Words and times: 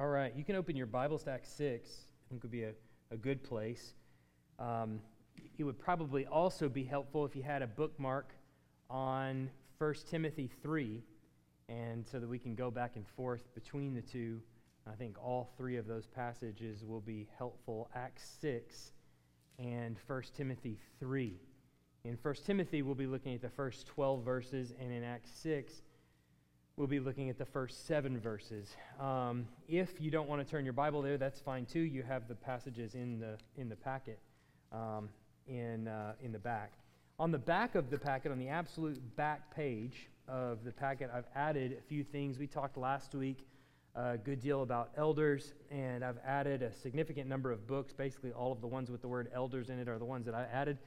All 0.00 0.08
right, 0.08 0.32
you 0.34 0.44
can 0.44 0.56
open 0.56 0.76
your 0.76 0.86
Bible 0.86 1.18
stack 1.18 1.44
6. 1.44 1.90
I 1.90 2.28
think 2.30 2.42
would 2.42 2.50
be 2.50 2.62
a, 2.62 2.72
a 3.10 3.18
good 3.18 3.42
place. 3.44 3.92
Um, 4.58 4.98
it 5.58 5.62
would 5.62 5.78
probably 5.78 6.24
also 6.24 6.70
be 6.70 6.84
helpful 6.84 7.26
if 7.26 7.36
you 7.36 7.42
had 7.42 7.60
a 7.60 7.66
bookmark 7.66 8.32
on 8.88 9.50
1 9.76 9.94
Timothy 10.08 10.50
3, 10.62 11.02
and 11.68 12.06
so 12.10 12.18
that 12.18 12.26
we 12.26 12.38
can 12.38 12.54
go 12.54 12.70
back 12.70 12.96
and 12.96 13.06
forth 13.06 13.54
between 13.54 13.92
the 13.92 14.00
two. 14.00 14.40
I 14.90 14.94
think 14.94 15.22
all 15.22 15.52
three 15.58 15.76
of 15.76 15.86
those 15.86 16.06
passages 16.06 16.82
will 16.82 17.02
be 17.02 17.28
helpful 17.36 17.90
Acts 17.94 18.38
6 18.40 18.92
and 19.58 19.98
1 20.06 20.22
Timothy 20.34 20.78
3. 20.98 21.38
In 22.04 22.16
1 22.22 22.34
Timothy, 22.46 22.80
we'll 22.80 22.94
be 22.94 23.06
looking 23.06 23.34
at 23.34 23.42
the 23.42 23.50
first 23.50 23.86
12 23.88 24.24
verses, 24.24 24.72
and 24.80 24.90
in 24.90 25.04
Acts 25.04 25.32
6, 25.42 25.82
we'll 26.80 26.86
be 26.86 26.98
looking 26.98 27.28
at 27.28 27.36
the 27.36 27.44
first 27.44 27.86
seven 27.86 28.18
verses. 28.18 28.74
Um, 28.98 29.46
if 29.68 30.00
you 30.00 30.10
don't 30.10 30.30
want 30.30 30.42
to 30.42 30.50
turn 30.50 30.64
your 30.64 30.72
Bible 30.72 31.02
there, 31.02 31.18
that's 31.18 31.38
fine 31.38 31.66
too. 31.66 31.80
You 31.80 32.02
have 32.02 32.26
the 32.26 32.34
passages 32.34 32.94
in 32.94 33.20
the, 33.20 33.36
in 33.58 33.68
the 33.68 33.76
packet 33.76 34.18
um, 34.72 35.10
in, 35.46 35.88
uh, 35.88 36.14
in 36.22 36.32
the 36.32 36.38
back. 36.38 36.72
On 37.18 37.30
the 37.30 37.38
back 37.38 37.74
of 37.74 37.90
the 37.90 37.98
packet, 37.98 38.32
on 38.32 38.38
the 38.38 38.48
absolute 38.48 38.98
back 39.14 39.54
page 39.54 40.08
of 40.26 40.64
the 40.64 40.72
packet, 40.72 41.10
I've 41.14 41.26
added 41.34 41.76
a 41.78 41.82
few 41.86 42.02
things. 42.02 42.38
We 42.38 42.46
talked 42.46 42.78
last 42.78 43.14
week 43.14 43.46
a 43.94 44.16
good 44.16 44.40
deal 44.40 44.62
about 44.62 44.88
elders, 44.96 45.52
and 45.70 46.02
I've 46.02 46.18
added 46.24 46.62
a 46.62 46.72
significant 46.72 47.28
number 47.28 47.52
of 47.52 47.66
books. 47.66 47.92
Basically, 47.92 48.32
all 48.32 48.52
of 48.52 48.62
the 48.62 48.68
ones 48.68 48.90
with 48.90 49.02
the 49.02 49.08
word 49.08 49.30
elders 49.34 49.68
in 49.68 49.78
it 49.78 49.86
are 49.86 49.98
the 49.98 50.06
ones 50.06 50.24
that 50.24 50.34
I 50.34 50.46
added, 50.50 50.78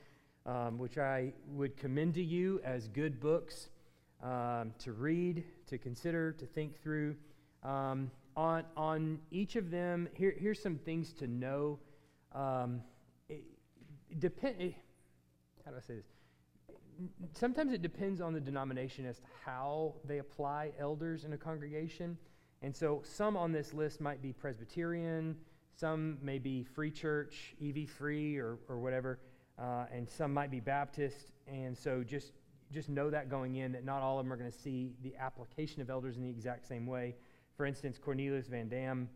um, 0.47 0.80
which 0.80 0.97
I 0.97 1.33
would 1.49 1.77
commend 1.77 2.16
to 2.16 2.23
you 2.23 2.61
as 2.66 2.88
good 2.88 3.19
books 3.19 3.67
um, 4.23 4.73
to 4.79 4.93
read, 4.93 5.43
to 5.67 5.77
consider, 5.77 6.31
to 6.31 6.45
think 6.45 6.81
through. 6.81 7.15
Um, 7.61 8.09
on, 8.35 8.63
on 8.75 9.19
each 9.31 9.55
of 9.55 9.69
them, 9.69 10.07
here, 10.13 10.33
here's 10.37 10.61
some 10.61 10.77
things 10.77 11.13
to 11.13 11.27
know. 11.27 11.79
Um, 12.33 12.81
it, 13.30 13.43
depend, 14.19 14.61
it, 14.61 14.75
how 15.65 15.71
do 15.71 15.77
I 15.77 15.81
say 15.81 15.95
this? 15.95 16.05
Sometimes 17.33 17.73
it 17.73 17.81
depends 17.81 18.21
on 18.21 18.33
the 18.33 18.39
denomination 18.39 19.05
as 19.05 19.19
to 19.19 19.25
how 19.45 19.95
they 20.05 20.19
apply 20.19 20.71
elders 20.80 21.25
in 21.25 21.33
a 21.33 21.37
congregation. 21.37 22.17
And 22.61 22.75
so 22.75 23.02
some 23.03 23.35
on 23.35 23.52
this 23.52 23.73
list 23.73 23.99
might 23.99 24.21
be 24.21 24.31
Presbyterian, 24.31 25.35
some 25.75 26.17
may 26.21 26.39
be 26.39 26.63
Free 26.63 26.91
Church, 26.91 27.55
EV 27.61 27.89
Free, 27.89 28.37
or, 28.37 28.58
or 28.69 28.80
whatever, 28.80 29.19
uh, 29.59 29.85
and 29.91 30.08
some 30.08 30.33
might 30.33 30.49
be 30.49 30.59
Baptist. 30.59 31.31
And 31.47 31.77
so 31.77 32.03
just 32.03 32.31
just 32.73 32.89
know 32.89 33.09
that 33.09 33.29
going 33.29 33.55
in 33.55 33.71
that 33.73 33.85
not 33.85 34.02
all 34.02 34.19
of 34.19 34.25
them 34.25 34.33
are 34.33 34.38
going 34.38 34.52
to 34.52 34.57
see 34.57 34.95
the 35.03 35.16
application 35.16 35.81
of 35.81 35.89
elders 35.89 36.17
in 36.17 36.23
the 36.23 36.29
exact 36.29 36.67
same 36.67 36.85
way. 36.85 37.15
For 37.55 37.65
instance, 37.65 37.97
Cornelius 37.97 38.47
Van 38.47 38.67
Dam 38.67 39.07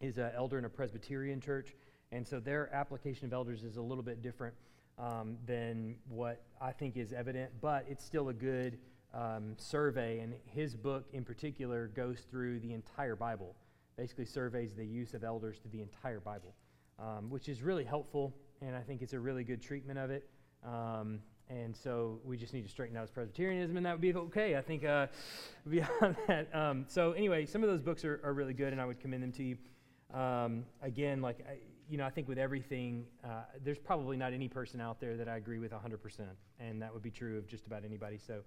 is 0.00 0.18
an 0.18 0.32
elder 0.34 0.58
in 0.58 0.64
a 0.64 0.68
Presbyterian 0.68 1.40
church, 1.40 1.74
and 2.10 2.26
so 2.26 2.40
their 2.40 2.74
application 2.74 3.26
of 3.26 3.32
elders 3.32 3.62
is 3.62 3.76
a 3.76 3.82
little 3.82 4.02
bit 4.02 4.20
different 4.20 4.54
um, 4.98 5.36
than 5.46 5.96
what 6.08 6.42
I 6.60 6.72
think 6.72 6.96
is 6.96 7.12
evident, 7.12 7.52
but 7.60 7.86
it's 7.88 8.04
still 8.04 8.28
a 8.28 8.34
good 8.34 8.78
um, 9.14 9.54
survey, 9.56 10.18
and 10.18 10.34
his 10.46 10.74
book 10.74 11.06
in 11.12 11.24
particular 11.24 11.88
goes 11.88 12.20
through 12.30 12.60
the 12.60 12.72
entire 12.72 13.16
Bible, 13.16 13.54
basically 13.96 14.24
surveys 14.24 14.74
the 14.74 14.84
use 14.84 15.14
of 15.14 15.22
elders 15.22 15.58
to 15.60 15.68
the 15.68 15.80
entire 15.80 16.20
Bible, 16.20 16.54
um, 16.98 17.30
which 17.30 17.48
is 17.48 17.62
really 17.62 17.84
helpful, 17.84 18.34
and 18.60 18.74
I 18.74 18.80
think 18.80 19.02
it's 19.02 19.12
a 19.12 19.20
really 19.20 19.44
good 19.44 19.62
treatment 19.62 19.98
of 19.98 20.10
it. 20.10 20.28
Um, 20.64 21.20
and 21.48 21.76
so 21.76 22.20
we 22.24 22.36
just 22.36 22.54
need 22.54 22.62
to 22.62 22.68
straighten 22.68 22.96
out 22.96 23.02
his 23.02 23.10
Presbyterianism, 23.10 23.76
and 23.76 23.84
that 23.86 23.92
would 23.92 24.00
be 24.00 24.14
okay. 24.14 24.56
I 24.56 24.62
think 24.62 24.84
uh, 24.84 25.06
beyond 25.68 26.16
that. 26.28 26.54
Um, 26.54 26.84
so 26.88 27.12
anyway, 27.12 27.46
some 27.46 27.62
of 27.62 27.68
those 27.68 27.82
books 27.82 28.04
are, 28.04 28.20
are, 28.24 28.32
really 28.32 28.54
good, 28.54 28.72
and 28.72 28.80
I 28.80 28.86
would 28.86 29.00
commend 29.00 29.22
them 29.22 29.32
to 29.32 29.42
you. 29.42 29.56
Um, 30.14 30.64
again, 30.82 31.22
like 31.22 31.38
I, 31.48 31.56
you 31.88 31.98
know, 31.98 32.04
I 32.04 32.10
think 32.10 32.28
with 32.28 32.38
everything, 32.38 33.04
uh, 33.24 33.42
there's 33.62 33.78
probably 33.78 34.16
not 34.16 34.32
any 34.32 34.48
person 34.48 34.80
out 34.80 35.00
there 35.00 35.16
that 35.16 35.28
I 35.28 35.36
agree 35.36 35.58
with 35.58 35.72
100%, 35.72 36.20
and 36.58 36.80
that 36.80 36.92
would 36.92 37.02
be 37.02 37.10
true 37.10 37.38
of 37.38 37.46
just 37.46 37.66
about 37.66 37.84
anybody. 37.84 38.18
So 38.18 38.40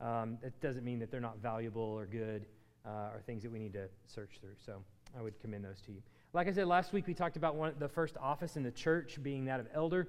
um, 0.00 0.38
that 0.42 0.60
doesn't 0.60 0.84
mean 0.84 0.98
that 0.98 1.10
they're 1.10 1.20
not 1.20 1.38
valuable 1.38 1.82
or 1.82 2.06
good 2.06 2.46
uh, 2.86 3.10
or 3.14 3.22
things 3.24 3.42
that 3.42 3.52
we 3.52 3.58
need 3.58 3.72
to 3.74 3.88
search 4.06 4.38
through. 4.40 4.54
So 4.64 4.82
I 5.18 5.22
would 5.22 5.38
commend 5.40 5.64
those 5.64 5.80
to 5.82 5.92
you. 5.92 6.02
Like 6.32 6.46
I 6.46 6.52
said 6.52 6.66
last 6.66 6.92
week, 6.92 7.06
we 7.06 7.14
talked 7.14 7.36
about 7.36 7.56
one, 7.56 7.74
the 7.78 7.88
first 7.88 8.16
office 8.16 8.56
in 8.56 8.62
the 8.62 8.70
church 8.70 9.18
being 9.22 9.44
that 9.46 9.60
of 9.60 9.68
elder. 9.74 10.08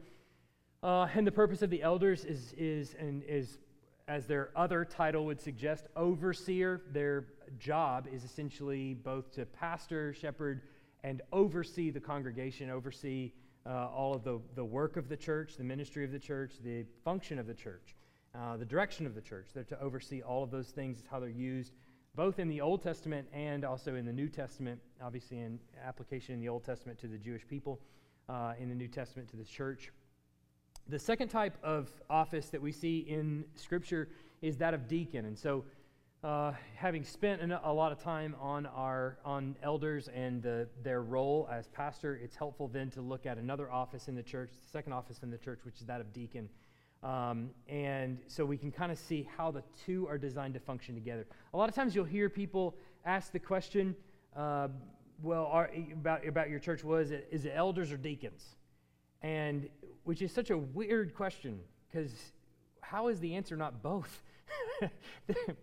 Uh, 0.84 1.08
and 1.14 1.28
the 1.28 1.31
purpose 1.31 1.62
of 1.62 1.69
the 1.69 1.84
elders 1.84 2.25
is, 2.25 2.53
is, 2.58 2.96
and 3.00 3.24
is, 3.24 3.59
as 4.08 4.25
their 4.25 4.50
other 4.56 4.84
title 4.84 5.25
would 5.25 5.40
suggest, 5.40 5.86
overseer. 5.96 6.81
Their 6.92 7.28
job 7.59 8.08
is 8.12 8.24
essentially 8.24 8.96
both 8.96 9.31
to 9.34 9.46
pastor, 9.46 10.14
shepherd, 10.14 10.62
and 11.03 11.22
oversee 11.31 11.92
the 11.92 12.00
congregation, 12.00 12.69
oversee 12.69 13.31
uh, 13.66 13.90
all 13.90 14.16
of 14.16 14.24
the, 14.24 14.40
the 14.56 14.66
work 14.66 14.97
of 14.97 15.08
the 15.08 15.18
church, 15.18 15.56
the 15.56 15.64
ministry 15.64 16.03
of 16.03 16.12
the 16.12 16.19
church, 16.19 16.53
the 16.64 16.84
function 17.06 17.38
of 17.38 17.46
the 17.46 17.53
church, 17.53 17.96
uh, 18.34 18.58
the 18.58 18.66
direction 18.66 19.06
of 19.06 19.13
the 19.13 19.22
church. 19.22 19.50
They're 19.53 19.63
to 19.66 19.80
oversee 19.80 20.22
all 20.22 20.44
of 20.44 20.50
those 20.50 20.69
things, 20.69 20.98
is 20.98 21.06
how 21.09 21.19
they're 21.19 21.30
used, 21.30 21.74
both 22.16 22.40
in 22.40 22.48
the 22.48 22.59
Old 22.59 22.81
Testament 22.81 23.28
and 23.34 23.63
also 23.63 23.96
in 23.96 24.06
the 24.06 24.13
New 24.13 24.30
Testament, 24.30 24.80
obviously 25.02 25.40
in 25.40 25.59
application 25.86 26.34
in 26.34 26.42
the 26.42 26.50
Old 26.50 26.63
Testament 26.63 27.00
to 27.00 27.08
the 27.08 27.18
Jewish 27.19 27.48
people, 27.48 27.80
uh, 28.30 28.53
in 28.59 28.68
the 28.68 28.75
New 28.75 28.88
Testament 28.88 29.30
to 29.30 29.38
the 29.38 29.46
church. 29.46 29.92
The 30.88 31.00
second 31.00 31.30
type 31.30 31.58
of 31.64 31.90
office 32.09 32.50
that 32.50 32.62
we 32.62 32.72
see 32.72 33.00
in 33.00 33.46
Scripture 33.56 34.09
is 34.42 34.58
that 34.58 34.74
of 34.74 34.88
deacon. 34.88 35.25
And 35.25 35.38
so, 35.38 35.64
uh, 36.24 36.53
having 36.75 37.03
spent 37.03 37.42
a 37.64 37.74
lot 37.74 37.92
of 37.92 37.97
time 37.97 38.36
on 38.40 38.68
our 38.68 39.18
on 39.25 39.56
elders 39.64 40.08
and 40.09 40.44
the, 40.44 40.68
their 40.84 41.02
role 41.02 41.50
as 41.52 41.68
pastor, 41.69 42.19
it's 42.24 42.36
helpful 42.36 42.68
then 42.68 42.92
to 42.92 43.02
look 43.02 43.25
at 43.25 43.38
another 43.38 43.72
office 43.72 44.08
in 44.08 44.14
the 44.14 44.22
church, 44.22 44.52
the 44.52 44.69
second 44.69 44.94
office 44.94 45.22
in 45.24 45.31
the 45.31 45.38
church, 45.38 45.62
which 45.64 45.80
is 45.80 45.88
that 45.88 46.00
of 46.00 46.14
deacon. 46.14 46.47
Um, 47.02 47.50
and 47.68 48.19
so 48.28 48.46
we 48.46 48.58
can 48.58 48.72
kind 48.72 48.92
of 48.92 49.00
see 49.00 49.28
how 49.36 49.50
the 49.50 49.63
two 49.84 50.08
are 50.08 50.19
designed 50.19 50.53
to 50.53 50.59
function 50.59 50.94
together. 50.94 51.25
A 51.56 51.58
lot 51.58 51.68
of 51.68 51.74
times 51.74 51.96
you'll 51.96 52.06
hear 52.06 52.30
people 52.30 52.75
ask 53.03 53.31
the 53.31 53.40
question, 53.40 53.96
uh, 54.36 54.68
well, 55.24 55.48
are, 55.48 55.72
about, 55.92 56.28
about 56.28 56.52
your 56.52 56.59
church, 56.59 56.84
was 56.84 57.09
it, 57.09 57.28
is 57.31 57.46
it 57.46 57.53
elders 57.56 57.92
or 57.92 57.98
deacons? 57.98 58.46
And 59.21 59.69
which 60.03 60.21
is 60.21 60.31
such 60.31 60.49
a 60.49 60.57
weird 60.57 61.13
question 61.13 61.59
because 61.87 62.11
how 62.81 63.07
is 63.07 63.19
the 63.19 63.35
answer 63.35 63.55
not 63.55 63.81
both? 63.81 64.21
they're, 65.27 65.55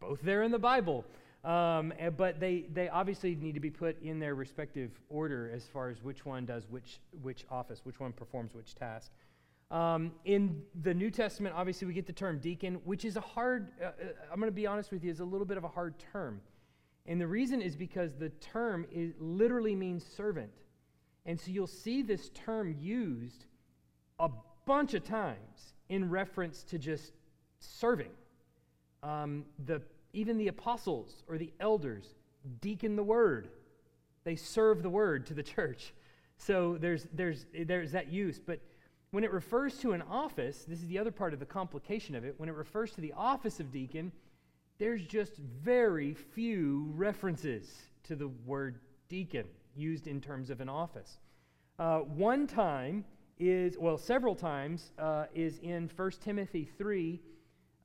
both 0.00 0.20
there 0.22 0.42
in 0.42 0.50
the 0.50 0.58
Bible. 0.58 1.04
Um, 1.44 1.92
eh, 1.98 2.10
but 2.10 2.38
they, 2.38 2.66
they 2.72 2.88
obviously 2.88 3.34
need 3.34 3.54
to 3.54 3.60
be 3.60 3.70
put 3.70 4.00
in 4.02 4.20
their 4.20 4.34
respective 4.34 4.92
order 5.08 5.50
as 5.52 5.64
far 5.66 5.90
as 5.90 6.02
which 6.02 6.24
one 6.24 6.46
does 6.46 6.68
which, 6.70 7.00
which 7.20 7.44
office, 7.50 7.80
which 7.84 7.98
one 7.98 8.12
performs 8.12 8.54
which 8.54 8.74
task. 8.74 9.10
Um, 9.70 10.12
in 10.24 10.62
the 10.82 10.92
New 10.92 11.10
Testament, 11.10 11.54
obviously, 11.56 11.88
we 11.88 11.94
get 11.94 12.06
the 12.06 12.12
term 12.12 12.38
deacon, 12.38 12.74
which 12.84 13.04
is 13.04 13.16
a 13.16 13.20
hard, 13.20 13.72
uh, 13.80 13.86
uh 13.86 13.90
I'm 14.30 14.38
going 14.38 14.50
to 14.50 14.54
be 14.54 14.66
honest 14.66 14.92
with 14.92 15.02
you, 15.02 15.10
is 15.10 15.20
a 15.20 15.24
little 15.24 15.46
bit 15.46 15.56
of 15.56 15.64
a 15.64 15.68
hard 15.68 15.94
term. 16.12 16.42
And 17.06 17.20
the 17.20 17.26
reason 17.26 17.62
is 17.62 17.74
because 17.74 18.12
the 18.18 18.28
term 18.28 18.86
is, 18.92 19.14
literally 19.18 19.74
means 19.74 20.04
servant. 20.04 20.52
And 21.24 21.40
so 21.40 21.50
you'll 21.50 21.66
see 21.66 22.02
this 22.02 22.30
term 22.30 22.74
used 22.80 23.44
a 24.18 24.28
bunch 24.66 24.94
of 24.94 25.04
times 25.04 25.74
in 25.88 26.10
reference 26.10 26.62
to 26.64 26.78
just 26.78 27.12
serving. 27.60 28.10
Um, 29.02 29.44
the, 29.66 29.82
even 30.12 30.38
the 30.38 30.48
apostles 30.48 31.22
or 31.28 31.38
the 31.38 31.52
elders 31.60 32.14
deacon 32.60 32.96
the 32.96 33.04
word, 33.04 33.48
they 34.24 34.36
serve 34.36 34.82
the 34.82 34.90
word 34.90 35.26
to 35.26 35.34
the 35.34 35.42
church. 35.42 35.92
So 36.38 36.76
there's, 36.80 37.06
there's, 37.12 37.46
there's 37.52 37.92
that 37.92 38.12
use. 38.12 38.40
But 38.44 38.60
when 39.12 39.22
it 39.22 39.32
refers 39.32 39.76
to 39.78 39.92
an 39.92 40.02
office, 40.02 40.64
this 40.66 40.80
is 40.80 40.88
the 40.88 40.98
other 40.98 41.12
part 41.12 41.32
of 41.34 41.38
the 41.38 41.46
complication 41.46 42.14
of 42.16 42.24
it. 42.24 42.34
When 42.38 42.48
it 42.48 42.54
refers 42.54 42.92
to 42.92 43.00
the 43.00 43.12
office 43.12 43.60
of 43.60 43.70
deacon, 43.70 44.10
there's 44.78 45.04
just 45.04 45.36
very 45.36 46.14
few 46.14 46.90
references 46.96 47.70
to 48.04 48.16
the 48.16 48.28
word 48.28 48.80
deacon 49.08 49.44
used 49.76 50.06
in 50.06 50.20
terms 50.20 50.50
of 50.50 50.60
an 50.60 50.68
office. 50.68 51.18
Uh, 51.78 51.98
one 51.98 52.46
time 52.46 53.04
is, 53.38 53.76
well, 53.78 53.98
several 53.98 54.34
times, 54.34 54.92
uh, 54.98 55.26
is 55.34 55.58
in 55.58 55.90
1 55.96 56.10
Timothy 56.22 56.68
3 56.78 57.20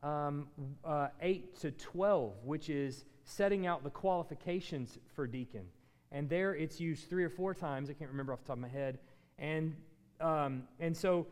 um, 0.04 0.48
uh, 0.86 1.08
8 1.22 1.60
to 1.62 1.72
12, 1.72 2.34
which 2.44 2.70
is 2.70 3.06
setting 3.24 3.66
out 3.66 3.84
the 3.84 3.90
qualifications 3.90 4.98
for 5.16 5.28
deacon. 5.28 5.66
And 6.12 6.30
there 6.30 6.56
it's 6.56 6.80
used 6.80 7.10
three 7.10 7.24
or 7.24 7.30
four 7.30 7.54
times. 7.54 7.90
I 7.90 7.94
can't 7.94 8.10
remember 8.10 8.34
off 8.34 8.42
the 8.42 8.48
top 8.48 8.58
of 8.58 8.62
my 8.62 8.68
head. 8.70 9.00
And, 9.38 9.76
um, 10.22 10.64
and 10.80 10.96
so 10.96 11.28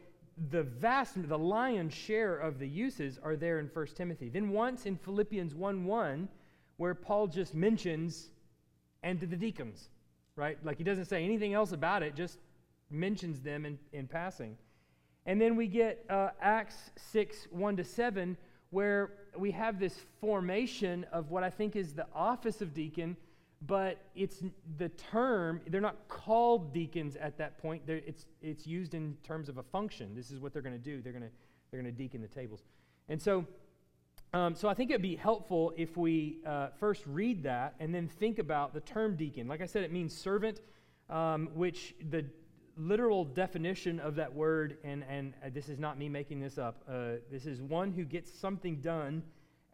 the 0.50 0.64
vast, 0.64 1.28
the 1.30 1.38
lion's 1.38 1.94
share 1.94 2.38
of 2.38 2.60
the 2.60 2.68
uses 2.68 3.20
are 3.24 3.36
there 3.36 3.60
in 3.60 3.68
1 3.68 3.88
Timothy. 3.96 4.30
Then 4.30 4.50
once 4.50 4.86
in 4.86 4.98
Philippians 4.98 5.56
1 5.56 5.86
1, 5.86 6.28
where 6.78 6.94
Paul 6.94 7.28
just 7.28 7.56
mentions, 7.56 8.30
and 9.02 9.20
to 9.22 9.26
the 9.26 9.38
deacons, 9.38 9.90
right? 10.36 10.58
Like 10.64 10.78
he 10.78 10.84
doesn't 10.84 11.06
say 11.06 11.24
anything 11.24 11.54
else 11.54 11.72
about 11.72 12.04
it, 12.04 12.16
just 12.16 12.40
mentions 12.90 13.40
them 13.40 13.66
in, 13.66 13.80
in 13.94 14.08
passing. 14.08 14.58
And 15.26 15.42
then 15.42 15.56
we 15.56 15.68
get 15.68 16.06
uh, 16.10 16.30
Acts 16.42 16.92
6 17.12 17.48
1 17.52 17.78
to 17.78 17.84
7, 17.84 18.38
where 18.70 19.12
we 19.38 19.52
have 19.52 19.80
this 19.80 20.00
formation 20.22 21.06
of 21.12 21.32
what 21.32 21.44
I 21.44 21.50
think 21.50 21.76
is 21.76 21.94
the 21.94 22.08
office 22.14 22.62
of 22.62 22.74
deacon 22.74 23.18
but 23.68 23.98
it's 24.16 24.44
the 24.78 24.90
term, 24.90 25.62
they're 25.68 25.82
not 25.82 26.08
called 26.08 26.74
deacons 26.74 27.16
at 27.16 27.38
that 27.38 27.58
point. 27.58 27.86
They're, 27.88 28.02
it's, 28.06 28.26
it's 28.42 28.68
used 28.68 28.94
in 28.94 29.18
terms 29.24 29.50
of 29.50 29.58
a 29.58 29.64
function. 29.64 30.14
This 30.16 30.30
is 30.30 30.40
what 30.40 30.54
they're 30.54 30.62
going 30.62 30.78
to 30.78 30.84
do. 30.84 31.02
They're 31.02 31.14
going 31.14 31.24
to 31.24 31.32
they're 31.72 31.82
going 31.82 31.94
to 31.94 31.98
deacon 31.98 32.22
the 32.22 32.28
tables. 32.28 32.62
And 33.10 33.22
so, 33.22 33.46
um, 34.36 34.54
so 34.54 34.68
I 34.68 34.74
think 34.74 34.90
it'd 34.92 35.02
be 35.02 35.16
helpful 35.16 35.72
if 35.78 35.96
we 35.96 36.40
uh, 36.46 36.68
first 36.78 37.04
read 37.08 37.44
that 37.44 37.74
and 37.80 37.96
then 37.96 38.10
think 38.10 38.38
about 38.38 38.74
the 38.74 38.82
term 38.82 39.16
deacon. 39.16 39.48
Like 39.48 39.62
I 39.62 39.66
said, 39.66 39.84
it 39.84 39.94
means 39.94 40.14
servant, 40.14 40.60
um, 41.10 41.48
which 41.54 41.96
the 42.10 42.26
literal 42.76 43.24
definition 43.24 43.98
of 43.98 44.16
that 44.16 44.34
word, 44.34 44.76
and, 44.84 45.06
and 45.10 45.34
uh, 45.42 45.48
this 45.54 45.70
is 45.70 45.80
not 45.80 45.98
me 45.98 46.10
making 46.10 46.42
this 46.42 46.58
up, 46.58 46.84
uh, 46.90 47.12
this 47.32 47.46
is 47.46 47.62
one 47.62 47.94
who 47.94 48.04
gets 48.04 48.30
something 48.30 48.82
done 48.82 49.24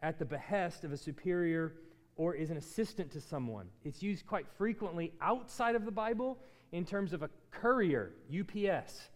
at 0.00 0.20
the 0.20 0.24
behest 0.24 0.84
of 0.84 0.92
a 0.92 0.96
superior 0.96 1.74
or 2.14 2.36
is 2.36 2.50
an 2.50 2.56
assistant 2.56 3.10
to 3.10 3.20
someone. 3.20 3.66
It's 3.82 4.00
used 4.00 4.28
quite 4.28 4.46
frequently 4.56 5.12
outside 5.20 5.74
of 5.74 5.84
the 5.84 5.90
Bible 5.90 6.38
in 6.70 6.84
terms 6.84 7.12
of 7.12 7.24
a 7.24 7.30
courier, 7.50 8.12
UPS, 8.30 9.08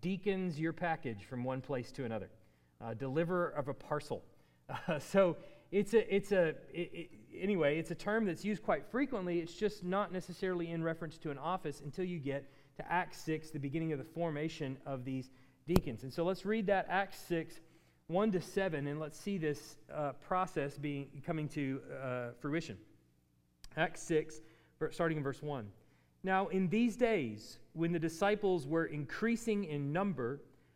deacons 0.00 0.60
your 0.60 0.72
package 0.72 1.24
from 1.24 1.42
one 1.42 1.60
place 1.60 1.90
to 1.90 2.04
another, 2.04 2.30
uh, 2.80 2.94
deliverer 2.94 3.48
of 3.48 3.66
a 3.66 3.74
parcel. 3.74 4.22
Uh, 4.88 4.98
so 4.98 5.36
it's 5.70 5.94
a, 5.94 6.14
it's 6.14 6.32
a 6.32 6.48
it, 6.72 6.90
it, 6.92 7.10
anyway, 7.38 7.78
it's 7.78 7.90
a 7.90 7.94
term 7.94 8.24
that's 8.24 8.44
used 8.44 8.62
quite 8.62 8.84
frequently. 8.86 9.38
It's 9.40 9.54
just 9.54 9.84
not 9.84 10.12
necessarily 10.12 10.70
in 10.70 10.82
reference 10.82 11.18
to 11.18 11.30
an 11.30 11.38
office 11.38 11.80
until 11.84 12.04
you 12.04 12.18
get 12.18 12.48
to 12.76 12.92
Acts 12.92 13.18
6, 13.22 13.50
the 13.50 13.58
beginning 13.58 13.92
of 13.92 13.98
the 13.98 14.04
formation 14.04 14.78
of 14.86 15.04
these 15.04 15.30
deacons. 15.66 16.02
And 16.02 16.12
so 16.12 16.24
let's 16.24 16.44
read 16.44 16.66
that, 16.66 16.86
Acts 16.88 17.18
6, 17.28 17.60
1 18.06 18.32
to 18.32 18.40
7, 18.40 18.86
and 18.86 19.00
let's 19.00 19.18
see 19.18 19.38
this 19.38 19.76
uh, 19.92 20.12
process 20.26 20.78
being 20.78 21.08
coming 21.24 21.48
to 21.50 21.80
uh, 22.02 22.26
fruition. 22.40 22.76
Acts 23.76 24.02
6, 24.02 24.40
starting 24.90 25.18
in 25.18 25.22
verse 25.22 25.42
1. 25.42 25.66
Now, 26.24 26.48
in 26.48 26.68
these 26.68 26.96
days, 26.96 27.58
when 27.72 27.92
the 27.92 27.98
disciples 27.98 28.66
were 28.66 28.86
increasing 28.86 29.64
in 29.64 29.92
number, 29.92 30.40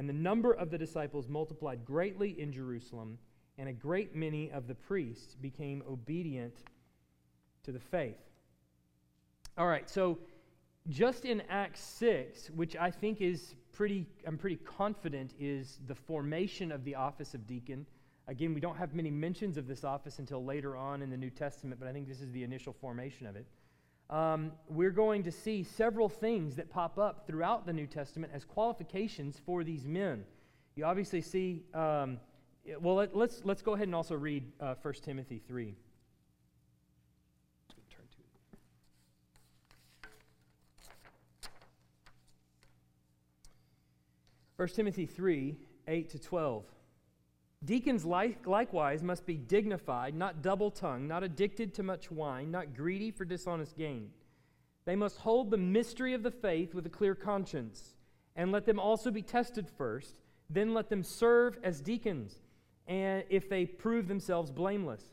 and 0.00 0.08
the 0.08 0.14
number 0.14 0.54
of 0.54 0.70
the 0.70 0.78
disciples 0.78 1.28
multiplied 1.28 1.84
greatly 1.84 2.40
in 2.40 2.50
Jerusalem, 2.50 3.18
and 3.58 3.68
a 3.68 3.72
great 3.74 4.16
many 4.16 4.50
of 4.50 4.66
the 4.66 4.74
priests 4.74 5.34
became 5.34 5.82
obedient 5.86 6.54
to 7.64 7.70
the 7.70 7.78
faith. 7.78 8.16
All 9.58 9.66
right, 9.66 9.90
so 9.90 10.18
just 10.88 11.26
in 11.26 11.42
Acts 11.50 11.82
6, 11.82 12.48
which 12.52 12.76
I 12.76 12.90
think 12.90 13.20
is 13.20 13.54
pretty, 13.72 14.06
I'm 14.26 14.38
pretty 14.38 14.56
confident 14.56 15.34
is 15.38 15.80
the 15.86 15.94
formation 15.94 16.72
of 16.72 16.82
the 16.84 16.94
office 16.94 17.34
of 17.34 17.46
deacon. 17.46 17.84
Again, 18.26 18.54
we 18.54 18.60
don't 18.62 18.78
have 18.78 18.94
many 18.94 19.10
mentions 19.10 19.58
of 19.58 19.66
this 19.66 19.84
office 19.84 20.18
until 20.18 20.42
later 20.42 20.78
on 20.78 21.02
in 21.02 21.10
the 21.10 21.18
New 21.18 21.28
Testament, 21.28 21.78
but 21.78 21.86
I 21.86 21.92
think 21.92 22.08
this 22.08 22.22
is 22.22 22.32
the 22.32 22.42
initial 22.42 22.72
formation 22.72 23.26
of 23.26 23.36
it. 23.36 23.44
Um, 24.10 24.50
we're 24.68 24.90
going 24.90 25.22
to 25.22 25.30
see 25.30 25.62
several 25.62 26.08
things 26.08 26.56
that 26.56 26.68
pop 26.68 26.98
up 26.98 27.26
throughout 27.28 27.64
the 27.64 27.72
New 27.72 27.86
Testament 27.86 28.32
as 28.34 28.44
qualifications 28.44 29.40
for 29.46 29.62
these 29.62 29.84
men. 29.84 30.24
You 30.74 30.84
obviously 30.84 31.20
see, 31.20 31.62
um, 31.72 32.18
well, 32.80 32.96
let, 32.96 33.10
us 33.10 33.14
let's, 33.14 33.40
let's 33.44 33.62
go 33.62 33.74
ahead 33.74 33.86
and 33.86 33.94
also 33.94 34.16
read 34.16 34.44
uh, 34.60 34.74
1 34.82 34.94
Timothy 35.02 35.40
3. 35.46 35.76
1 44.60 44.68
Timothy 44.68 45.06
3 45.06 45.56
8 45.88 46.10
to 46.10 46.18
12. 46.18 46.64
Deacons 47.62 48.06
like, 48.06 48.46
likewise 48.46 49.02
must 49.02 49.26
be 49.26 49.36
dignified, 49.36 50.14
not 50.14 50.40
double 50.40 50.70
tongued, 50.70 51.06
not 51.06 51.22
addicted 51.22 51.74
to 51.74 51.82
much 51.82 52.10
wine, 52.10 52.50
not 52.50 52.74
greedy 52.74 53.10
for 53.10 53.26
dishonest 53.26 53.76
gain. 53.76 54.08
They 54.86 54.96
must 54.96 55.18
hold 55.18 55.50
the 55.50 55.58
mystery 55.58 56.14
of 56.14 56.22
the 56.22 56.30
faith 56.30 56.74
with 56.74 56.86
a 56.86 56.90
clear 56.90 57.14
conscience, 57.14 57.96
and 58.34 58.50
let 58.50 58.64
them 58.64 58.80
also 58.80 59.10
be 59.10 59.20
tested 59.20 59.68
first. 59.68 60.20
Then 60.48 60.72
let 60.72 60.88
them 60.88 61.02
serve 61.02 61.58
as 61.62 61.82
deacons, 61.82 62.40
and 62.86 63.24
if 63.28 63.48
they 63.50 63.66
prove 63.66 64.08
themselves 64.08 64.50
blameless. 64.50 65.04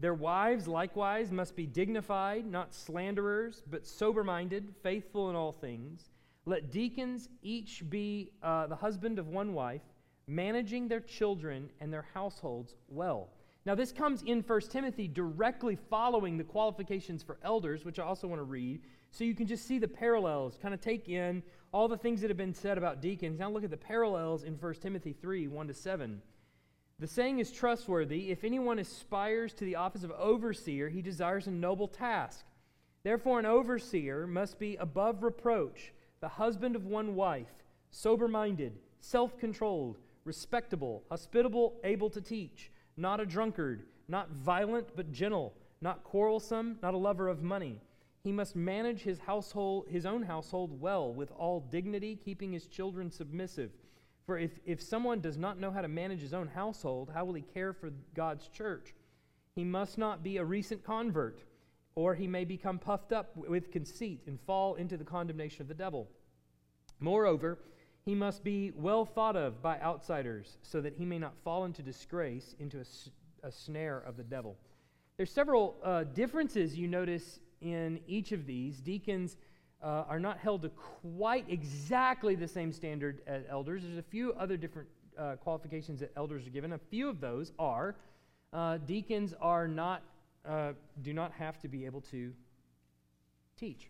Their 0.00 0.14
wives 0.14 0.66
likewise 0.66 1.30
must 1.30 1.54
be 1.54 1.66
dignified, 1.66 2.44
not 2.44 2.74
slanderers, 2.74 3.62
but 3.70 3.86
sober 3.86 4.24
minded, 4.24 4.74
faithful 4.82 5.30
in 5.30 5.36
all 5.36 5.52
things. 5.52 6.10
Let 6.44 6.72
deacons 6.72 7.28
each 7.42 7.88
be 7.88 8.32
uh, 8.42 8.66
the 8.66 8.74
husband 8.74 9.20
of 9.20 9.28
one 9.28 9.54
wife, 9.54 9.82
managing 10.26 10.88
their 10.88 11.00
children 11.00 11.70
and 11.80 11.92
their 11.92 12.06
households 12.14 12.74
well. 12.88 13.30
Now, 13.64 13.74
this 13.76 13.92
comes 13.92 14.22
in 14.22 14.42
1 14.42 14.60
Timothy 14.70 15.06
directly 15.06 15.76
following 15.88 16.36
the 16.36 16.44
qualifications 16.44 17.22
for 17.22 17.38
elders, 17.44 17.84
which 17.84 17.98
I 17.98 18.04
also 18.04 18.26
want 18.26 18.40
to 18.40 18.44
read, 18.44 18.80
so 19.10 19.22
you 19.24 19.34
can 19.34 19.46
just 19.46 19.66
see 19.66 19.78
the 19.78 19.86
parallels, 19.86 20.58
kind 20.60 20.74
of 20.74 20.80
take 20.80 21.08
in 21.08 21.42
all 21.72 21.86
the 21.86 21.96
things 21.96 22.20
that 22.20 22.30
have 22.30 22.36
been 22.36 22.54
said 22.54 22.76
about 22.76 23.00
deacons. 23.00 23.38
Now, 23.38 23.50
look 23.50 23.62
at 23.62 23.70
the 23.70 23.76
parallels 23.76 24.42
in 24.42 24.54
1 24.54 24.74
Timothy 24.74 25.12
3 25.12 25.46
1 25.46 25.68
to 25.68 25.74
7. 25.74 26.22
The 26.98 27.06
saying 27.06 27.38
is 27.38 27.50
trustworthy. 27.50 28.30
If 28.30 28.44
anyone 28.44 28.78
aspires 28.78 29.52
to 29.54 29.64
the 29.64 29.76
office 29.76 30.02
of 30.02 30.10
overseer, 30.12 30.88
he 30.88 31.02
desires 31.02 31.46
a 31.46 31.50
noble 31.50 31.88
task. 31.88 32.44
Therefore, 33.02 33.38
an 33.38 33.46
overseer 33.46 34.26
must 34.26 34.58
be 34.58 34.76
above 34.76 35.22
reproach 35.22 35.92
the 36.20 36.28
husband 36.28 36.76
of 36.76 36.86
one 36.86 37.16
wife, 37.16 37.64
sober 37.90 38.28
minded, 38.28 38.78
self 39.00 39.36
controlled, 39.38 39.98
respectable, 40.24 41.02
hospitable, 41.08 41.74
able 41.84 42.10
to 42.10 42.20
teach, 42.20 42.70
not 42.96 43.20
a 43.20 43.26
drunkard, 43.26 43.84
not 44.08 44.30
violent 44.30 44.88
but 44.94 45.12
gentle, 45.12 45.54
not 45.80 46.04
quarrelsome, 46.04 46.78
not 46.82 46.94
a 46.94 46.98
lover 46.98 47.28
of 47.28 47.42
money. 47.42 47.80
He 48.22 48.32
must 48.32 48.54
manage 48.54 49.02
his 49.02 49.18
household, 49.18 49.86
his 49.88 50.06
own 50.06 50.22
household 50.22 50.80
well, 50.80 51.12
with 51.12 51.32
all 51.32 51.60
dignity, 51.60 52.16
keeping 52.24 52.52
his 52.52 52.66
children 52.66 53.10
submissive. 53.10 53.72
For 54.26 54.38
if, 54.38 54.52
if 54.64 54.80
someone 54.80 55.20
does 55.20 55.36
not 55.36 55.58
know 55.58 55.72
how 55.72 55.80
to 55.80 55.88
manage 55.88 56.20
his 56.20 56.34
own 56.34 56.46
household, 56.46 57.10
how 57.12 57.24
will 57.24 57.34
he 57.34 57.42
care 57.42 57.72
for 57.72 57.90
God's 58.14 58.48
church? 58.48 58.94
He 59.56 59.64
must 59.64 59.98
not 59.98 60.22
be 60.22 60.36
a 60.36 60.44
recent 60.44 60.84
convert 60.84 61.42
or 61.94 62.14
he 62.14 62.26
may 62.26 62.44
become 62.44 62.78
puffed 62.78 63.12
up 63.12 63.36
with 63.36 63.70
conceit 63.70 64.22
and 64.26 64.40
fall 64.40 64.74
into 64.76 64.96
the 64.96 65.04
condemnation 65.04 65.60
of 65.62 65.68
the 65.68 65.74
devil. 65.74 66.08
Moreover, 67.00 67.58
he 68.04 68.14
must 68.14 68.42
be 68.42 68.72
well 68.74 69.04
thought 69.04 69.36
of 69.36 69.62
by 69.62 69.78
outsiders, 69.80 70.58
so 70.62 70.80
that 70.80 70.94
he 70.94 71.04
may 71.04 71.18
not 71.18 71.34
fall 71.44 71.64
into 71.64 71.82
disgrace, 71.82 72.54
into 72.58 72.78
a, 72.78 73.46
a 73.46 73.52
snare 73.52 73.98
of 74.06 74.16
the 74.16 74.24
devil. 74.24 74.56
There's 75.16 75.30
several 75.30 75.76
uh, 75.84 76.04
differences 76.04 76.76
you 76.76 76.88
notice 76.88 77.38
in 77.60 78.00
each 78.06 78.32
of 78.32 78.46
these. 78.46 78.80
Deacons 78.80 79.36
uh, 79.82 80.04
are 80.08 80.18
not 80.18 80.38
held 80.38 80.62
to 80.62 80.70
quite 80.70 81.44
exactly 81.48 82.34
the 82.34 82.48
same 82.48 82.72
standard 82.72 83.20
as 83.26 83.44
elders. 83.48 83.82
There's 83.82 83.98
a 83.98 84.02
few 84.02 84.32
other 84.32 84.56
different 84.56 84.88
uh, 85.18 85.36
qualifications 85.36 86.00
that 86.00 86.12
elders 86.16 86.46
are 86.46 86.50
given. 86.50 86.72
A 86.72 86.78
few 86.78 87.08
of 87.08 87.20
those 87.20 87.52
are 87.58 87.94
uh, 88.52 88.78
deacons 88.78 89.34
are 89.40 89.68
not 89.68 90.02
uh, 90.48 90.72
do 91.02 91.12
not 91.12 91.32
have 91.32 91.60
to 91.60 91.68
be 91.68 91.86
able 91.86 92.00
to 92.00 92.32
teach. 93.56 93.88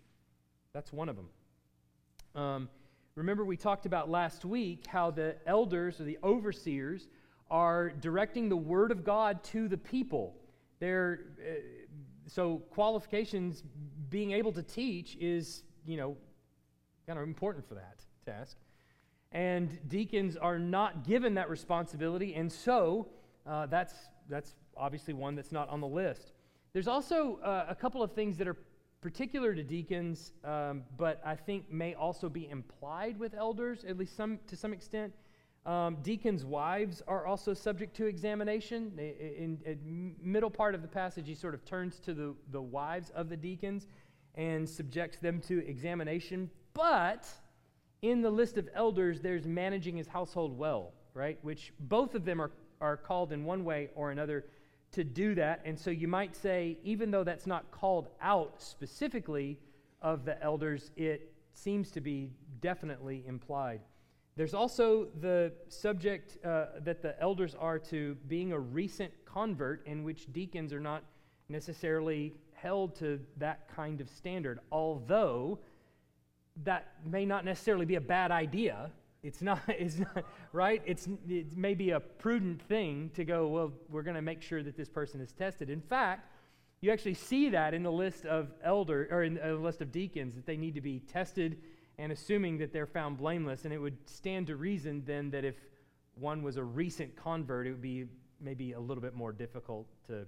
That's 0.75 0.93
one 0.93 1.09
of 1.09 1.17
them. 1.17 1.29
Um, 2.35 2.69
remember, 3.15 3.45
we 3.45 3.57
talked 3.57 3.87
about 3.87 4.09
last 4.11 4.45
week 4.45 4.87
how 4.87 5.11
the 5.11 5.37
elders 5.47 6.01
or 6.01 6.05
the 6.05 6.19
overseers 6.25 7.09
are 7.51 7.91
directing 7.91 8.49
the 8.49 8.57
word 8.57 8.91
of 8.91 9.05
God 9.05 9.45
to 9.45 9.69
the 9.69 9.77
people. 9.77 10.35
They're, 10.81 11.21
uh, 11.39 11.53
so 12.27 12.59
qualifications, 12.71 13.63
being 14.09 14.33
able 14.33 14.53
to 14.53 14.63
teach 14.63 15.17
is, 15.21 15.63
you 15.87 15.97
know, 15.97 16.17
kind 17.07 17.19
of 17.19 17.25
important 17.25 17.69
for 17.69 17.75
that 17.75 18.01
task. 18.25 18.57
and 19.33 19.79
deacons 19.89 20.37
are 20.37 20.59
not 20.59 21.05
given 21.07 21.35
that 21.35 21.49
responsibility, 21.49 22.35
and 22.35 22.53
so 22.53 23.09
uh, 23.47 23.67
that's, 23.67 23.95
that's 24.29 24.55
obviously 24.77 25.15
one 25.15 25.35
that's 25.35 25.53
not 25.53 25.69
on 25.71 25.81
the 25.81 25.87
list. 25.87 26.33
There's 26.73 26.89
also 26.89 27.39
uh, 27.43 27.67
a 27.69 27.75
couple 27.75 28.03
of 28.03 28.13
things 28.13 28.37
that 28.39 28.47
are 28.47 28.57
particular 29.03 29.53
to 29.53 29.63
deacons, 29.65 30.33
um, 30.45 30.85
but 30.97 31.21
I 31.27 31.35
think 31.35 31.71
may 31.71 31.95
also 31.95 32.29
be 32.29 32.49
implied 32.49 33.19
with 33.19 33.35
elders, 33.35 33.85
at 33.85 33.99
least 33.99 34.17
some 34.17 34.39
to 34.47 34.57
some 34.57 34.73
extent. 34.73 35.13
Um, 35.67 35.99
deacons' 36.03 36.45
wives 36.45 37.03
are 37.07 37.27
also 37.27 37.53
subject 37.53 37.95
to 37.97 38.07
examination. 38.07 38.93
In, 38.99 39.59
in, 39.65 40.15
middle 40.21 40.51
part 40.51 40.75
of 40.75 40.83
the 40.83 40.89
passage, 40.89 41.27
he 41.27 41.35
sort 41.35 41.55
of 41.55 41.65
turns 41.65 42.01
to 42.01 42.15
the, 42.15 42.35
the 42.51 42.63
wives 42.63 43.11
of 43.11 43.29
the 43.29 43.37
deacons 43.37 43.87
and 44.35 44.69
subjects 44.69 45.19
them 45.19 45.41
to 45.43 45.65
examination. 45.67 46.51
But 46.75 47.29
in 48.03 48.23
the 48.23 48.31
list 48.31 48.57
of 48.57 48.69
elders, 48.75 49.21
there's 49.21 49.47
managing 49.47 49.97
his 49.97 50.09
household 50.09 50.57
well, 50.57 50.93
right? 51.15 51.39
Which 51.43 51.73
both 51.79 52.15
of 52.17 52.25
them 52.25 52.41
are, 52.41 52.51
are 52.81 52.97
called 52.97 53.33
in 53.33 53.45
one 53.45 53.65
way 53.65 53.91
or 53.95 54.11
another 54.11 54.47
to 54.93 55.05
do 55.05 55.35
that. 55.35 55.63
And 55.65 55.79
so 55.79 55.91
you 55.91 56.09
might 56.09 56.37
say, 56.37 56.79
even 56.85 57.11
though 57.11 57.25
that's 57.25 57.47
not 57.47 57.71
called 57.71 58.09
out 58.21 58.63
specifically 58.63 59.59
of 60.01 60.25
the 60.25 60.43
elders, 60.43 60.91
it 60.97 61.33
seems 61.55 61.91
to 61.93 62.01
be 62.01 62.31
definitely 62.61 63.25
implied. 63.27 63.81
There's 64.37 64.55
also 64.55 65.09
the 65.21 65.53
subject 65.69 66.43
uh, 66.45 66.67
that 66.81 67.03
the 67.03 67.21
elders 67.21 67.55
are 67.59 67.79
to 67.79 68.17
being 68.29 68.53
a 68.53 68.59
recent 68.59 69.13
convert, 69.27 69.87
in 69.87 70.05
which 70.05 70.33
deacons 70.33 70.73
are 70.73 70.81
not 70.81 71.03
necessarily 71.49 72.33
held 72.55 72.95
to 72.97 73.21
that 73.37 73.69
kind 73.75 74.01
of 74.01 74.09
standard, 74.09 74.61
although 74.71 75.59
that 76.65 76.95
may 77.05 77.25
not 77.25 77.45
necessarily 77.45 77.85
be 77.85 77.97
a 77.97 78.01
bad 78.01 78.31
idea 78.31 78.91
it's 79.23 79.43
not, 79.43 79.61
it's 79.69 79.99
not 79.99 80.25
right? 80.53 80.83
It's, 80.85 81.09
it 81.29 81.57
may 81.57 81.75
be 81.75 81.91
a 81.91 82.01
prudent 82.01 82.63
thing 82.63 83.11
to 83.15 83.25
go, 83.25 83.49
well, 83.49 83.73
we're 83.89 84.03
going 84.03 84.17
to 84.17 84.23
make 84.23 84.43
sure 84.43 84.63
that 84.63 84.77
this 84.77 84.89
person 84.89 85.21
is 85.21 85.33
tested. 85.33 85.71
In 85.71 85.81
fact, 85.81 86.29
you 86.81 86.91
actually 86.91 87.15
see 87.15 87.49
that 87.51 87.75
in 87.75 87.83
the 87.85 87.93
list 87.93 88.27
of 88.27 88.49
elder 88.65 89.07
or 89.11 89.23
in 89.23 89.35
the 89.35 89.55
list 89.55 89.81
of 89.81 89.93
deacons 89.93 90.35
that 90.35 90.47
they 90.47 90.57
need 90.57 90.75
to 90.75 90.81
be 90.81 90.99
tested 90.99 91.59
and 91.99 92.11
assuming 92.11 92.59
that 92.59 92.73
they're 92.73 92.87
found 92.87 93.19
blameless. 93.19 93.65
And 93.65 93.73
it 93.73 93.79
would 93.79 93.97
stand 94.09 94.49
to 94.49 94.57
reason 94.57 95.03
then 95.07 95.31
that 95.31 95.45
if 95.45 95.55
one 96.17 96.43
was 96.43 96.57
a 96.57 96.65
recent 96.65 97.15
convert, 97.15 97.67
it 97.67 97.71
would 97.71 97.83
be 97.83 98.07
maybe 98.41 98.73
a 98.73 98.81
little 98.81 99.01
bit 99.01 99.15
more 99.15 99.33
difficult 99.33 99.87
to 100.09 100.27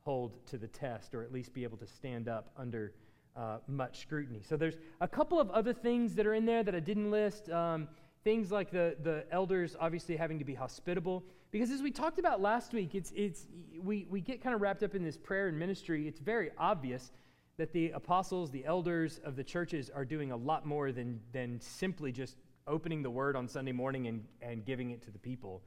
hold 0.00 0.44
to 0.46 0.56
the 0.56 0.68
test 0.68 1.14
or 1.14 1.22
at 1.22 1.32
least 1.32 1.52
be 1.52 1.62
able 1.62 1.76
to 1.76 1.86
stand 1.86 2.26
up 2.26 2.50
under 2.56 2.94
uh, 3.36 3.58
much 3.66 4.00
scrutiny. 4.00 4.42
So 4.42 4.56
there's 4.56 4.76
a 5.00 5.08
couple 5.08 5.38
of 5.38 5.50
other 5.50 5.72
things 5.72 6.14
that 6.14 6.26
are 6.26 6.34
in 6.34 6.46
there 6.46 6.62
that 6.62 6.74
I 6.74 6.80
didn't 6.80 7.10
list. 7.10 7.50
Um, 7.50 7.88
Things 8.24 8.52
like 8.52 8.70
the, 8.70 8.96
the 9.02 9.24
elders 9.30 9.76
obviously 9.78 10.16
having 10.16 10.38
to 10.38 10.44
be 10.44 10.54
hospitable. 10.54 11.24
Because 11.50 11.70
as 11.70 11.82
we 11.82 11.90
talked 11.90 12.18
about 12.18 12.40
last 12.40 12.72
week, 12.72 12.94
it's, 12.94 13.12
it's, 13.14 13.46
we, 13.82 14.06
we 14.08 14.20
get 14.20 14.42
kind 14.42 14.54
of 14.54 14.60
wrapped 14.60 14.82
up 14.82 14.94
in 14.94 15.02
this 15.02 15.16
prayer 15.16 15.48
and 15.48 15.58
ministry. 15.58 16.06
It's 16.08 16.20
very 16.20 16.50
obvious 16.56 17.10
that 17.58 17.72
the 17.72 17.90
apostles, 17.90 18.50
the 18.50 18.64
elders 18.64 19.20
of 19.24 19.36
the 19.36 19.44
churches, 19.44 19.90
are 19.94 20.04
doing 20.04 20.32
a 20.32 20.36
lot 20.36 20.64
more 20.64 20.92
than, 20.92 21.20
than 21.32 21.60
simply 21.60 22.12
just 22.12 22.36
opening 22.66 23.02
the 23.02 23.10
word 23.10 23.36
on 23.36 23.48
Sunday 23.48 23.72
morning 23.72 24.06
and, 24.06 24.24
and 24.40 24.64
giving 24.64 24.90
it 24.90 25.02
to 25.02 25.10
the 25.10 25.18
people. 25.18 25.62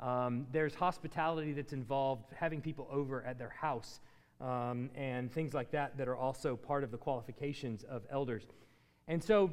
Um, 0.00 0.46
there's 0.52 0.74
hospitality 0.74 1.52
that's 1.52 1.72
involved, 1.72 2.24
having 2.34 2.60
people 2.60 2.88
over 2.90 3.22
at 3.24 3.38
their 3.38 3.50
house, 3.50 4.00
um, 4.40 4.90
and 4.94 5.32
things 5.32 5.54
like 5.54 5.70
that 5.70 5.96
that 5.98 6.08
are 6.08 6.16
also 6.16 6.56
part 6.56 6.82
of 6.82 6.90
the 6.90 6.96
qualifications 6.98 7.84
of 7.84 8.02
elders. 8.10 8.46
And 9.08 9.22
so 9.22 9.52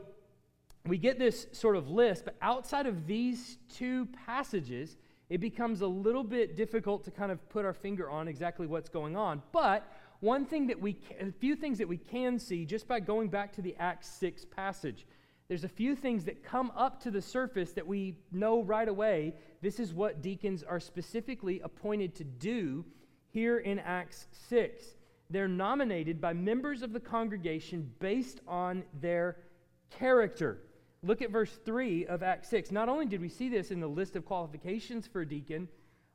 we 0.90 0.98
get 0.98 1.20
this 1.20 1.48
sort 1.52 1.76
of 1.76 1.90
list, 1.90 2.26
but 2.26 2.36
outside 2.42 2.86
of 2.86 3.08
these 3.08 3.58
two 3.74 4.08
passages, 4.26 4.98
it 5.30 5.40
becomes 5.40 5.82
a 5.82 5.88
little 5.88 6.24
bit 6.24 6.56
difficult 6.56 7.04
to 7.06 7.12
kind 7.12 7.32
of 7.32 7.50
put 7.50 7.66
our 7.66 7.74
finger 7.74 8.10
on 8.10 8.28
exactly 8.28 8.68
what's 8.68 8.90
going 8.90 9.16
on. 9.16 9.42
But 9.52 9.92
one 10.20 10.46
thing 10.46 10.68
that 10.68 10.80
we, 10.80 10.98
a 11.20 11.32
few 11.32 11.56
things 11.56 11.78
that 11.78 11.88
we 11.88 11.98
can 11.98 12.40
see 12.40 12.66
just 12.66 12.88
by 12.88 13.00
going 13.00 13.30
back 13.30 13.54
to 13.54 13.62
the 13.62 13.76
Acts 13.78 14.08
6 14.08 14.46
passage. 14.46 15.06
There's 15.48 15.64
a 15.64 15.70
few 15.70 15.96
things 15.96 16.26
that 16.26 16.44
come 16.44 16.72
up 16.76 17.02
to 17.04 17.12
the 17.12 17.22
surface 17.22 17.72
that 17.74 17.88
we 17.88 18.18
know 18.32 18.64
right 18.64 18.88
away. 18.88 19.34
This 19.62 19.80
is 19.80 19.94
what 19.94 20.22
deacons 20.22 20.64
are 20.64 20.80
specifically 20.80 21.62
appointed 21.62 22.16
to 22.16 22.24
do 22.24 22.84
here 23.30 23.60
in 23.60 23.80
Acts 23.80 24.28
6. 24.50 24.84
They're 25.30 25.48
nominated 25.48 26.20
by 26.20 26.34
members 26.34 26.82
of 26.82 26.94
the 26.94 27.00
congregation 27.00 27.92
based 28.00 28.42
on 28.48 28.84
their 29.02 29.38
character. 29.90 30.60
Look 31.04 31.22
at 31.22 31.30
verse 31.30 31.56
3 31.64 32.08
of 32.08 32.24
Acts 32.24 32.50
6. 32.50 32.72
Not 32.72 32.90
only 32.90 33.06
did 33.06 33.22
we 33.22 33.30
see 33.30 33.50
this 33.50 33.70
in 33.70 33.80
the 33.80 33.88
list 33.88 34.16
of 34.16 34.26
qualifications 34.26 35.06
for 35.06 35.22
a 35.22 35.28
deacon 35.28 35.68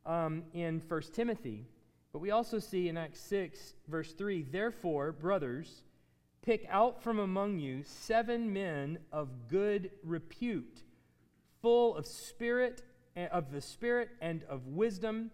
um, 0.04 0.42
in 0.52 0.80
1 0.86 1.02
Timothy, 1.12 1.66
but 2.12 2.18
we 2.18 2.30
also 2.30 2.58
see 2.58 2.88
in 2.88 2.96
Acts 2.96 3.20
6, 3.20 3.74
verse 3.88 4.12
3 4.12 4.42
Therefore, 4.42 5.12
brothers, 5.12 5.84
pick 6.42 6.66
out 6.68 7.02
from 7.02 7.20
among 7.20 7.60
you 7.60 7.84
seven 7.84 8.52
men 8.52 8.98
of 9.12 9.28
good 9.48 9.90
repute, 10.02 10.82
full 11.62 11.96
of 11.96 12.06
spirit, 12.06 12.82
eh, 13.16 13.28
of 13.28 13.52
the 13.52 13.60
Spirit 13.60 14.10
and 14.20 14.42
of 14.44 14.66
wisdom, 14.66 15.30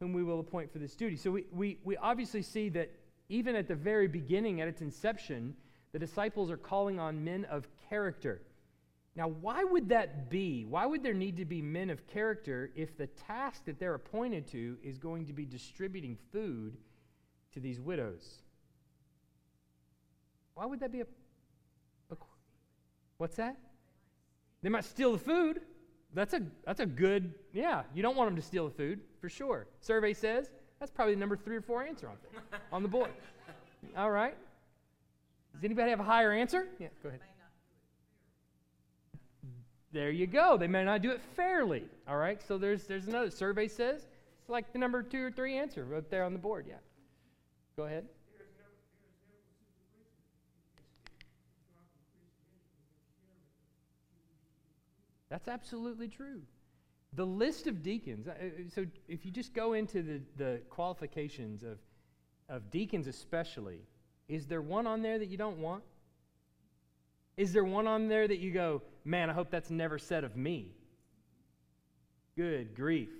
whom 0.00 0.14
we 0.14 0.24
will 0.24 0.40
appoint 0.40 0.72
for 0.72 0.78
this 0.78 0.96
duty. 0.96 1.16
So 1.16 1.30
we, 1.30 1.44
we, 1.52 1.78
we 1.84 1.96
obviously 1.98 2.42
see 2.42 2.70
that 2.70 2.90
even 3.28 3.54
at 3.54 3.68
the 3.68 3.74
very 3.74 4.08
beginning, 4.08 4.62
at 4.62 4.68
its 4.68 4.80
inception, 4.80 5.54
the 5.92 5.98
disciples 5.98 6.50
are 6.50 6.56
calling 6.56 6.98
on 6.98 7.22
men 7.22 7.44
of 7.44 7.68
character. 7.90 8.40
Now, 9.18 9.26
why 9.26 9.64
would 9.64 9.88
that 9.88 10.30
be? 10.30 10.64
Why 10.64 10.86
would 10.86 11.02
there 11.02 11.12
need 11.12 11.38
to 11.38 11.44
be 11.44 11.60
men 11.60 11.90
of 11.90 12.06
character 12.06 12.70
if 12.76 12.96
the 12.96 13.08
task 13.08 13.64
that 13.64 13.80
they're 13.80 13.94
appointed 13.94 14.46
to 14.52 14.76
is 14.80 14.96
going 14.96 15.26
to 15.26 15.32
be 15.32 15.44
distributing 15.44 16.16
food 16.30 16.76
to 17.52 17.58
these 17.58 17.80
widows? 17.80 18.42
Why 20.54 20.66
would 20.66 20.78
that 20.78 20.92
be 20.92 21.00
a, 21.00 21.06
a 22.12 22.16
what's 23.16 23.34
that? 23.36 23.56
They 24.62 24.68
might 24.68 24.84
steal 24.84 25.10
the 25.10 25.18
food. 25.18 25.62
That's 26.14 26.34
a 26.34 26.42
that's 26.64 26.78
a 26.78 26.86
good 26.86 27.34
yeah. 27.52 27.82
You 27.96 28.02
don't 28.04 28.16
want 28.16 28.28
them 28.28 28.36
to 28.36 28.42
steal 28.42 28.68
the 28.68 28.74
food 28.74 29.00
for 29.20 29.28
sure. 29.28 29.66
Survey 29.80 30.14
says 30.14 30.52
that's 30.78 30.92
probably 30.92 31.14
the 31.14 31.20
number 31.20 31.36
three 31.36 31.56
or 31.56 31.62
four 31.62 31.82
answer 31.82 32.08
on 32.08 32.16
on 32.72 32.82
the 32.84 32.88
board. 32.88 33.10
All 33.96 34.12
right. 34.12 34.36
Does 35.54 35.64
anybody 35.64 35.90
have 35.90 35.98
a 35.98 36.04
higher 36.04 36.30
answer? 36.30 36.68
Yeah, 36.78 36.86
go 37.02 37.08
ahead. 37.08 37.20
There 39.92 40.10
you 40.10 40.26
go. 40.26 40.56
They 40.56 40.66
may 40.66 40.84
not 40.84 41.02
do 41.02 41.10
it 41.10 41.20
fairly. 41.34 41.84
All 42.06 42.16
right. 42.16 42.40
So 42.46 42.58
there's 42.58 42.84
there's 42.86 43.08
another 43.08 43.30
survey 43.30 43.68
says 43.68 44.06
it's 44.40 44.50
like 44.50 44.72
the 44.72 44.78
number 44.78 45.02
two 45.02 45.24
or 45.24 45.30
three 45.30 45.56
answer 45.56 45.84
right 45.84 46.08
there 46.10 46.24
on 46.24 46.32
the 46.32 46.38
board. 46.38 46.66
Yeah. 46.68 46.76
Go 47.76 47.84
ahead. 47.84 48.04
That's 55.30 55.48
absolutely 55.48 56.08
true. 56.08 56.42
The 57.14 57.24
list 57.24 57.66
of 57.66 57.82
deacons, 57.82 58.28
uh, 58.28 58.32
uh, 58.32 58.48
so 58.74 58.86
if 59.08 59.24
you 59.24 59.30
just 59.30 59.54
go 59.54 59.72
into 59.72 60.02
the, 60.02 60.20
the 60.36 60.60
qualifications 60.68 61.62
of, 61.62 61.78
of 62.48 62.70
deacons, 62.70 63.06
especially, 63.06 63.80
is 64.28 64.46
there 64.46 64.60
one 64.60 64.86
on 64.86 65.02
there 65.02 65.18
that 65.18 65.28
you 65.28 65.36
don't 65.36 65.58
want? 65.58 65.82
Is 67.36 67.52
there 67.52 67.64
one 67.64 67.86
on 67.86 68.08
there 68.08 68.28
that 68.28 68.38
you 68.38 68.50
go, 68.50 68.82
man, 69.04 69.30
I 69.30 69.32
hope 69.32 69.50
that's 69.50 69.70
never 69.70 69.98
said 69.98 70.24
of 70.24 70.36
me? 70.36 70.72
Good 72.36 72.74
grief. 72.74 73.10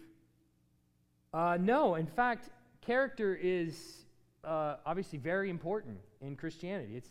Uh, 1.33 1.59
no, 1.61 1.97
in 1.97 2.07
fact, 2.07 2.51
character 2.81 3.39
is 3.41 4.05
uh, 4.45 4.77
obviously 4.87 5.19
very 5.19 5.51
important 5.51 5.99
in 6.21 6.37
Christianity. 6.37 6.97
It's, 6.97 7.11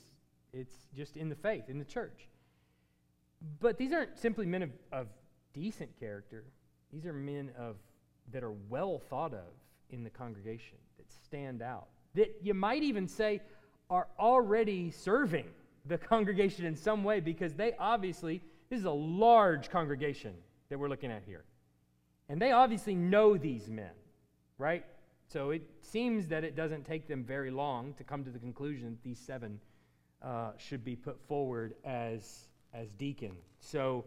it's 0.53 0.73
just 0.95 1.17
in 1.17 1.29
the 1.29 1.35
faith, 1.35 1.65
in 1.67 1.77
the 1.77 1.85
church. 1.85 2.27
But 3.59 3.77
these 3.77 3.93
aren't 3.93 4.17
simply 4.17 4.45
men 4.45 4.63
of, 4.63 4.71
of 4.91 5.07
decent 5.53 5.97
character. 5.99 6.45
These 6.91 7.05
are 7.05 7.13
men 7.13 7.51
of, 7.57 7.75
that 8.31 8.43
are 8.43 8.53
well 8.69 8.99
thought 9.09 9.33
of 9.33 9.53
in 9.89 10.03
the 10.03 10.09
congregation, 10.09 10.77
that 10.97 11.05
stand 11.11 11.61
out, 11.61 11.87
that 12.15 12.35
you 12.41 12.53
might 12.53 12.83
even 12.83 13.07
say 13.07 13.41
are 13.89 14.07
already 14.19 14.91
serving 14.91 15.45
the 15.85 15.97
congregation 16.13 16.65
in 16.65 16.75
some 16.75 17.03
way 17.03 17.19
because 17.19 17.53
they 17.53 17.73
obviously, 17.79 18.41
this 18.69 18.79
is 18.79 18.85
a 18.85 18.91
large 18.91 19.69
congregation 19.69 20.33
that 20.69 20.77
we're 20.77 20.89
looking 20.89 21.11
at 21.11 21.23
here. 21.25 21.45
And 22.29 22.41
they 22.41 22.51
obviously 22.51 22.95
know 22.95 23.37
these 23.37 23.69
men, 23.69 23.91
right? 24.57 24.85
So 25.27 25.51
it 25.51 25.63
seems 25.81 26.27
that 26.27 26.43
it 26.43 26.55
doesn't 26.55 26.85
take 26.85 27.07
them 27.07 27.23
very 27.23 27.51
long 27.51 27.93
to 27.95 28.03
come 28.03 28.23
to 28.23 28.29
the 28.29 28.39
conclusion 28.39 28.91
that 28.91 29.03
these 29.03 29.19
seven 29.19 29.59
uh, 30.21 30.51
should 30.57 30.83
be 30.83 30.95
put 30.95 31.19
forward 31.27 31.75
as, 31.85 32.47
as 32.73 32.89
deacon. 32.91 33.33
So, 33.59 34.05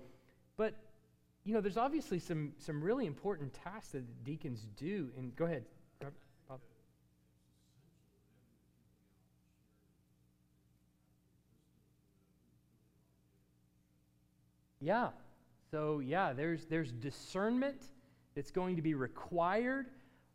but, 0.56 0.74
you 1.44 1.54
know, 1.54 1.60
there's 1.60 1.76
obviously 1.76 2.18
some, 2.18 2.52
some 2.58 2.82
really 2.82 3.06
important 3.06 3.54
tasks 3.54 3.92
that 3.92 4.24
deacons 4.24 4.66
do. 4.76 5.10
And 5.16 5.34
go 5.36 5.44
ahead. 5.46 5.64
Yeah. 14.80 15.08
So, 15.70 16.00
yeah, 16.00 16.32
there's, 16.32 16.64
there's 16.66 16.90
discernment 16.92 17.82
that's 18.34 18.50
going 18.50 18.76
to 18.76 18.82
be 18.82 18.94
required 18.94 19.86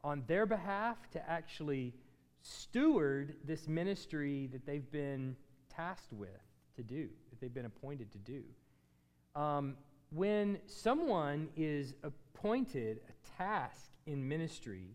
on 0.04 0.24
their 0.28 0.46
behalf 0.46 0.98
to 1.12 1.30
actually 1.30 1.94
steward 2.42 3.36
this 3.44 3.68
ministry 3.68 4.48
that 4.54 4.66
they've 4.66 4.90
been 4.92 5.36
tasked 5.76 6.14
with 6.14 6.30
to 6.76 6.84
do, 6.84 7.10
that 7.30 7.42
they've 7.42 7.54
been 7.54 7.66
appointed 7.66 8.12
to 8.12 8.18
do. 8.20 8.44
Um, 9.36 9.76
when 10.12 10.60
someone 10.68 11.50
is 11.58 11.96
appointed 12.04 13.00
a 13.10 13.38
task 13.38 13.92
in 14.06 14.28
ministry 14.28 14.90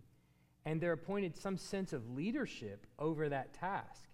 and 0.64 0.80
they're 0.80 0.92
appointed 0.92 1.37
some 1.37 1.57
sense 1.57 1.92
of 1.92 2.09
leadership 2.11 2.87
over 2.99 3.28
that 3.28 3.52
task, 3.52 4.09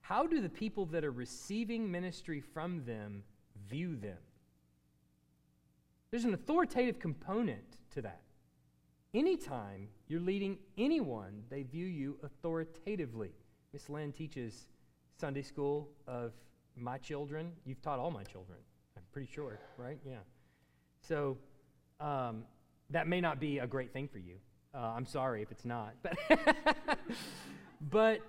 how 0.00 0.26
do 0.26 0.40
the 0.40 0.48
people 0.48 0.86
that 0.86 1.04
are 1.04 1.10
receiving 1.10 1.90
ministry 1.90 2.40
from 2.40 2.84
them 2.84 3.24
view 3.68 3.96
them? 3.96 4.18
There's 6.10 6.24
an 6.24 6.34
authoritative 6.34 6.98
component 6.98 7.78
to 7.94 8.02
that. 8.02 8.22
Anytime 9.14 9.88
you're 10.08 10.20
leading 10.20 10.58
anyone, 10.76 11.44
they 11.50 11.62
view 11.62 11.86
you 11.86 12.18
authoritatively. 12.22 13.30
Miss 13.72 13.88
Lynn 13.88 14.12
teaches 14.12 14.66
Sunday 15.20 15.42
school 15.42 15.88
of 16.08 16.32
my 16.76 16.98
children. 16.98 17.52
You've 17.64 17.82
taught 17.82 17.98
all 17.98 18.10
my 18.10 18.24
children, 18.24 18.58
I'm 18.96 19.02
pretty 19.12 19.28
sure, 19.32 19.60
right? 19.76 19.98
Yeah. 20.04 20.18
So 21.00 21.38
um, 22.00 22.44
that 22.90 23.06
may 23.06 23.20
not 23.20 23.38
be 23.38 23.58
a 23.58 23.66
great 23.66 23.92
thing 23.92 24.08
for 24.08 24.18
you. 24.18 24.36
Uh, 24.74 24.78
I'm 24.78 25.06
sorry 25.06 25.42
if 25.42 25.50
it's 25.50 25.64
not. 25.64 25.94
But, 26.02 26.16
but 27.90 28.20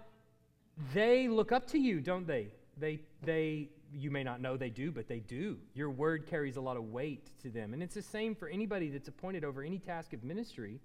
they 0.93 1.27
look 1.27 1.51
up 1.51 1.67
to 1.67 1.79
you, 1.79 1.99
don't 1.99 2.27
they? 2.27 2.47
They, 2.77 2.99
they, 3.23 3.69
you 3.93 4.11
may 4.11 4.23
not 4.23 4.41
know 4.41 4.57
they 4.57 4.69
do, 4.69 4.91
but 4.91 5.07
they 5.07 5.19
do. 5.19 5.57
Your 5.73 5.89
word 5.89 6.25
carries 6.25 6.57
a 6.57 6.61
lot 6.61 6.77
of 6.77 6.85
weight 6.85 7.31
to 7.41 7.49
them. 7.49 7.73
And 7.73 7.83
it's 7.83 7.95
the 7.95 8.01
same 8.01 8.35
for 8.35 8.47
anybody 8.47 8.89
that's 8.89 9.07
appointed 9.07 9.43
over 9.43 9.63
any 9.63 9.79
task 9.79 10.13
of 10.13 10.23
ministry. 10.23 10.79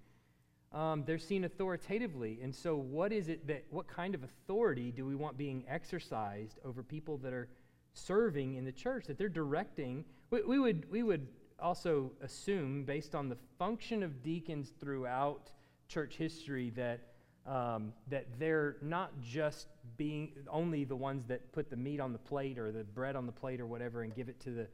Um, 0.73 1.03
they're 1.05 1.17
seen 1.17 1.45
authoritatively. 1.45 2.39
And 2.41 2.53
so, 2.53 2.75
what 2.75 3.13
is 3.13 3.29
it 3.29 3.47
that, 3.47 3.65
what 3.69 3.87
kind 3.87 4.13
of 4.13 4.23
authority 4.23 4.91
do 4.91 5.05
we 5.05 5.15
want 5.15 5.37
being 5.37 5.63
exercised 5.67 6.59
over 6.65 6.83
people 6.83 7.17
that 7.19 7.33
are 7.33 7.47
serving 7.93 8.55
in 8.55 8.65
the 8.65 8.71
church, 8.71 9.05
that 9.07 9.17
they're 9.17 9.29
directing? 9.29 10.03
We, 10.29 10.41
we 10.43 10.59
would, 10.59 10.89
we 10.91 11.03
would 11.03 11.27
also 11.59 12.11
assume, 12.21 12.83
based 12.83 13.15
on 13.15 13.29
the 13.29 13.37
function 13.57 14.03
of 14.03 14.21
deacons 14.21 14.73
throughout 14.79 15.51
church 15.87 16.17
history, 16.17 16.71
that 16.71 17.06
um, 17.47 17.93
that 18.09 18.25
they're 18.37 18.75
not 18.81 19.11
just 19.21 19.67
being 19.95 20.31
only 20.49 20.83
the 20.83 20.95
ones 20.95 21.25
that 21.27 21.51
put 21.53 21.69
the 21.69 21.77
meat 21.77 21.99
on 21.99 22.11
the 22.11 22.19
plate 22.19 22.59
or 22.59 22.71
the 22.71 22.83
bread 22.83 23.15
on 23.15 23.25
the 23.25 23.31
plate 23.31 23.61
or 23.61 23.65
whatever 23.65 24.03
and 24.03 24.13
give 24.13 24.29
it 24.29 24.39
to 24.41 24.51
the 24.51 24.67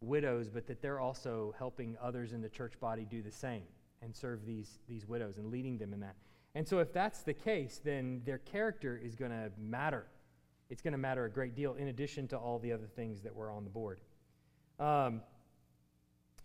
widows, 0.00 0.48
but 0.48 0.66
that 0.66 0.82
they're 0.82 1.00
also 1.00 1.54
helping 1.58 1.96
others 2.02 2.32
in 2.32 2.42
the 2.42 2.48
church 2.48 2.78
body 2.80 3.06
do 3.10 3.22
the 3.22 3.30
same 3.30 3.64
and 4.02 4.14
serve 4.14 4.44
these, 4.44 4.78
these 4.88 5.08
widows 5.08 5.38
and 5.38 5.50
leading 5.50 5.78
them 5.78 5.92
in 5.92 6.00
that. 6.00 6.14
And 6.54 6.66
so, 6.66 6.78
if 6.78 6.92
that's 6.92 7.22
the 7.22 7.34
case, 7.34 7.80
then 7.84 8.22
their 8.24 8.38
character 8.38 9.00
is 9.02 9.14
going 9.14 9.30
to 9.30 9.50
matter. 9.58 10.06
It's 10.70 10.82
going 10.82 10.92
to 10.92 10.98
matter 10.98 11.24
a 11.24 11.30
great 11.30 11.54
deal, 11.54 11.74
in 11.74 11.88
addition 11.88 12.28
to 12.28 12.36
all 12.36 12.58
the 12.58 12.72
other 12.72 12.86
things 12.86 13.22
that 13.22 13.34
were 13.34 13.50
on 13.50 13.64
the 13.64 13.70
board. 13.70 14.00
Um, 14.78 15.22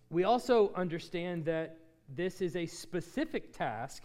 we 0.09 0.23
also 0.23 0.71
understand 0.75 1.45
that 1.45 1.77
this 2.09 2.41
is 2.41 2.55
a 2.55 2.65
specific 2.65 3.53
task 3.53 4.03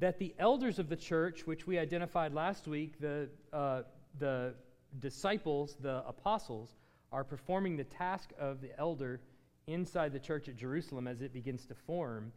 that 0.00 0.18
the 0.18 0.34
elders 0.38 0.78
of 0.78 0.88
the 0.88 0.96
church, 0.96 1.46
which 1.46 1.66
we 1.66 1.78
identified 1.78 2.32
last 2.32 2.66
week, 2.66 2.98
the, 3.00 3.28
uh, 3.52 3.82
the 4.18 4.54
disciples, 4.98 5.76
the 5.80 6.02
apostles, 6.06 6.74
are 7.12 7.22
performing 7.22 7.76
the 7.76 7.84
task 7.84 8.30
of 8.38 8.60
the 8.62 8.76
elder 8.78 9.20
inside 9.66 10.12
the 10.12 10.18
church 10.18 10.48
at 10.48 10.56
Jerusalem 10.56 11.06
as 11.06 11.20
it 11.20 11.32
begins 11.32 11.66
to 11.66 11.74
form. 11.74 12.32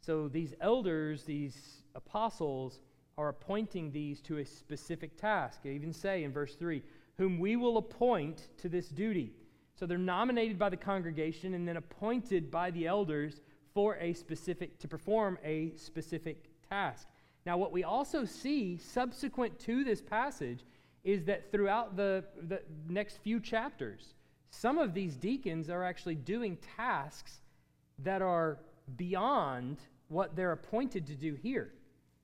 So 0.00 0.28
these 0.28 0.54
elders, 0.60 1.24
these 1.24 1.82
apostles, 1.94 2.80
are 3.18 3.28
appointing 3.28 3.90
these 3.90 4.20
to 4.22 4.38
a 4.38 4.44
specific 4.44 5.18
task. 5.18 5.60
I 5.64 5.70
even 5.70 5.92
say 5.92 6.22
in 6.22 6.32
verse 6.32 6.54
3, 6.54 6.80
whom 7.18 7.38
we 7.38 7.56
will 7.56 7.76
appoint 7.76 8.48
to 8.58 8.68
this 8.68 8.88
duty. 8.88 9.32
So 9.74 9.84
they're 9.84 9.98
nominated 9.98 10.58
by 10.58 10.68
the 10.68 10.76
congregation 10.76 11.54
and 11.54 11.66
then 11.66 11.76
appointed 11.76 12.50
by 12.50 12.70
the 12.70 12.86
elders 12.86 13.40
for 13.74 13.96
a 13.96 14.12
specific 14.12 14.78
to 14.78 14.88
perform 14.88 15.38
a 15.44 15.72
specific 15.76 16.49
task. 16.70 17.06
Now, 17.46 17.56
what 17.56 17.72
we 17.72 17.84
also 17.84 18.24
see 18.24 18.76
subsequent 18.78 19.58
to 19.60 19.84
this 19.84 20.00
passage 20.00 20.64
is 21.04 21.24
that 21.24 21.50
throughout 21.50 21.96
the, 21.96 22.24
the 22.48 22.60
next 22.88 23.18
few 23.18 23.40
chapters, 23.40 24.14
some 24.50 24.78
of 24.78 24.94
these 24.94 25.16
deacons 25.16 25.70
are 25.70 25.84
actually 25.84 26.16
doing 26.16 26.58
tasks 26.76 27.40
that 28.00 28.22
are 28.22 28.58
beyond 28.96 29.78
what 30.08 30.36
they're 30.36 30.52
appointed 30.52 31.06
to 31.06 31.14
do 31.14 31.34
here, 31.34 31.72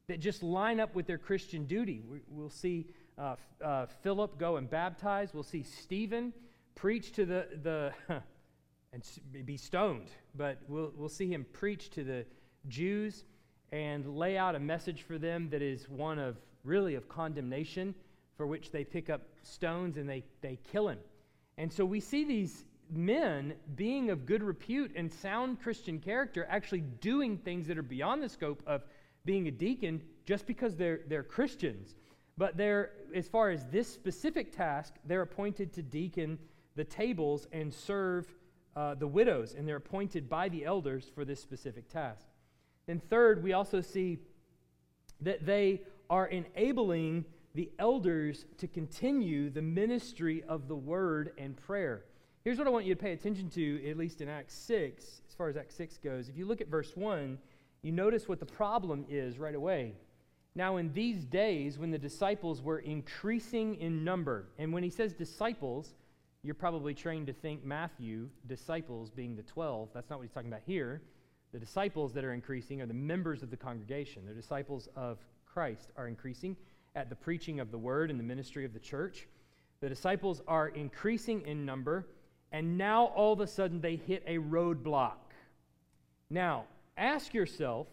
that 0.09 0.21
just 0.21 0.43
line 0.43 0.81
up 0.81 0.95
with 0.95 1.07
their 1.07 1.19
Christian 1.19 1.65
duty. 1.65 2.03
We, 2.11 2.21
will 2.29 2.51
see 2.51 2.87
uh, 3.17 3.37
uh, 3.65 3.87
Philip 4.03 4.39
go 4.39 4.57
and 4.57 4.69
baptize. 4.69 5.33
We'll 5.33 5.43
see 5.43 5.63
Stephen 5.63 6.33
preach 6.75 7.13
to 7.13 7.25
the, 7.25 7.47
the 7.63 7.93
and 8.93 9.03
be 9.47 9.57
stoned, 9.57 10.11
but 10.35 10.59
we'll, 10.69 10.93
we'll 10.97 11.09
see 11.09 11.33
him 11.33 11.47
preach 11.53 11.91
to 11.91 12.05
the 12.05 12.27
Jews 12.69 13.25
and 13.73 14.17
lay 14.17 14.39
out 14.39 14.55
a 14.55 14.61
message 14.61 15.03
for 15.03 15.19
them 15.19 15.49
that 15.51 15.63
is 15.63 15.89
one 15.89 16.19
of 16.19 16.37
really 16.65 16.95
of 16.95 17.09
condemnation, 17.09 17.95
for 18.37 18.47
which 18.47 18.71
they 18.71 18.85
pick 18.85 19.09
up 19.11 19.23
stones 19.43 19.97
and 19.97 20.09
they, 20.09 20.23
they 20.41 20.59
kill 20.71 20.89
him. 20.89 20.99
And 21.59 21.73
so 21.73 21.85
we 21.85 22.01
see 22.01 22.25
these 22.25 22.65
men 22.91 23.55
being 23.75 24.11
of 24.11 24.27
good 24.27 24.43
repute 24.43 24.93
and 24.95 25.11
sound 25.11 25.61
Christian 25.61 25.99
character 25.99 26.47
actually 26.49 26.83
doing 27.01 27.39
things 27.39 27.67
that 27.67 27.79
are 27.79 27.83
beyond 27.83 28.23
the 28.23 28.29
scope 28.29 28.63
of 28.67 28.83
being 29.25 29.49
a 29.49 29.51
deacon 29.51 30.03
just 30.25 30.47
because 30.47 30.77
they're, 30.77 31.01
they're 31.09 31.23
Christians. 31.23 31.95
But 32.39 32.57
they're, 32.57 32.91
as 33.15 33.27
far 33.27 33.51
as 33.51 33.67
this 33.67 33.89
specific 33.93 34.55
task, 34.55 34.95
they're 35.05 35.23
appointed 35.23 35.73
to 35.75 35.83
deacon 35.83 36.39
the 36.77 36.85
tables 36.85 37.47
and 37.53 37.73
serve 37.73 38.27
uh, 38.77 38.95
the 38.95 39.07
widows, 39.07 39.55
and 39.57 39.67
they're 39.67 39.77
appointed 39.77 40.29
by 40.29 40.51
the 40.51 40.65
elders 40.65 41.11
for 41.15 41.25
this 41.25 41.41
specific 41.41 41.89
task. 41.89 42.27
Then, 42.87 43.01
third, 43.11 43.43
we 43.43 43.53
also 43.53 43.81
see 43.81 44.19
that 45.21 45.45
they 45.45 45.83
are 46.09 46.27
enabling 46.27 47.25
the 47.55 47.71
elders 47.79 48.45
to 48.59 48.69
continue 48.69 49.51
the 49.51 49.63
ministry 49.63 50.45
of 50.49 50.69
the 50.69 50.77
word 50.77 51.33
and 51.39 51.57
prayer. 51.57 52.05
Here's 52.45 52.59
what 52.59 52.67
I 52.67 52.71
want 52.71 52.85
you 52.85 52.95
to 52.95 53.01
pay 53.01 53.13
attention 53.13 53.51
to, 53.51 53.91
at 53.91 53.97
least 53.97 54.21
in 54.21 54.29
Acts 54.29 54.55
6, 54.55 55.23
as 55.29 55.35
far 55.35 55.49
as 55.49 55.57
Acts 55.57 55.75
6 55.75 55.99
goes. 55.99 56.29
If 56.29 56.37
you 56.37 56.47
look 56.47 56.61
at 56.61 56.69
verse 56.69 56.93
1, 56.95 57.39
you 57.83 57.93
notice 57.93 58.29
what 58.29 58.39
the 58.39 58.47
problem 58.47 59.05
is 59.09 59.39
right 59.39 59.55
away. 59.55 59.95
Now, 60.55 60.77
in 60.77 60.93
these 60.93 61.25
days, 61.25 61.79
when 61.79 61.91
the 61.91 61.99
disciples 61.99 62.63
were 62.63 62.79
increasing 62.79 63.75
in 63.77 64.05
number, 64.05 64.47
and 64.59 64.73
when 64.73 64.83
he 64.83 64.91
says 64.91 65.13
disciples, 65.13 65.95
you're 66.43 66.55
probably 66.55 66.95
trained 66.95 67.27
to 67.27 67.33
think 67.33 67.65
Matthew, 67.65 68.29
disciples 68.47 69.11
being 69.11 69.35
the 69.35 69.43
12. 69.43 69.89
That's 69.93 70.09
not 70.09 70.19
what 70.19 70.23
he's 70.23 70.33
talking 70.33 70.51
about 70.51 70.63
here. 70.65 71.03
The 71.57 71.61
disciples 71.61 72.13
that 72.13 72.23
are 72.23 72.35
increasing 72.35 72.83
are 72.83 72.87
the 72.87 72.93
members 72.93 73.43
of 73.43 73.49
the 73.49 73.57
congregation. 73.57 74.27
The 74.27 74.35
disciples 74.35 74.91
of 74.95 75.17
Christ 75.47 75.91
are 75.97 76.07
increasing 76.07 76.55
at 76.95 77.09
the 77.09 77.17
preaching 77.17 77.61
of 77.61 77.71
the 77.71 77.79
word 77.79 78.11
and 78.11 78.21
the 78.21 78.25
ministry 78.25 78.67
of 78.67 78.75
the 78.75 78.79
church. 78.79 79.27
The 79.81 79.89
disciples 79.89 80.43
are 80.47 80.69
increasing 80.69 81.41
in 81.47 81.65
number, 81.65 82.09
and 82.53 82.77
now 82.77 83.07
all 83.07 83.33
of 83.33 83.41
a 83.41 83.47
sudden 83.47 83.81
they 83.81 83.97
hit 83.97 84.23
a 84.27 84.37
roadblock. 84.37 85.33
Now, 86.29 86.65
ask 86.99 87.33
yourself 87.33 87.87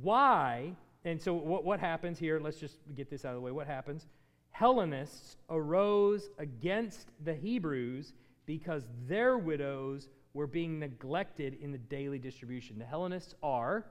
why, 0.00 0.70
and 1.04 1.20
so 1.20 1.34
what, 1.34 1.64
what 1.64 1.80
happens 1.80 2.16
here? 2.16 2.38
Let's 2.38 2.60
just 2.60 2.76
get 2.94 3.10
this 3.10 3.24
out 3.24 3.30
of 3.30 3.34
the 3.38 3.40
way. 3.40 3.50
What 3.50 3.66
happens? 3.66 4.06
Hellenists 4.52 5.36
arose 5.50 6.30
against 6.38 7.08
the 7.24 7.34
Hebrews 7.34 8.12
because 8.46 8.84
their 9.08 9.36
widows 9.36 10.10
were 10.36 10.46
being 10.46 10.78
neglected 10.78 11.56
in 11.62 11.72
the 11.72 11.78
daily 11.78 12.18
distribution. 12.18 12.78
The 12.78 12.84
Hellenists 12.84 13.34
are 13.42 13.86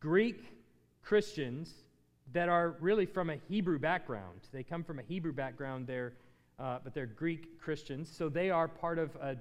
Greek 0.00 0.42
Christians 1.02 1.84
that 2.32 2.48
are 2.48 2.76
really 2.80 3.04
from 3.04 3.28
a 3.28 3.36
Hebrew 3.36 3.78
background. 3.78 4.40
They 4.50 4.62
come 4.62 4.82
from 4.82 4.98
a 4.98 5.02
Hebrew 5.02 5.34
background 5.34 5.86
there, 5.86 6.14
uh, 6.58 6.78
but 6.82 6.94
they're 6.94 7.04
Greek 7.04 7.60
Christians. 7.60 8.10
So 8.10 8.30
they 8.30 8.48
are 8.48 8.66
part 8.66 8.98
of 8.98 9.14
a 9.16 9.36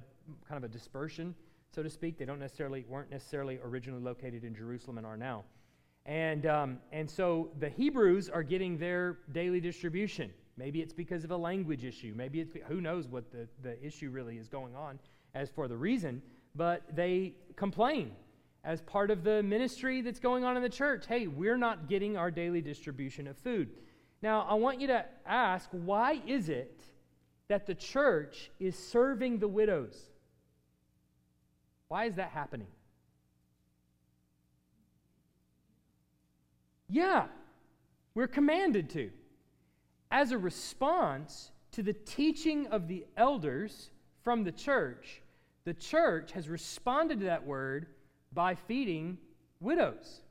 kind 0.47 0.58
of 0.58 0.65
a 0.65 0.67
dispersion, 0.67 1.34
so 1.73 1.82
to 1.82 1.89
speak. 1.89 2.17
They 2.17 2.26
don't 2.26 2.41
necessarily 2.41 2.84
weren't 2.89 3.10
necessarily 3.10 3.58
originally 3.63 4.04
located 4.04 4.43
in 4.43 4.54
Jerusalem 4.54 4.97
and 4.97 5.08
are 5.08 5.17
now. 5.17 5.45
And, 6.06 6.45
um, 6.45 6.80
and 6.91 7.10
so 7.10 7.52
the 7.60 7.69
Hebrews 7.69 8.28
are 8.28 8.43
getting 8.43 8.78
their 8.78 9.19
daily 9.32 9.62
distribution. 9.62 10.30
Maybe 10.58 10.82
it's 10.82 10.93
because 10.93 11.23
of 11.23 11.32
a 11.32 11.38
language 11.38 11.86
issue. 11.86 12.13
Maybe 12.17 12.41
it's, 12.41 12.54
who 12.67 12.82
knows 12.82 13.08
what 13.08 13.32
the, 13.32 13.47
the 13.62 13.82
issue 13.82 14.10
really 14.10 14.38
is 14.38 14.49
going 14.49 14.76
on 14.76 14.99
as 15.36 15.50
for 15.50 15.67
the 15.67 15.78
reason, 15.78 16.22
but 16.56 16.84
they 16.96 17.34
complain 17.56 18.12
as 18.63 18.82
part 18.82 19.12
of 19.12 19.24
the 19.24 19.43
ministry 19.43 20.02
that's 20.02 20.19
going 20.19 20.43
on 20.43 20.56
in 20.56 20.63
the 20.63 20.69
church. 20.69 21.06
Hey, 21.08 21.28
we're 21.28 21.58
not 21.58 21.89
getting 21.89 22.15
our 22.15 22.32
daily 22.32 22.62
distribution 22.62 23.28
of 23.28 23.38
food. 23.38 23.69
Now, 24.22 24.46
I 24.50 24.54
want 24.54 24.80
you 24.80 24.88
to 24.88 25.06
ask 25.26 25.67
why 25.72 26.22
is 26.26 26.50
it 26.50 26.86
that 27.50 27.65
the 27.65 27.76
church 27.76 28.52
is 28.60 28.78
serving 28.78 29.39
the 29.39 29.48
widows? 29.48 30.10
Why 31.89 32.06
is 32.06 32.15
that 32.15 32.30
happening? 32.30 32.67
Yeah, 36.89 37.26
we're 38.15 38.28
commanded 38.28 38.89
to. 38.91 39.10
As 40.10 40.32
a 40.32 40.38
response 40.38 41.52
to 41.72 41.82
the 41.82 41.93
teaching 41.93 42.67
of 42.67 42.88
the 42.88 43.06
elders 43.17 43.89
from 44.24 44.43
the 44.43 44.52
church, 44.52 45.22
the 45.65 45.73
church 45.73 46.32
has 46.34 46.49
responded 46.49 47.19
to 47.19 47.26
that 47.26 47.45
word 47.45 47.88
by 48.34 48.56
feeding 48.56 49.17
widows. 49.60 50.21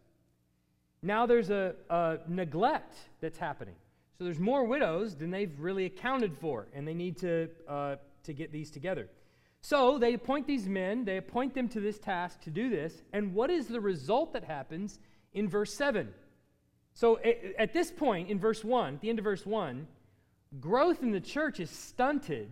Now 1.03 1.27
there's 1.27 1.51
a, 1.51 1.75
a, 1.91 2.19
neglect 2.29 2.97
that's 3.21 3.39
happening. 3.39 3.75
So 4.19 4.25
there's 4.25 4.39
more 4.39 4.65
widows 4.65 5.17
than 5.17 5.31
they've 5.31 5.59
really 5.59 5.87
accounted 5.87 6.37
for, 6.37 6.69
and 6.75 6.87
they 6.87 6.95
need 6.95 7.17
to, 7.19 7.49
uh, 7.67 7.97
to 8.25 8.33
get 8.33 8.53
these 8.53 8.71
together. 8.71 9.09
So 9.63 9.99
they 9.99 10.15
appoint 10.15 10.47
these 10.47 10.69
men, 10.69 11.05
they 11.05 11.17
appoint 11.17 11.55
them 11.55 11.69
to 11.69 11.81
this 11.81 11.99
task 11.99 12.41
to 12.43 12.51
do 12.51 12.69
this, 12.69 13.03
and 13.13 13.35
what 13.35 13.51
is 13.51 13.67
the 13.67 13.81
result 13.81 14.33
that 14.33 14.45
happens 14.45 14.99
in 15.33 15.49
verse 15.49 15.73
7? 15.75 16.13
So 16.95 17.19
at 17.59 17.73
this 17.73 17.91
point 17.91 18.29
in 18.29 18.39
verse 18.39 18.63
1, 18.63 18.95
at 18.95 19.01
the 19.01 19.09
end 19.09 19.19
of 19.19 19.25
verse 19.25 19.47
1, 19.47 19.87
growth 20.61 21.03
in 21.03 21.11
the 21.11 21.21
church 21.21 21.59
is 21.59 21.71
stunted. 21.71 22.51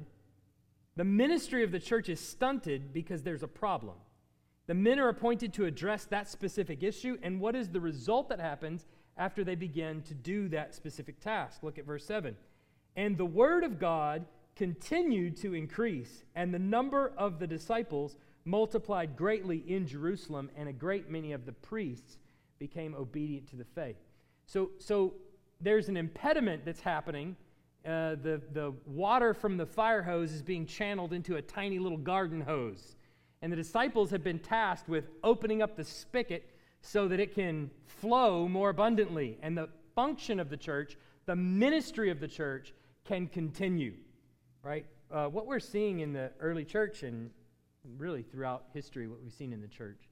The 1.00 1.04
ministry 1.04 1.64
of 1.64 1.72
the 1.72 1.80
church 1.80 2.10
is 2.10 2.20
stunted 2.20 2.92
because 2.92 3.22
there's 3.22 3.42
a 3.42 3.48
problem. 3.48 3.96
The 4.66 4.74
men 4.74 5.00
are 5.00 5.08
appointed 5.08 5.54
to 5.54 5.64
address 5.64 6.04
that 6.04 6.28
specific 6.28 6.82
issue, 6.82 7.16
and 7.22 7.40
what 7.40 7.56
is 7.56 7.70
the 7.70 7.80
result 7.80 8.28
that 8.28 8.38
happens 8.38 8.84
after 9.16 9.42
they 9.42 9.54
begin 9.54 10.02
to 10.02 10.12
do 10.12 10.50
that 10.50 10.74
specific 10.74 11.18
task? 11.18 11.62
Look 11.62 11.78
at 11.78 11.86
verse 11.86 12.04
7. 12.04 12.36
And 12.96 13.16
the 13.16 13.24
word 13.24 13.64
of 13.64 13.78
God 13.78 14.26
continued 14.56 15.38
to 15.38 15.54
increase, 15.54 16.24
and 16.34 16.52
the 16.52 16.58
number 16.58 17.14
of 17.16 17.38
the 17.38 17.46
disciples 17.46 18.16
multiplied 18.44 19.16
greatly 19.16 19.64
in 19.66 19.86
Jerusalem, 19.86 20.50
and 20.54 20.68
a 20.68 20.74
great 20.74 21.08
many 21.08 21.32
of 21.32 21.46
the 21.46 21.52
priests 21.52 22.18
became 22.58 22.94
obedient 22.94 23.48
to 23.48 23.56
the 23.56 23.64
faith. 23.64 23.96
So, 24.44 24.72
so 24.78 25.14
there's 25.62 25.88
an 25.88 25.96
impediment 25.96 26.66
that's 26.66 26.82
happening. 26.82 27.36
Uh, 27.84 28.14
the, 28.22 28.40
the 28.52 28.74
water 28.86 29.32
from 29.32 29.56
the 29.56 29.64
fire 29.64 30.02
hose 30.02 30.32
is 30.32 30.42
being 30.42 30.66
channeled 30.66 31.12
into 31.12 31.36
a 31.36 31.42
tiny 31.42 31.78
little 31.78 31.98
garden 31.98 32.40
hose. 32.40 32.96
And 33.42 33.50
the 33.50 33.56
disciples 33.56 34.10
have 34.10 34.22
been 34.22 34.38
tasked 34.38 34.88
with 34.88 35.08
opening 35.24 35.62
up 35.62 35.76
the 35.76 35.84
spigot 35.84 36.44
so 36.82 37.08
that 37.08 37.20
it 37.20 37.34
can 37.34 37.70
flow 37.86 38.46
more 38.48 38.70
abundantly. 38.70 39.38
And 39.42 39.56
the 39.56 39.68
function 39.94 40.38
of 40.38 40.50
the 40.50 40.56
church, 40.56 40.98
the 41.26 41.36
ministry 41.36 42.10
of 42.10 42.20
the 42.20 42.28
church, 42.28 42.74
can 43.04 43.26
continue. 43.26 43.94
Right? 44.62 44.84
Uh, 45.10 45.26
what 45.26 45.46
we're 45.46 45.58
seeing 45.58 46.00
in 46.00 46.12
the 46.12 46.30
early 46.38 46.64
church 46.64 47.02
and 47.02 47.30
really 47.96 48.22
throughout 48.22 48.64
history, 48.74 49.08
what 49.08 49.22
we've 49.22 49.32
seen 49.32 49.52
in 49.54 49.60
the 49.62 49.68
church, 49.68 50.08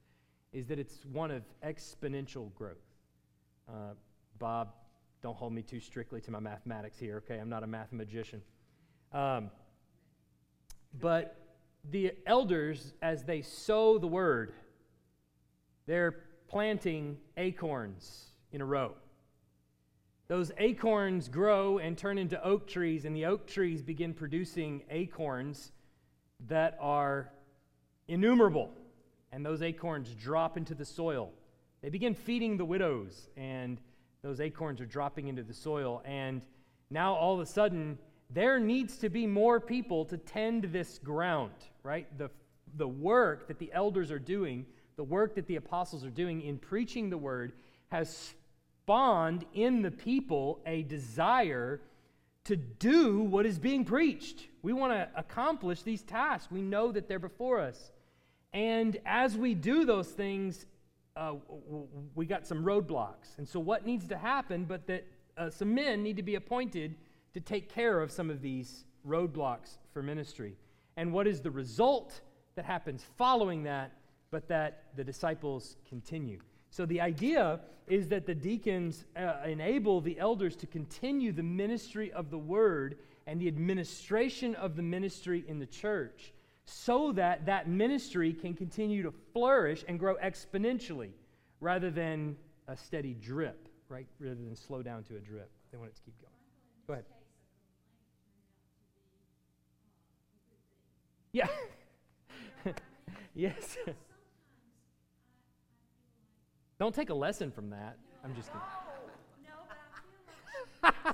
is 0.51 0.65
that 0.67 0.79
it's 0.79 1.05
one 1.05 1.29
of 1.29 1.43
exponential 1.63 2.53
growth. 2.55 2.77
Uh, 3.67 3.93
Bob, 4.39 4.73
don't 5.21 5.35
hold 5.35 5.53
me 5.53 5.61
too 5.61 5.79
strictly 5.79 6.21
to 6.21 6.31
my 6.31 6.39
mathematics 6.39 6.97
here, 6.97 7.17
okay? 7.17 7.39
I'm 7.39 7.49
not 7.49 7.63
a 7.63 7.67
mathematician. 7.67 8.41
Um, 9.11 9.49
but 10.99 11.35
the 11.91 12.13
elders, 12.25 12.93
as 13.01 13.23
they 13.23 13.41
sow 13.41 13.97
the 13.97 14.07
word, 14.07 14.53
they're 15.87 16.15
planting 16.47 17.17
acorns 17.37 18.27
in 18.51 18.61
a 18.61 18.65
row. 18.65 18.93
Those 20.27 20.51
acorns 20.57 21.27
grow 21.27 21.79
and 21.79 21.97
turn 21.97 22.17
into 22.17 22.41
oak 22.43 22.67
trees, 22.67 23.05
and 23.05 23.15
the 23.15 23.25
oak 23.25 23.47
trees 23.47 23.81
begin 23.81 24.13
producing 24.13 24.83
acorns 24.89 25.71
that 26.47 26.77
are 26.79 27.31
innumerable. 28.07 28.71
And 29.31 29.45
those 29.45 29.61
acorns 29.61 30.13
drop 30.13 30.55
into 30.55 30.75
the 30.75 30.85
soil. 30.85 31.31
They 31.81 31.89
begin 31.89 32.13
feeding 32.13 32.57
the 32.57 32.65
widows 32.65 33.29
and 33.37 33.79
those 34.21 34.39
acorns 34.39 34.81
are 34.81 34.85
dropping 34.85 35.27
into 35.27 35.43
the 35.43 35.53
soil. 35.53 36.01
And 36.05 36.41
now 36.89 37.13
all 37.13 37.33
of 37.33 37.39
a 37.39 37.45
sudden, 37.45 37.97
there 38.29 38.59
needs 38.59 38.97
to 38.97 39.09
be 39.09 39.25
more 39.25 39.59
people 39.59 40.05
to 40.05 40.17
tend 40.17 40.63
this 40.65 40.99
ground, 40.99 41.53
right? 41.83 42.05
The, 42.17 42.29
the 42.77 42.87
work 42.87 43.47
that 43.47 43.59
the 43.59 43.71
elders 43.73 44.11
are 44.11 44.19
doing, 44.19 44.65
the 44.97 45.03
work 45.03 45.35
that 45.35 45.47
the 45.47 45.55
apostles 45.55 46.03
are 46.03 46.09
doing 46.09 46.41
in 46.41 46.57
preaching 46.57 47.09
the 47.09 47.17
word, 47.17 47.53
has 47.91 48.33
spawned 48.83 49.45
in 49.53 49.81
the 49.81 49.91
people 49.91 50.59
a 50.65 50.83
desire 50.83 51.81
to 52.45 52.55
do 52.55 53.19
what 53.21 53.45
is 53.45 53.59
being 53.59 53.85
preached. 53.85 54.47
We 54.61 54.73
want 54.73 54.93
to 54.93 55.07
accomplish 55.15 55.83
these 55.83 56.01
tasks. 56.01 56.51
We 56.51 56.61
know 56.61 56.91
that 56.91 57.07
they're 57.07 57.19
before 57.19 57.59
us. 57.59 57.91
And 58.53 58.97
as 59.05 59.37
we 59.37 59.53
do 59.53 59.85
those 59.85 60.07
things, 60.07 60.65
uh, 61.19 61.33
we 62.15 62.25
got 62.25 62.47
some 62.47 62.63
roadblocks. 62.63 63.37
And 63.37 63.47
so, 63.47 63.59
what 63.59 63.85
needs 63.85 64.07
to 64.07 64.17
happen, 64.17 64.63
but 64.63 64.87
that 64.87 65.05
uh, 65.37 65.49
some 65.49 65.75
men 65.75 66.01
need 66.01 66.15
to 66.15 66.23
be 66.23 66.35
appointed 66.35 66.95
to 67.33 67.41
take 67.41 67.69
care 67.69 68.01
of 68.01 68.11
some 68.11 68.29
of 68.29 68.41
these 68.41 68.85
roadblocks 69.05 69.77
for 69.93 70.01
ministry. 70.01 70.55
And 70.95 71.11
what 71.11 71.27
is 71.27 71.41
the 71.41 71.51
result 71.51 72.21
that 72.55 72.65
happens 72.65 73.05
following 73.17 73.63
that, 73.63 73.91
but 74.31 74.47
that 74.47 74.85
the 74.95 75.03
disciples 75.03 75.75
continue? 75.87 76.39
So, 76.69 76.85
the 76.85 77.01
idea 77.01 77.59
is 77.87 78.07
that 78.07 78.25
the 78.25 78.35
deacons 78.35 79.03
uh, 79.17 79.33
enable 79.45 79.99
the 79.99 80.17
elders 80.19 80.55
to 80.55 80.67
continue 80.67 81.33
the 81.33 81.43
ministry 81.43 82.13
of 82.13 82.29
the 82.29 82.37
word 82.37 82.97
and 83.27 83.41
the 83.41 83.47
administration 83.47 84.55
of 84.55 84.77
the 84.77 84.83
ministry 84.83 85.43
in 85.47 85.59
the 85.59 85.65
church 85.65 86.33
so 86.69 87.11
that 87.13 87.45
that 87.45 87.67
ministry 87.67 88.33
can 88.33 88.53
continue 88.53 89.01
to 89.03 89.11
flourish 89.33 89.83
and 89.87 89.99
grow 89.99 90.15
exponentially 90.15 91.11
rather 91.59 91.89
than 91.89 92.35
a 92.67 92.77
steady 92.77 93.13
drip, 93.13 93.67
right? 93.89 94.07
Rather 94.19 94.35
than 94.35 94.55
slow 94.55 94.81
down 94.81 95.03
to 95.03 95.15
a 95.15 95.19
drip. 95.19 95.49
They 95.71 95.77
want 95.77 95.89
it 95.91 95.95
to 95.95 96.01
keep 96.03 96.19
going. 96.21 96.33
Go 96.87 96.93
ahead. 96.93 97.05
Yeah. 101.31 101.47
yes. 103.35 103.77
Don't 106.79 106.95
take 106.95 107.09
a 107.09 107.13
lesson 107.13 107.51
from 107.51 107.71
that. 107.71 107.97
I'm 108.23 108.35
just 108.35 108.49
kidding. 108.49 108.63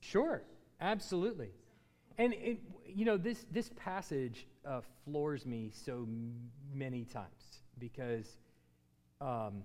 Sure. 0.00 0.40
Absolutely. 0.80 1.50
And, 2.18 2.32
it, 2.34 2.58
you 2.86 3.04
know, 3.04 3.16
this, 3.16 3.44
this 3.50 3.70
passage 3.76 4.46
uh, 4.64 4.80
floors 5.04 5.44
me 5.44 5.70
so 5.72 6.06
many 6.72 7.04
times 7.04 7.60
because 7.78 8.38
um, 9.20 9.62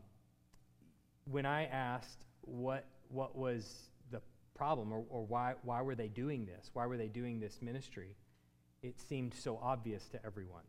when 1.30 1.46
I 1.46 1.66
asked 1.66 2.26
what, 2.42 2.86
what 3.10 3.38
was 3.38 3.90
the 4.12 4.22
problem 4.56 4.92
or, 4.92 5.04
or 5.10 5.26
why, 5.26 5.54
why 5.64 5.82
were 5.82 5.96
they 5.96 6.08
doing 6.08 6.46
this, 6.46 6.70
why 6.74 6.86
were 6.86 6.98
they 6.98 7.08
doing 7.08 7.40
this 7.40 7.62
ministry, 7.62 8.16
it 8.84 9.00
seemed 9.00 9.34
so 9.34 9.60
obvious 9.62 10.08
to 10.10 10.26
everyone. 10.26 10.64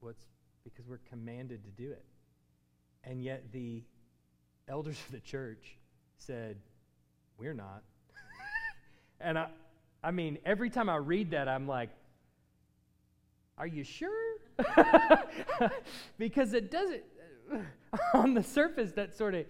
What's 0.00 0.26
because 0.64 0.88
we're 0.88 1.00
commanded 1.10 1.62
to 1.64 1.70
do 1.70 1.92
it. 1.92 2.04
And 3.04 3.22
yet 3.22 3.52
the 3.52 3.82
elders 4.66 4.98
of 5.06 5.12
the 5.12 5.20
church 5.20 5.76
said, 6.18 6.56
We're 7.38 7.54
not. 7.54 7.82
and 9.20 9.38
I, 9.38 9.48
I 10.04 10.10
mean, 10.10 10.36
every 10.44 10.68
time 10.68 10.90
I 10.90 10.96
read 10.96 11.30
that, 11.30 11.48
I'm 11.48 11.66
like, 11.66 11.88
are 13.56 13.66
you 13.66 13.84
sure? 13.84 14.36
because 16.18 16.52
it 16.52 16.70
doesn't, 16.70 17.02
on 18.14 18.34
the 18.34 18.42
surface, 18.42 18.92
that 18.92 19.16
sort 19.16 19.34
of, 19.34 19.46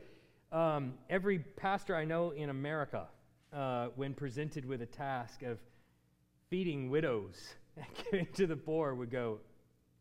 um, 0.52 0.94
every 1.10 1.40
pastor 1.40 1.96
I 1.96 2.04
know 2.04 2.30
in 2.30 2.50
America, 2.50 3.08
uh, 3.52 3.88
when 3.96 4.14
presented 4.14 4.64
with 4.64 4.80
a 4.80 4.86
task 4.86 5.42
of 5.42 5.58
feeding 6.50 6.88
widows 6.88 7.54
and 7.76 7.86
giving 8.10 8.26
to 8.34 8.46
the 8.46 8.56
poor, 8.56 8.94
would 8.94 9.10
go, 9.10 9.40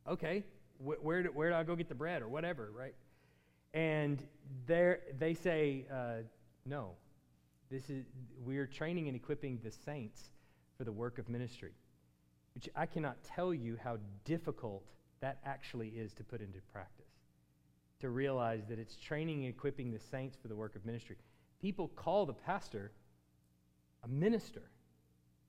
okay, 0.07 0.43
wh- 0.77 1.03
where, 1.03 1.23
do, 1.23 1.29
where 1.29 1.49
do 1.49 1.55
I 1.55 1.63
go 1.63 1.75
get 1.75 1.89
the 1.89 1.95
bread 1.95 2.21
or 2.21 2.27
whatever, 2.27 2.71
right? 2.77 2.93
And 3.73 4.23
they 4.67 5.33
say, 5.33 5.87
uh, 5.91 6.17
no, 6.63 6.91
this 7.71 7.89
is, 7.89 8.05
we're 8.45 8.67
training 8.67 9.07
and 9.07 9.15
equipping 9.15 9.59
the 9.63 9.71
saints 9.71 10.29
for 10.77 10.83
the 10.83 10.91
work 10.91 11.17
of 11.17 11.29
ministry, 11.29 11.73
which 12.55 12.69
I 12.75 12.85
cannot 12.85 13.23
tell 13.23 13.53
you 13.53 13.77
how 13.83 13.97
difficult 14.25 14.83
that 15.21 15.39
actually 15.45 15.89
is 15.89 16.13
to 16.13 16.23
put 16.23 16.41
into 16.41 16.59
practice. 16.71 17.05
To 18.01 18.09
realize 18.09 18.65
that 18.67 18.79
it's 18.79 18.95
training 18.97 19.45
and 19.45 19.53
equipping 19.53 19.91
the 19.91 19.99
saints 19.99 20.35
for 20.41 20.49
the 20.49 20.55
work 20.55 20.75
of 20.75 20.85
ministry. 20.85 21.15
People 21.61 21.87
call 21.87 22.25
the 22.25 22.33
pastor 22.33 22.91
a 24.03 24.07
minister, 24.07 24.63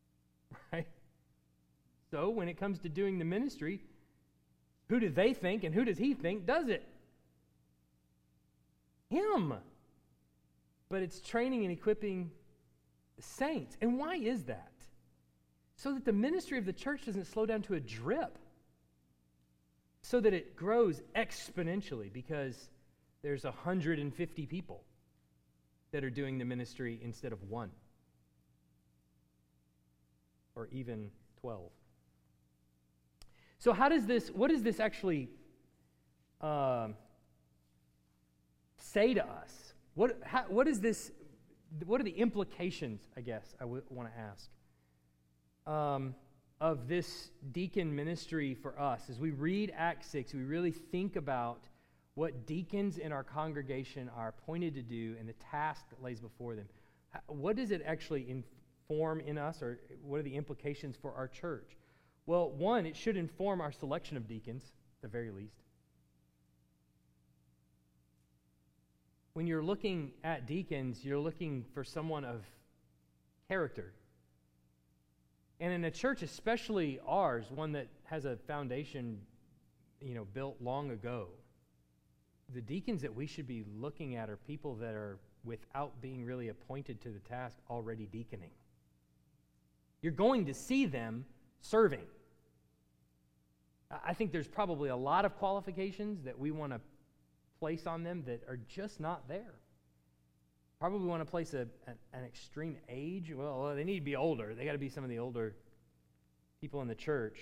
right? 0.72 0.86
So 2.10 2.30
when 2.30 2.48
it 2.48 2.56
comes 2.56 2.78
to 2.80 2.88
doing 2.88 3.18
the 3.18 3.24
ministry, 3.24 3.80
who 4.88 5.00
do 5.00 5.08
they 5.08 5.34
think 5.34 5.64
and 5.64 5.74
who 5.74 5.84
does 5.84 5.98
he 5.98 6.14
think 6.14 6.46
does 6.46 6.68
it? 6.68 6.86
Him. 9.10 9.54
But 10.88 11.02
it's 11.02 11.20
training 11.20 11.64
and 11.64 11.72
equipping 11.72 12.30
the 13.16 13.22
saints. 13.22 13.76
And 13.80 13.98
why 13.98 14.14
is 14.14 14.44
that? 14.44 14.70
So 15.76 15.92
that 15.94 16.04
the 16.04 16.12
ministry 16.12 16.58
of 16.58 16.66
the 16.66 16.72
church 16.72 17.06
doesn't 17.06 17.26
slow 17.26 17.46
down 17.46 17.62
to 17.62 17.74
a 17.74 17.80
drip, 17.80 18.38
so 20.02 20.20
that 20.20 20.34
it 20.34 20.54
grows 20.54 21.02
exponentially 21.16 22.12
because 22.12 22.68
there's 23.22 23.44
150 23.44 24.46
people 24.46 24.84
that 25.92 26.04
are 26.04 26.10
doing 26.10 26.38
the 26.38 26.44
ministry 26.44 27.00
instead 27.02 27.32
of 27.32 27.42
one 27.48 27.70
or 30.54 30.68
even 30.72 31.10
12. 31.40 31.70
So, 33.58 33.72
how 33.72 33.88
does 33.88 34.04
this, 34.06 34.28
what 34.28 34.50
does 34.50 34.62
this 34.62 34.78
actually 34.78 35.30
uh, 36.40 36.88
say 38.76 39.14
to 39.14 39.24
us? 39.24 39.72
What, 39.94 40.20
how, 40.22 40.44
what 40.48 40.68
is 40.68 40.80
this, 40.80 41.12
what 41.86 42.00
are 42.00 42.04
the 42.04 42.18
implications, 42.18 43.08
I 43.16 43.22
guess, 43.22 43.54
I 43.58 43.64
w- 43.64 43.82
want 43.88 44.12
to 44.12 44.20
ask, 44.20 44.50
um, 45.66 46.14
of 46.60 46.88
this 46.88 47.30
deacon 47.52 47.94
ministry 47.94 48.54
for 48.54 48.78
us? 48.78 49.02
As 49.08 49.18
we 49.18 49.30
read 49.30 49.72
Acts 49.76 50.06
6, 50.08 50.34
we 50.34 50.42
really 50.42 50.70
think 50.70 51.16
about 51.16 51.68
what 52.14 52.46
deacons 52.46 52.98
in 52.98 53.12
our 53.12 53.24
congregation 53.24 54.10
are 54.16 54.28
appointed 54.28 54.74
to 54.74 54.82
do 54.82 55.16
and 55.18 55.28
the 55.28 55.34
task 55.34 55.88
that 55.90 56.02
lays 56.02 56.20
before 56.20 56.54
them. 56.54 56.66
What 57.26 57.56
does 57.56 57.70
it 57.70 57.82
actually 57.84 58.28
inform 58.28 59.20
in 59.20 59.38
us, 59.38 59.62
or 59.62 59.80
what 60.02 60.20
are 60.20 60.22
the 60.22 60.34
implications 60.34 60.96
for 61.00 61.12
our 61.14 61.28
church? 61.28 61.76
Well, 62.26 62.50
one, 62.50 62.86
it 62.86 62.96
should 62.96 63.16
inform 63.16 63.60
our 63.60 63.72
selection 63.72 64.16
of 64.16 64.26
deacons, 64.28 64.62
at 64.62 65.02
the 65.02 65.08
very 65.08 65.30
least. 65.30 65.62
When 69.34 69.46
you're 69.46 69.62
looking 69.62 70.12
at 70.22 70.46
deacons, 70.46 71.04
you're 71.04 71.18
looking 71.18 71.64
for 71.74 71.82
someone 71.82 72.24
of 72.24 72.44
character. 73.48 73.92
And 75.60 75.72
in 75.72 75.84
a 75.84 75.90
church, 75.90 76.22
especially 76.22 77.00
ours, 77.06 77.46
one 77.50 77.72
that 77.72 77.88
has 78.04 78.24
a 78.24 78.36
foundation, 78.36 79.20
you 80.00 80.14
know, 80.14 80.26
built 80.34 80.56
long 80.60 80.90
ago, 80.90 81.28
the 82.52 82.60
deacons 82.60 83.02
that 83.02 83.14
we 83.14 83.26
should 83.26 83.46
be 83.46 83.64
looking 83.78 84.16
at 84.16 84.28
are 84.28 84.36
people 84.36 84.74
that 84.76 84.94
are, 84.94 85.18
without 85.44 86.00
being 86.00 86.24
really 86.24 86.48
appointed 86.48 87.00
to 87.02 87.10
the 87.10 87.20
task, 87.20 87.56
already 87.70 88.06
deaconing. 88.06 88.50
You're 90.02 90.12
going 90.12 90.46
to 90.46 90.54
see 90.54 90.86
them 90.86 91.24
serving. 91.60 92.04
I 94.04 94.12
think 94.12 94.32
there's 94.32 94.48
probably 94.48 94.88
a 94.88 94.96
lot 94.96 95.24
of 95.24 95.36
qualifications 95.36 96.24
that 96.24 96.38
we 96.38 96.50
want 96.50 96.72
to 96.72 96.80
place 97.58 97.86
on 97.86 98.02
them 98.02 98.24
that 98.26 98.42
are 98.48 98.58
just 98.68 99.00
not 99.00 99.28
there. 99.28 99.54
Probably 100.84 101.08
want 101.08 101.22
to 101.22 101.30
place 101.30 101.54
a, 101.54 101.66
an, 101.86 101.94
an 102.12 102.24
extreme 102.26 102.76
age. 102.90 103.32
Well, 103.34 103.74
they 103.74 103.84
need 103.84 104.00
to 104.00 104.04
be 104.04 104.16
older. 104.16 104.54
They 104.54 104.66
got 104.66 104.72
to 104.72 104.78
be 104.78 104.90
some 104.90 105.02
of 105.02 105.08
the 105.08 105.18
older 105.18 105.56
people 106.60 106.82
in 106.82 106.88
the 106.88 106.94
church. 106.94 107.38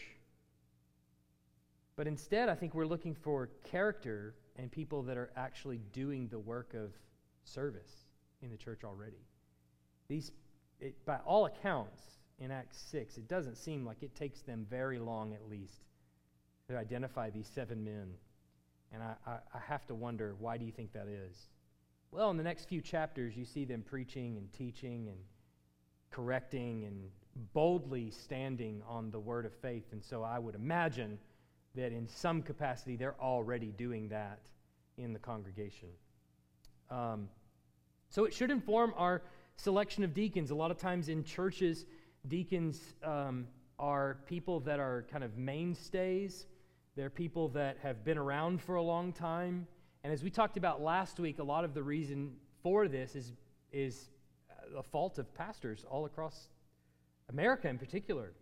But 1.96 2.07
instead, 2.07 2.48
I 2.48 2.55
think 2.55 2.72
we're 2.72 2.87
looking 2.87 3.16
for 3.16 3.50
character 3.64 4.37
and 4.55 4.70
people 4.70 5.02
that 5.02 5.16
are 5.16 5.33
actually 5.35 5.81
doing 5.92 6.28
the 6.28 6.38
work 6.38 6.72
of 6.74 6.92
service 7.42 7.90
in 8.42 8.50
the 8.52 8.57
church 8.57 8.85
already. 8.85 9.26
These, 10.07 10.31
it, 10.78 11.05
by 11.05 11.16
all 11.26 11.46
accounts, 11.46 12.00
in 12.38 12.52
Acts 12.52 12.81
6, 12.92 13.18
it 13.18 13.26
doesn't 13.26 13.57
seem 13.57 13.85
like 13.85 14.05
it 14.05 14.14
takes 14.14 14.42
them 14.42 14.68
very 14.70 15.00
long, 15.00 15.35
at 15.35 15.48
least, 15.50 15.83
to 16.68 16.76
identify 16.76 17.28
these 17.28 17.50
seven 17.52 17.83
men. 17.83 18.14
And 18.92 19.02
I, 19.02 19.14
I, 19.26 19.33
I 19.52 19.59
have 19.66 19.85
to 19.87 19.96
wonder, 19.96 20.37
why 20.38 20.59
do 20.59 20.64
you 20.64 20.70
think 20.70 20.92
that 20.92 21.09
is? 21.09 21.48
Well, 22.14 22.31
in 22.31 22.37
the 22.37 22.42
next 22.42 22.68
few 22.68 22.83
chapters, 22.83 23.35
you 23.38 23.46
see 23.46 23.64
them 23.64 23.81
preaching 23.81 24.37
and 24.37 24.53
teaching 24.53 25.09
and 25.09 25.16
correcting 26.11 26.85
and 26.85 27.09
boldly 27.55 28.11
standing 28.11 28.83
on 28.87 29.11
the 29.11 29.18
word 29.18 29.46
of 29.46 29.55
faith. 29.55 29.87
And 29.92 30.05
so 30.05 30.22
I 30.22 30.38
would 30.38 30.55
imagine 30.55 31.18
that 31.75 31.90
in 31.90 32.07
some 32.07 32.42
capacity 32.42 32.96
they're 32.96 33.18
already 33.18 33.72
doing 33.72 34.09
that 34.11 34.40
in 34.98 35.14
the 35.14 35.18
congregation. 35.18 35.88
Um, 36.90 37.31
so 38.11 38.27
it 38.27 38.35
should 38.35 38.51
inform 38.51 38.92
our 38.98 39.22
selection 39.57 40.05
of 40.05 40.12
deacons. 40.12 40.51
A 40.51 40.55
lot 40.55 40.70
of 40.70 40.77
times 40.77 41.09
in 41.09 41.25
churches, 41.25 41.87
deacons 42.29 42.79
um, 43.03 43.46
are 43.79 44.18
people 44.27 44.61
that 44.61 44.81
are 44.81 45.07
kind 45.11 45.25
of 45.25 45.38
mainstays, 45.38 46.44
they're 46.94 47.09
people 47.09 47.48
that 47.48 47.79
have 47.83 48.05
been 48.05 48.18
around 48.18 48.61
for 48.61 48.75
a 48.75 48.83
long 48.83 49.14
time. 49.14 49.66
And 50.05 50.12
as 50.12 50.23
we 50.23 50.31
talked 50.31 50.57
about 50.57 50.83
last 50.83 51.21
week, 51.21 51.38
a 51.38 51.45
lot 51.45 51.65
of 51.65 51.75
the 51.75 51.83
reason 51.83 52.33
for 52.62 52.88
this 52.88 53.15
is, 53.15 53.33
is 53.73 54.11
the 54.75 54.83
fault 54.83 55.19
of 55.19 55.33
pastors 55.35 55.85
all 55.88 56.07
across 56.07 56.49
America 57.29 57.69
in 57.69 57.79
particular 57.79 58.33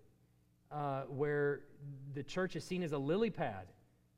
uh, 0.73 1.03
where 1.03 1.61
the 2.15 2.23
church 2.23 2.57
is 2.57 2.65
seen 2.65 2.83
as 2.83 2.93
a 2.93 2.99
lily 2.99 3.31
pad. 3.31 3.67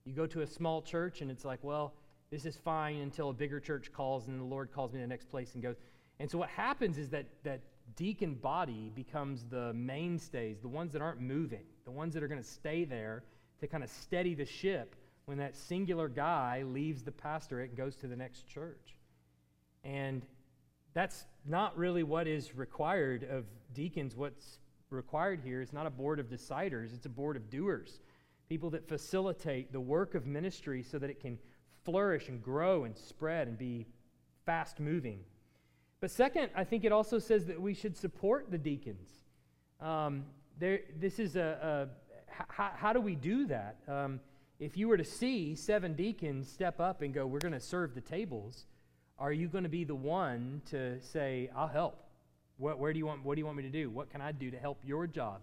You 0.05 0.15
go 0.15 0.27
to 0.27 0.43
a 0.43 0.47
small 0.47 0.83
church 0.83 1.21
and 1.21 1.31
it's 1.31 1.45
like, 1.45 1.61
well, 1.63 1.95
this 2.31 2.45
is 2.45 2.57
fine 2.57 2.99
until 2.99 3.31
a 3.31 3.33
bigger 3.33 3.61
church 3.61 3.93
calls 3.93 4.29
and 4.29 4.41
the 4.41 4.45
Lord 4.45 4.73
calls 4.73 4.93
me 4.93 4.99
to 4.99 5.05
the 5.05 5.09
next 5.09 5.31
place 5.31 5.55
and 5.55 5.63
goes. 5.63 5.77
And 6.19 6.31
so 6.31 6.39
what 6.39 6.49
happens 6.49 6.99
is 6.99 7.09
that 7.11 7.27
that 7.45 7.61
deacon 7.97 8.35
body 8.35 8.91
becomes 8.95 9.45
the 9.45 9.73
mainstays, 9.75 10.61
the 10.61 10.69
ones 10.69 10.93
that 10.93 11.03
aren't 11.03 11.21
moving, 11.21 11.65
the 11.85 11.91
ones 11.91 12.15
that 12.15 12.23
are 12.23 12.29
going 12.29 12.43
to 12.43 12.49
stay 12.49 12.85
there 12.85 13.25
to 13.61 13.67
kind 13.67 13.85
of 13.85 13.91
steady 13.91 14.35
the 14.35 14.45
ship 14.45 14.95
when 15.27 15.39
that 15.39 15.57
singular 15.57 16.09
guy 16.09 16.63
leaves 16.67 17.03
the 17.03 17.13
pastorate 17.13 17.71
and 17.71 17.79
goes 17.79 17.97
to 17.97 18.07
the 18.07 18.17
next 18.17 18.49
church. 18.49 18.97
And 19.85 20.23
that's 20.95 21.25
not 21.47 21.77
really 21.77 22.03
what 22.03 22.27
is 22.27 22.55
required 22.55 23.25
of 23.25 23.45
deacons. 23.75 24.17
What's 24.17 24.59
required 24.91 25.41
here 25.43 25.61
is 25.61 25.73
not 25.73 25.87
a 25.87 25.91
board 25.91 26.21
of 26.21 26.29
deciders, 26.29 26.95
it's 26.95 27.07
a 27.07 27.11
board 27.11 27.37
of 27.37 27.51
doers. 27.51 28.01
People 28.49 28.71
that 28.71 28.87
facilitate 28.87 29.73
the 29.73 29.81
work 29.81 30.15
of 30.15 30.27
ministry 30.27 30.83
so 30.83 30.99
that 30.99 31.09
it 31.09 31.21
can 31.21 31.39
flourish 31.85 32.29
and 32.29 32.43
grow 32.43 32.85
and 32.85 32.97
spread 32.97 33.49
and 33.49 33.57
be 33.57 33.87
fast 34.45 34.79
moving. 34.79 35.21
But 36.01 36.11
second, 36.11 36.51
I 36.55 36.65
think 36.65 36.85
it 36.85 36.93
also 36.93 37.19
says 37.19 37.47
that 37.47 37.61
we 37.61 37.75
should 37.75 37.97
support 37.97 38.51
the 38.51 38.59
deacons. 38.59 39.09
Um, 39.81 40.25
there, 40.59 40.81
this 40.99 41.19
is 41.19 41.37
a, 41.37 41.89
a 42.29 42.43
how, 42.49 42.71
how, 42.75 42.93
do 42.93 43.01
we 43.01 43.15
do 43.15 43.47
that? 43.47 43.77
Um, 43.89 44.21
if 44.62 44.77
you 44.77 44.87
were 44.87 44.96
to 44.96 45.05
see 45.05 45.57
seven 45.57 45.94
deacons 45.94 46.48
step 46.48 46.79
up 46.79 47.03
and 47.03 47.12
go, 47.12 47.27
We're 47.27 47.40
going 47.40 47.53
to 47.53 47.61
serve 47.61 47.96
the 47.96 48.01
tables, 48.01 48.66
are 49.18 49.33
you 49.33 49.48
going 49.48 49.64
to 49.64 49.70
be 49.70 49.83
the 49.83 49.94
one 49.94 50.62
to 50.66 51.01
say, 51.03 51.51
I'll 51.55 51.66
help? 51.66 52.05
What, 52.59 52.79
where 52.79 52.92
do 52.92 52.98
you 53.01 53.07
want, 53.07 53.25
what 53.25 53.35
do 53.35 53.40
you 53.40 53.44
want 53.44 53.57
me 53.57 53.64
to 53.64 53.70
do? 53.70 53.90
What 53.90 54.09
can 54.09 54.20
I 54.20 54.31
do 54.31 54.53
to 54.53 54.59
help 54.59 54.79
your 54.85 55.09
job? 55.09 55.40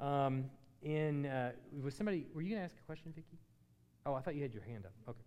Um, 0.00 0.46
in, 0.82 1.26
uh, 1.26 1.52
was 1.82 1.94
somebody, 1.94 2.24
were 2.34 2.40
you 2.40 2.50
going 2.50 2.60
to 2.60 2.64
ask 2.64 2.76
a 2.82 2.86
question, 2.86 3.12
Vicki? 3.14 3.36
Oh, 4.06 4.14
I 4.14 4.20
thought 4.20 4.34
you 4.34 4.42
had 4.42 4.54
your 4.54 4.62
hand 4.62 4.86
up. 4.86 4.92
Okay. 5.10 5.18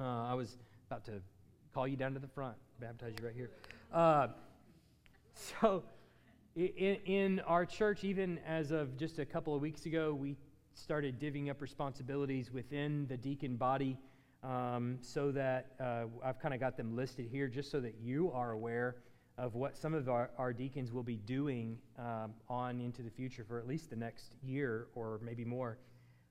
Uh, 0.00 0.24
I 0.24 0.34
was 0.34 0.58
about 0.90 1.04
to 1.04 1.22
call 1.72 1.86
you 1.86 1.96
down 1.96 2.12
to 2.14 2.18
the 2.18 2.28
front, 2.28 2.56
baptize 2.80 3.14
you 3.20 3.24
right 3.24 3.36
here. 3.36 3.50
Uh, 3.92 4.28
so, 5.60 5.84
in, 6.56 6.96
in, 7.04 7.40
our 7.40 7.64
church, 7.64 8.02
even 8.02 8.40
as 8.44 8.72
of 8.72 8.96
just 8.96 9.20
a 9.20 9.24
couple 9.24 9.54
of 9.54 9.60
weeks 9.62 9.86
ago, 9.86 10.12
we 10.12 10.36
started 10.76 11.18
divvying 11.18 11.50
up 11.50 11.60
responsibilities 11.60 12.52
within 12.52 13.06
the 13.08 13.16
deacon 13.16 13.56
body 13.56 13.96
um, 14.44 14.98
so 15.00 15.32
that 15.32 15.72
uh, 15.80 16.04
I've 16.22 16.38
kind 16.38 16.54
of 16.54 16.60
got 16.60 16.76
them 16.76 16.94
listed 16.94 17.28
here 17.30 17.48
just 17.48 17.70
so 17.70 17.80
that 17.80 17.94
you 18.00 18.30
are 18.32 18.52
aware 18.52 18.96
of 19.38 19.54
what 19.54 19.76
some 19.76 19.94
of 19.94 20.08
our, 20.08 20.30
our 20.38 20.52
deacons 20.52 20.92
will 20.92 21.02
be 21.02 21.16
doing 21.16 21.78
um, 21.98 22.34
on 22.48 22.80
into 22.80 23.02
the 23.02 23.10
future 23.10 23.44
for 23.46 23.58
at 23.58 23.66
least 23.66 23.90
the 23.90 23.96
next 23.96 24.34
year 24.42 24.86
or 24.94 25.18
maybe 25.22 25.44
more. 25.44 25.78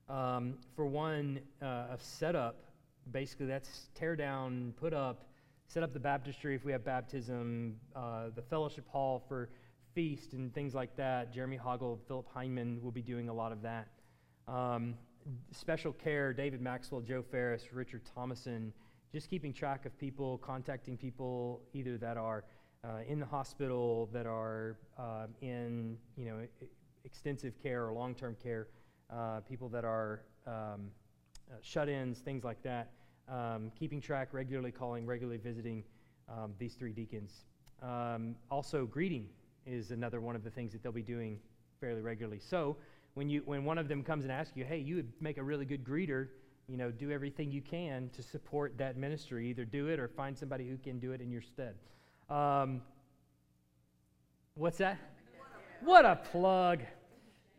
Um, 0.08 0.54
for 0.74 0.86
one, 0.86 1.40
uh, 1.60 1.86
a 1.90 1.98
setup, 1.98 2.64
basically 3.10 3.46
that's 3.46 3.88
tear 3.94 4.14
down, 4.14 4.74
put 4.76 4.94
up, 4.94 5.26
set 5.66 5.82
up 5.82 5.92
the 5.92 6.00
baptistry 6.00 6.54
if 6.54 6.64
we 6.64 6.70
have 6.72 6.84
baptism, 6.84 7.76
uh, 7.94 8.30
the 8.34 8.42
fellowship 8.42 8.88
hall 8.88 9.24
for 9.28 9.48
feast 9.94 10.34
and 10.34 10.54
things 10.54 10.74
like 10.74 10.94
that. 10.96 11.32
Jeremy 11.32 11.58
Hoggle, 11.58 11.98
Philip 12.06 12.26
Heineman 12.32 12.80
will 12.82 12.92
be 12.92 13.02
doing 13.02 13.28
a 13.28 13.34
lot 13.34 13.50
of 13.50 13.62
that. 13.62 13.88
Um, 14.48 14.94
special 15.50 15.92
care, 15.92 16.32
David 16.32 16.60
Maxwell, 16.60 17.00
Joe 17.00 17.22
Ferris, 17.22 17.72
Richard 17.72 18.02
Thomason, 18.14 18.72
just 19.12 19.28
keeping 19.28 19.52
track 19.52 19.86
of 19.86 19.98
people, 19.98 20.38
contacting 20.38 20.96
people 20.96 21.62
either 21.72 21.98
that 21.98 22.16
are 22.16 22.44
uh, 22.84 22.98
in 23.08 23.18
the 23.18 23.26
hospital 23.26 24.08
that 24.12 24.26
are 24.26 24.76
uh, 24.98 25.26
in 25.40 25.96
you 26.16 26.26
know 26.26 26.38
extensive 27.04 27.60
care 27.60 27.86
or 27.86 27.92
long-term 27.92 28.36
care, 28.42 28.68
uh, 29.10 29.40
people 29.40 29.68
that 29.68 29.84
are 29.84 30.22
um, 30.46 30.90
uh, 31.50 31.56
shut-ins, 31.62 32.18
things 32.18 32.44
like 32.44 32.62
that. 32.62 32.90
Um, 33.28 33.72
keeping 33.76 34.00
track, 34.00 34.28
regularly 34.32 34.70
calling, 34.70 35.04
regularly 35.04 35.38
visiting 35.38 35.82
um, 36.28 36.52
these 36.58 36.74
three 36.74 36.92
deacons. 36.92 37.44
Um, 37.82 38.36
also, 38.50 38.86
greeting 38.86 39.28
is 39.66 39.90
another 39.90 40.20
one 40.20 40.36
of 40.36 40.44
the 40.44 40.50
things 40.50 40.72
that 40.72 40.82
they'll 40.82 40.92
be 40.92 41.02
doing 41.02 41.40
fairly 41.80 42.02
regularly. 42.02 42.38
So, 42.38 42.76
when 43.16 43.30
you 43.30 43.42
when 43.46 43.64
one 43.64 43.78
of 43.78 43.88
them 43.88 44.02
comes 44.02 44.24
and 44.24 44.32
asks 44.32 44.56
you, 44.56 44.64
"Hey, 44.64 44.78
you 44.78 44.96
would 44.96 45.10
make 45.20 45.38
a 45.38 45.42
really 45.42 45.64
good 45.64 45.82
greeter," 45.82 46.28
you 46.68 46.76
know, 46.76 46.90
do 46.90 47.10
everything 47.10 47.50
you 47.50 47.62
can 47.62 48.10
to 48.10 48.22
support 48.22 48.76
that 48.76 48.96
ministry. 48.96 49.48
Either 49.48 49.64
do 49.64 49.88
it 49.88 49.98
or 49.98 50.06
find 50.08 50.36
somebody 50.36 50.68
who 50.68 50.76
can 50.76 50.98
do 51.00 51.12
it 51.12 51.20
in 51.22 51.30
your 51.30 51.40
stead. 51.42 51.74
Um, 52.28 52.82
what's 54.54 54.78
that? 54.78 54.98
What 55.80 56.04
a 56.04 56.16
plug. 56.16 56.80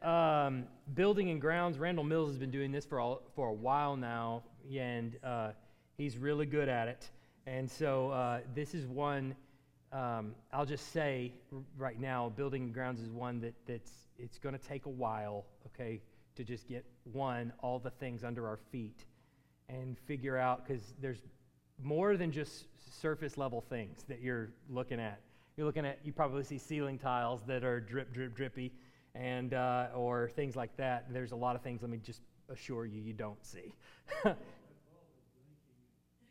um, 0.01 0.65
building 0.93 1.29
and 1.29 1.41
grounds. 1.41 1.77
Randall 1.79 2.03
Mills 2.03 2.29
has 2.29 2.37
been 2.37 2.51
doing 2.51 2.71
this 2.71 2.85
for 2.85 2.99
all, 2.99 3.21
for 3.35 3.49
a 3.49 3.53
while 3.53 3.95
now, 3.95 4.43
and 4.71 5.17
uh, 5.23 5.51
he's 5.97 6.17
really 6.17 6.45
good 6.45 6.69
at 6.69 6.87
it. 6.87 7.09
And 7.47 7.69
so 7.69 8.11
uh, 8.11 8.39
this 8.53 8.73
is 8.73 8.85
one. 8.85 9.35
Um, 9.91 10.35
I'll 10.51 10.65
just 10.65 10.91
say 10.91 11.33
right 11.77 11.99
now, 11.99 12.29
building 12.35 12.71
grounds 12.71 13.01
is 13.01 13.09
one 13.09 13.39
that 13.41 13.53
that's 13.65 13.91
it's 14.17 14.37
going 14.37 14.57
to 14.57 14.65
take 14.67 14.85
a 14.85 14.89
while. 14.89 15.45
Okay, 15.67 16.01
to 16.35 16.43
just 16.43 16.67
get 16.67 16.85
one 17.13 17.53
all 17.59 17.79
the 17.79 17.89
things 17.91 18.23
under 18.23 18.47
our 18.47 18.57
feet 18.71 19.05
and 19.69 19.97
figure 20.05 20.37
out 20.37 20.65
because 20.67 20.93
there's 21.01 21.21
more 21.81 22.17
than 22.17 22.31
just 22.31 22.65
surface 23.01 23.37
level 23.37 23.61
things 23.61 24.03
that 24.07 24.21
you're 24.21 24.49
looking 24.69 24.99
at. 24.99 25.21
You're 25.55 25.65
looking 25.65 25.85
at 25.85 25.99
you 26.03 26.11
probably 26.11 26.43
see 26.43 26.57
ceiling 26.57 26.97
tiles 26.99 27.41
that 27.47 27.63
are 27.63 27.79
drip 27.79 28.13
drip 28.13 28.35
drippy 28.35 28.73
and 29.15 29.53
uh, 29.53 29.87
or 29.95 30.29
things 30.35 30.55
like 30.55 30.75
that. 30.77 31.05
There's 31.11 31.31
a 31.31 31.35
lot 31.35 31.55
of 31.55 31.61
things. 31.61 31.81
Let 31.81 31.91
me 31.91 31.97
just 31.97 32.21
assure 32.49 32.85
you, 32.85 33.01
you 33.01 33.13
don't 33.13 33.43
see. 33.45 33.73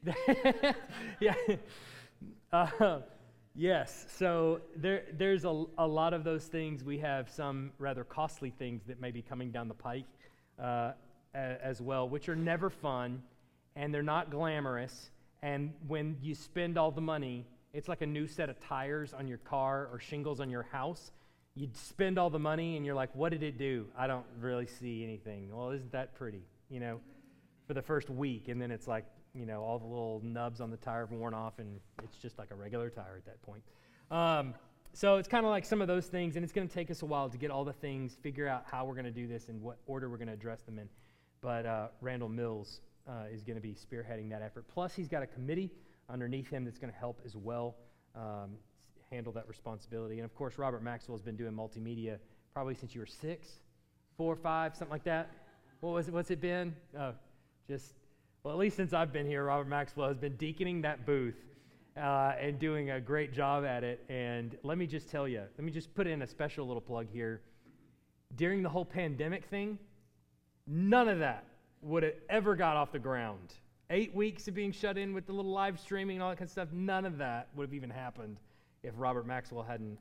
yeah. 1.20 1.34
Uh, 2.52 3.00
yes. 3.56 4.06
So 4.08 4.60
there, 4.76 5.04
there's 5.12 5.44
a, 5.44 5.64
a 5.78 5.86
lot 5.86 6.14
of 6.14 6.24
those 6.24 6.44
things. 6.44 6.84
We 6.84 6.98
have 6.98 7.30
some 7.30 7.72
rather 7.78 8.04
costly 8.04 8.50
things 8.50 8.82
that 8.86 9.00
may 9.00 9.10
be 9.10 9.22
coming 9.22 9.50
down 9.50 9.68
the 9.68 9.74
pike 9.74 10.06
uh, 10.62 10.92
as 11.34 11.80
well, 11.80 12.08
which 12.08 12.28
are 12.28 12.36
never 12.36 12.70
fun 12.70 13.22
and 13.74 13.92
they're 13.92 14.02
not 14.02 14.30
glamorous. 14.30 15.10
And 15.42 15.72
when 15.86 16.16
you 16.22 16.34
spend 16.34 16.78
all 16.78 16.90
the 16.90 17.00
money, 17.00 17.46
it's 17.72 17.88
like 17.88 18.00
a 18.00 18.06
new 18.06 18.26
set 18.26 18.48
of 18.48 18.58
tires 18.60 19.12
on 19.12 19.28
your 19.28 19.38
car 19.38 19.88
or 19.92 19.98
shingles 19.98 20.40
on 20.40 20.50
your 20.50 20.62
house 20.62 21.10
you 21.56 21.68
spend 21.72 22.18
all 22.18 22.28
the 22.28 22.38
money 22.38 22.76
and 22.76 22.84
you're 22.84 22.94
like, 22.94 23.14
what 23.14 23.32
did 23.32 23.42
it 23.42 23.58
do? 23.58 23.86
I 23.96 24.06
don't 24.06 24.26
really 24.40 24.66
see 24.66 25.02
anything. 25.02 25.48
Well, 25.50 25.70
isn't 25.70 25.90
that 25.92 26.14
pretty? 26.14 26.42
You 26.68 26.80
know, 26.80 27.00
for 27.66 27.72
the 27.72 27.82
first 27.82 28.10
week, 28.10 28.48
and 28.48 28.60
then 28.60 28.70
it's 28.70 28.86
like, 28.86 29.06
you 29.36 29.46
know, 29.46 29.62
all 29.62 29.78
the 29.78 29.86
little 29.86 30.20
nubs 30.24 30.60
on 30.60 30.70
the 30.70 30.76
tire 30.76 31.00
have 31.00 31.10
worn 31.10 31.34
off, 31.34 31.58
and 31.58 31.80
it's 32.02 32.16
just 32.16 32.38
like 32.38 32.50
a 32.50 32.54
regular 32.54 32.90
tire 32.90 33.16
at 33.16 33.24
that 33.26 33.42
point. 33.42 33.62
Um, 34.10 34.54
so 34.92 35.16
it's 35.16 35.28
kind 35.28 35.44
of 35.44 35.50
like 35.50 35.64
some 35.64 35.82
of 35.82 35.88
those 35.88 36.06
things, 36.06 36.36
and 36.36 36.44
it's 36.44 36.52
going 36.52 36.66
to 36.66 36.72
take 36.72 36.90
us 36.90 37.02
a 37.02 37.06
while 37.06 37.28
to 37.28 37.36
get 37.36 37.50
all 37.50 37.64
the 37.64 37.72
things, 37.72 38.16
figure 38.22 38.48
out 38.48 38.64
how 38.70 38.84
we're 38.84 38.94
going 38.94 39.04
to 39.04 39.10
do 39.10 39.26
this 39.26 39.48
and 39.48 39.60
what 39.60 39.78
order 39.86 40.08
we're 40.08 40.16
going 40.16 40.28
to 40.28 40.34
address 40.34 40.62
them 40.62 40.78
in. 40.78 40.88
But 41.42 41.66
uh, 41.66 41.88
Randall 42.00 42.30
Mills 42.30 42.80
uh, 43.06 43.24
is 43.32 43.42
going 43.42 43.56
to 43.56 43.62
be 43.62 43.74
spearheading 43.74 44.30
that 44.30 44.42
effort. 44.42 44.64
Plus, 44.72 44.94
he's 44.94 45.08
got 45.08 45.22
a 45.22 45.26
committee 45.26 45.70
underneath 46.08 46.48
him 46.48 46.64
that's 46.64 46.78
going 46.78 46.92
to 46.92 46.98
help 46.98 47.20
as 47.24 47.36
well. 47.36 47.76
Um, 48.14 48.56
handle 49.10 49.32
that 49.32 49.48
responsibility. 49.48 50.16
And 50.16 50.24
of 50.24 50.34
course, 50.34 50.58
Robert 50.58 50.82
Maxwell 50.82 51.16
has 51.16 51.22
been 51.22 51.36
doing 51.36 51.52
multimedia 51.52 52.18
probably 52.52 52.74
since 52.74 52.94
you 52.94 53.00
were 53.00 53.06
six, 53.06 53.60
four, 54.16 54.36
five, 54.36 54.74
something 54.74 54.92
like 54.92 55.04
that. 55.04 55.30
What 55.80 55.90
was 55.90 56.08
it? 56.08 56.14
What's 56.14 56.30
it 56.30 56.40
been? 56.40 56.74
Oh, 56.98 57.12
just 57.68 57.94
well, 58.46 58.54
at 58.54 58.60
least 58.60 58.76
since 58.76 58.92
I've 58.92 59.12
been 59.12 59.26
here, 59.26 59.42
Robert 59.42 59.66
Maxwell 59.66 60.06
has 60.06 60.18
been 60.18 60.36
deaconing 60.36 60.82
that 60.82 61.04
booth 61.04 61.34
uh, 61.96 62.34
and 62.40 62.60
doing 62.60 62.92
a 62.92 63.00
great 63.00 63.32
job 63.32 63.64
at 63.64 63.82
it. 63.82 64.04
And 64.08 64.56
let 64.62 64.78
me 64.78 64.86
just 64.86 65.10
tell 65.10 65.26
you, 65.26 65.42
let 65.58 65.64
me 65.64 65.72
just 65.72 65.92
put 65.96 66.06
in 66.06 66.22
a 66.22 66.26
special 66.28 66.64
little 66.64 66.80
plug 66.80 67.08
here. 67.12 67.40
During 68.36 68.62
the 68.62 68.68
whole 68.68 68.84
pandemic 68.84 69.46
thing, 69.46 69.80
none 70.64 71.08
of 71.08 71.18
that 71.18 71.42
would 71.82 72.04
have 72.04 72.12
ever 72.30 72.54
got 72.54 72.76
off 72.76 72.92
the 72.92 73.00
ground. 73.00 73.54
Eight 73.90 74.14
weeks 74.14 74.46
of 74.46 74.54
being 74.54 74.70
shut 74.70 74.96
in 74.96 75.12
with 75.12 75.26
the 75.26 75.32
little 75.32 75.50
live 75.50 75.80
streaming 75.80 76.18
and 76.18 76.22
all 76.22 76.30
that 76.30 76.36
kind 76.36 76.46
of 76.46 76.52
stuff, 76.52 76.68
none 76.72 77.04
of 77.04 77.18
that 77.18 77.48
would 77.56 77.64
have 77.64 77.74
even 77.74 77.90
happened 77.90 78.36
if 78.84 78.94
Robert 78.96 79.26
Maxwell 79.26 79.64
hadn't 79.64 79.98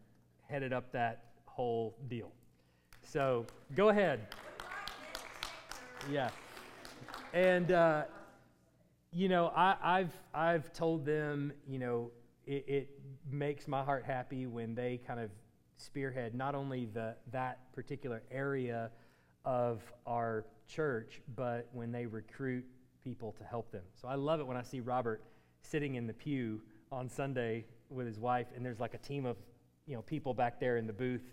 headed 0.48 0.72
up 0.72 0.92
that 0.92 1.32
whole 1.46 1.96
deal. 2.10 2.32
So 3.02 3.48
go 3.76 3.90
ahead. 3.90 4.20
Yeah. 6.12 6.30
And, 7.34 7.72
uh, 7.72 8.04
you 9.16 9.30
know, 9.30 9.50
I, 9.56 10.00
have 10.00 10.14
I've 10.34 10.74
told 10.74 11.06
them, 11.06 11.54
you 11.66 11.80
know, 11.80 12.12
it, 12.46 12.66
it, 12.68 12.90
makes 13.32 13.68
my 13.68 13.84
heart 13.84 14.04
happy 14.06 14.46
when 14.46 14.76
they 14.76 15.00
kind 15.08 15.20
of 15.20 15.32
spearhead 15.78 16.36
not 16.36 16.54
only 16.54 16.86
the, 16.86 17.16
that 17.32 17.74
particular 17.74 18.22
area 18.30 18.92
of 19.46 19.82
our 20.06 20.46
church, 20.68 21.22
but 21.36 21.68
when 21.72 21.92
they 21.92 22.06
recruit 22.06 22.64
people 23.04 23.32
to 23.32 23.44
help 23.44 23.72
them. 23.72 23.82
So 24.00 24.08
I 24.08 24.14
love 24.14 24.40
it 24.42 24.46
when 24.46 24.58
I 24.58 24.62
see 24.62 24.80
Robert 24.80 25.24
sitting 25.64 25.96
in 25.96 26.06
the 26.06 26.14
pew 26.14 26.62
on 26.92 27.10
Sunday 27.10 27.66
with 27.90 28.06
his 28.06 28.20
wife, 28.20 28.48
and 28.56 28.64
there's 28.64 28.80
like 28.80 28.94
a 28.94 29.00
team 29.00 29.26
of 29.26 29.38
you 29.88 29.96
know 29.96 30.04
people 30.04 30.36
back 30.36 30.60
there 30.60 30.78
in 30.78 30.86
the 30.86 30.94
booth 30.94 31.24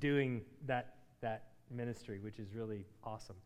doing 0.00 0.42
that 0.66 0.96
that 1.20 1.44
ministry, 1.70 2.18
which 2.18 2.40
is 2.40 2.54
really 2.54 2.86
awesome. 3.04 3.36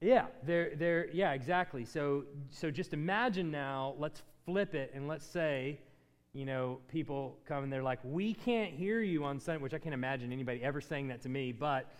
Yeah, 0.00 0.26
they're, 0.44 0.74
they're, 0.76 1.10
yeah, 1.12 1.32
exactly. 1.32 1.84
So, 1.84 2.24
so 2.50 2.70
just 2.70 2.94
imagine 2.94 3.50
now, 3.50 3.94
let's 3.98 4.22
flip 4.46 4.74
it 4.74 4.92
and 4.94 5.06
let's 5.06 5.26
say, 5.26 5.78
you 6.32 6.46
know, 6.46 6.78
people 6.88 7.36
come 7.46 7.64
and 7.64 7.72
they're 7.72 7.82
like, 7.82 7.98
we 8.02 8.32
can't 8.32 8.72
hear 8.72 9.02
you 9.02 9.24
on 9.24 9.38
Sunday, 9.38 9.62
which 9.62 9.74
I 9.74 9.78
can't 9.78 9.94
imagine 9.94 10.32
anybody 10.32 10.62
ever 10.62 10.80
saying 10.80 11.08
that 11.08 11.20
to 11.22 11.28
me, 11.28 11.52
but 11.52 11.92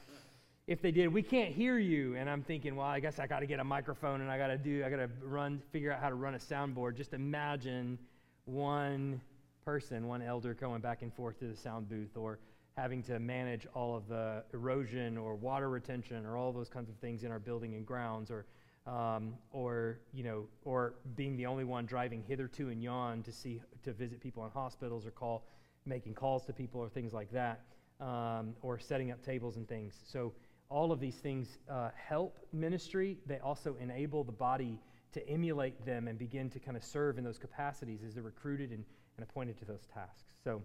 if 0.66 0.80
they 0.80 0.92
did, 0.92 1.08
we 1.08 1.22
can't 1.22 1.52
hear 1.52 1.78
you. 1.78 2.16
And 2.16 2.30
I'm 2.30 2.42
thinking, 2.42 2.74
well, 2.74 2.86
I 2.86 3.00
guess 3.00 3.18
I 3.18 3.26
got 3.26 3.40
to 3.40 3.46
get 3.46 3.60
a 3.60 3.64
microphone 3.64 4.22
and 4.22 4.30
I 4.30 4.38
got 4.38 4.46
to 4.46 4.56
do, 4.56 4.82
I 4.84 4.88
got 4.88 4.96
to 4.96 5.10
run, 5.22 5.60
figure 5.70 5.92
out 5.92 6.00
how 6.00 6.08
to 6.08 6.14
run 6.14 6.34
a 6.34 6.38
soundboard. 6.38 6.96
Just 6.96 7.12
imagine 7.12 7.98
one 8.46 9.20
person, 9.64 10.06
one 10.06 10.22
elder 10.22 10.54
going 10.54 10.80
back 10.80 11.02
and 11.02 11.12
forth 11.12 11.38
to 11.40 11.46
the 11.46 11.56
sound 11.56 11.88
booth 11.88 12.16
or 12.16 12.38
having 12.76 13.02
to 13.02 13.18
manage 13.18 13.66
all 13.74 13.96
of 13.96 14.08
the 14.08 14.42
erosion 14.52 15.18
or 15.18 15.34
water 15.34 15.68
retention 15.68 16.24
or 16.24 16.36
all 16.36 16.52
those 16.52 16.68
kinds 16.68 16.88
of 16.88 16.96
things 16.96 17.24
in 17.24 17.30
our 17.30 17.38
building 17.38 17.74
and 17.74 17.86
grounds 17.86 18.30
or 18.30 18.46
um, 18.86 19.34
or 19.52 20.00
you 20.12 20.24
know 20.24 20.46
or 20.64 20.94
being 21.16 21.36
the 21.36 21.46
only 21.46 21.64
one 21.64 21.84
driving 21.84 22.22
hitherto 22.26 22.70
and 22.70 22.82
yon 22.82 23.22
to 23.22 23.32
see 23.32 23.60
to 23.82 23.92
visit 23.92 24.20
people 24.20 24.44
in 24.44 24.50
hospitals 24.50 25.06
or 25.06 25.10
call 25.10 25.44
making 25.84 26.14
calls 26.14 26.44
to 26.46 26.52
people 26.52 26.80
or 26.80 26.88
things 26.88 27.12
like 27.12 27.30
that 27.30 27.60
um, 28.00 28.54
or 28.62 28.78
setting 28.78 29.10
up 29.10 29.22
tables 29.22 29.56
and 29.56 29.68
things 29.68 29.94
so 30.04 30.32
all 30.70 30.92
of 30.92 31.00
these 31.00 31.16
things 31.16 31.58
uh, 31.68 31.90
help 31.96 32.38
ministry. 32.52 33.18
They 33.26 33.38
also 33.40 33.76
enable 33.80 34.24
the 34.24 34.32
body 34.32 34.78
to 35.12 35.28
emulate 35.28 35.84
them 35.84 36.06
and 36.06 36.16
begin 36.16 36.48
to 36.50 36.60
kind 36.60 36.76
of 36.76 36.84
serve 36.84 37.18
in 37.18 37.24
those 37.24 37.38
capacities 37.38 38.00
as 38.06 38.14
they're 38.14 38.22
recruited 38.22 38.70
and, 38.70 38.84
and 39.16 39.28
appointed 39.28 39.58
to 39.58 39.64
those 39.64 39.84
tasks. 39.92 40.22
So, 40.44 40.62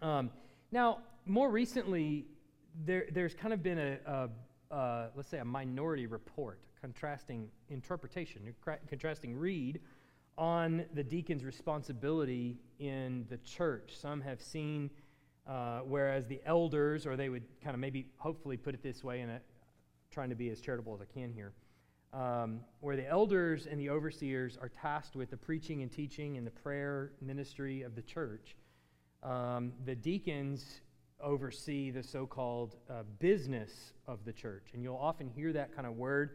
um, 0.00 0.30
now, 0.72 0.98
more 1.26 1.50
recently, 1.50 2.26
there, 2.84 3.06
there's 3.12 3.34
kind 3.34 3.54
of 3.54 3.62
been 3.62 3.78
a, 3.78 4.28
a, 4.70 5.08
let's 5.14 5.28
say, 5.28 5.38
a 5.38 5.44
minority 5.44 6.06
report 6.06 6.58
contrasting 6.80 7.48
interpretation, 7.68 8.52
contrasting 8.88 9.38
read 9.38 9.80
on 10.36 10.84
the 10.94 11.04
deacon's 11.04 11.44
responsibility 11.44 12.58
in 12.80 13.24
the 13.28 13.36
church. 13.38 13.92
Some 13.96 14.20
have 14.22 14.40
seen 14.40 14.90
uh, 15.46 15.80
whereas 15.80 16.26
the 16.26 16.40
elders, 16.46 17.06
or 17.06 17.16
they 17.16 17.28
would 17.28 17.44
kind 17.62 17.74
of 17.74 17.80
maybe 17.80 18.06
hopefully 18.18 18.56
put 18.56 18.74
it 18.74 18.82
this 18.82 19.02
way, 19.02 19.20
and 19.20 19.40
trying 20.10 20.28
to 20.28 20.36
be 20.36 20.50
as 20.50 20.60
charitable 20.60 20.94
as 20.94 21.00
I 21.00 21.12
can 21.12 21.32
here, 21.32 21.52
um, 22.12 22.60
where 22.80 22.96
the 22.96 23.08
elders 23.08 23.66
and 23.66 23.80
the 23.80 23.90
overseers 23.90 24.56
are 24.60 24.68
tasked 24.68 25.16
with 25.16 25.30
the 25.30 25.36
preaching 25.36 25.82
and 25.82 25.90
teaching 25.90 26.36
and 26.36 26.46
the 26.46 26.50
prayer 26.50 27.12
ministry 27.20 27.82
of 27.82 27.96
the 27.96 28.02
church. 28.02 28.56
Um, 29.22 29.72
the 29.84 29.94
deacons 29.94 30.80
oversee 31.20 31.90
the 31.90 32.02
so 32.02 32.26
called 32.26 32.76
uh, 32.90 33.02
business 33.20 33.92
of 34.06 34.24
the 34.24 34.32
church. 34.32 34.70
And 34.74 34.82
you'll 34.82 34.96
often 34.96 35.28
hear 35.28 35.52
that 35.52 35.74
kind 35.74 35.86
of 35.86 35.96
word 35.96 36.30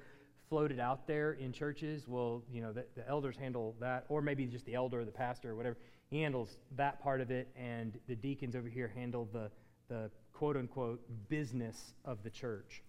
floated 0.50 0.80
out 0.80 1.08
there 1.08 1.34
in 1.34 1.52
churches. 1.52 2.08
Well, 2.08 2.44
you 2.52 2.62
know, 2.62 2.72
the, 2.72 2.86
the 2.96 3.08
elders 3.08 3.36
handle 3.36 3.76
that, 3.82 4.06
or 4.08 4.22
maybe 4.22 4.46
just 4.46 4.66
the 4.66 4.76
elder 4.76 5.02
or 5.02 5.06
the 5.06 5.12
pastor 5.12 5.52
or 5.52 5.56
whatever. 5.56 5.78
He 6.10 6.22
handles 6.22 6.58
that 6.78 7.02
part 7.04 7.20
of 7.20 7.32
it, 7.32 7.50
and 7.58 8.00
the 8.08 8.16
deacons 8.16 8.56
over 8.56 8.70
here 8.70 8.90
handle 8.96 9.28
the, 9.34 9.52
the 9.90 10.10
quote 10.32 10.56
unquote 10.56 11.02
business 11.28 11.94
of 12.06 12.24
the 12.24 12.30
church. 12.30 12.82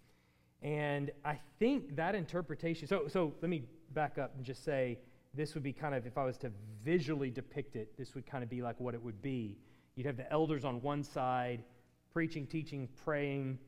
And 0.63 1.11
I 1.25 1.39
think 1.59 1.97
that 1.97 2.15
interpretation, 2.15 2.87
so, 2.87 3.09
so 3.09 3.35
let 3.43 3.49
me 3.49 3.65
back 3.93 4.19
up 4.19 4.35
and 4.37 4.45
just 4.45 4.65
say 4.65 4.99
this 5.35 5.55
would 5.55 5.63
be 5.63 5.73
kind 5.73 5.95
of, 5.95 6.07
if 6.07 6.17
I 6.17 6.25
was 6.25 6.37
to 6.39 6.53
visually 6.85 7.31
depict 7.31 7.75
it, 7.77 7.97
this 7.99 8.15
would 8.15 8.27
kind 8.27 8.45
of 8.45 8.51
be 8.51 8.63
like 8.63 8.79
what 8.79 8.95
it 8.95 9.03
would 9.03 9.21
be. 9.21 9.57
You'd 9.99 10.07
have 10.07 10.17
the 10.17 10.33
elders 10.33 10.65
on 10.65 10.81
one 10.81 11.03
side, 11.03 11.65
preaching, 12.13 12.47
teaching, 12.47 12.89
praying, 13.05 13.59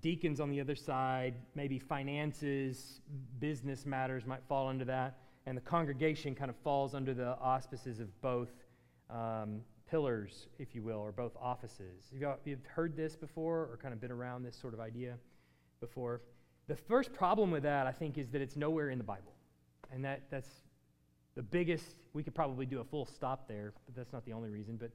deacons 0.00 0.38
on 0.38 0.48
the 0.48 0.60
other 0.60 0.76
side, 0.76 1.34
maybe 1.56 1.80
finances, 1.80 3.00
business 3.40 3.84
matters 3.84 4.24
might 4.26 4.44
fall 4.48 4.68
under 4.68 4.84
that, 4.84 5.18
and 5.44 5.56
the 5.56 5.60
congregation 5.60 6.36
kind 6.36 6.50
of 6.50 6.56
falls 6.58 6.94
under 6.94 7.12
the 7.14 7.36
auspices 7.40 7.98
of 7.98 8.20
both 8.20 8.52
um, 9.10 9.60
pillars, 9.90 10.46
if 10.60 10.72
you 10.72 10.84
will, 10.84 10.98
or 10.98 11.10
both 11.10 11.32
offices. 11.36 12.12
You've 12.12 12.22
you 12.44 12.58
heard 12.72 12.96
this 12.96 13.16
before 13.16 13.62
or 13.62 13.76
kind 13.82 13.92
of 13.92 14.00
been 14.00 14.12
around 14.12 14.44
this 14.44 14.56
sort 14.56 14.72
of 14.72 14.78
idea 14.78 15.14
before? 15.80 16.20
The 16.68 16.76
first 16.76 17.12
problem 17.12 17.50
with 17.50 17.64
that, 17.64 17.88
I 17.88 17.92
think, 17.92 18.18
is 18.18 18.28
that 18.28 18.40
it's 18.40 18.54
nowhere 18.54 18.90
in 18.90 18.98
the 18.98 19.04
Bible. 19.04 19.34
And 19.92 20.04
that, 20.04 20.30
that's 20.30 20.62
the 21.34 21.42
biggest, 21.42 21.96
we 22.12 22.22
could 22.22 22.36
probably 22.36 22.66
do 22.66 22.78
a 22.80 22.84
full 22.84 23.04
stop 23.04 23.48
there, 23.48 23.72
but 23.84 23.96
that's 23.96 24.12
not 24.12 24.24
the 24.24 24.32
only 24.32 24.48
reason. 24.48 24.76
But 24.76 24.92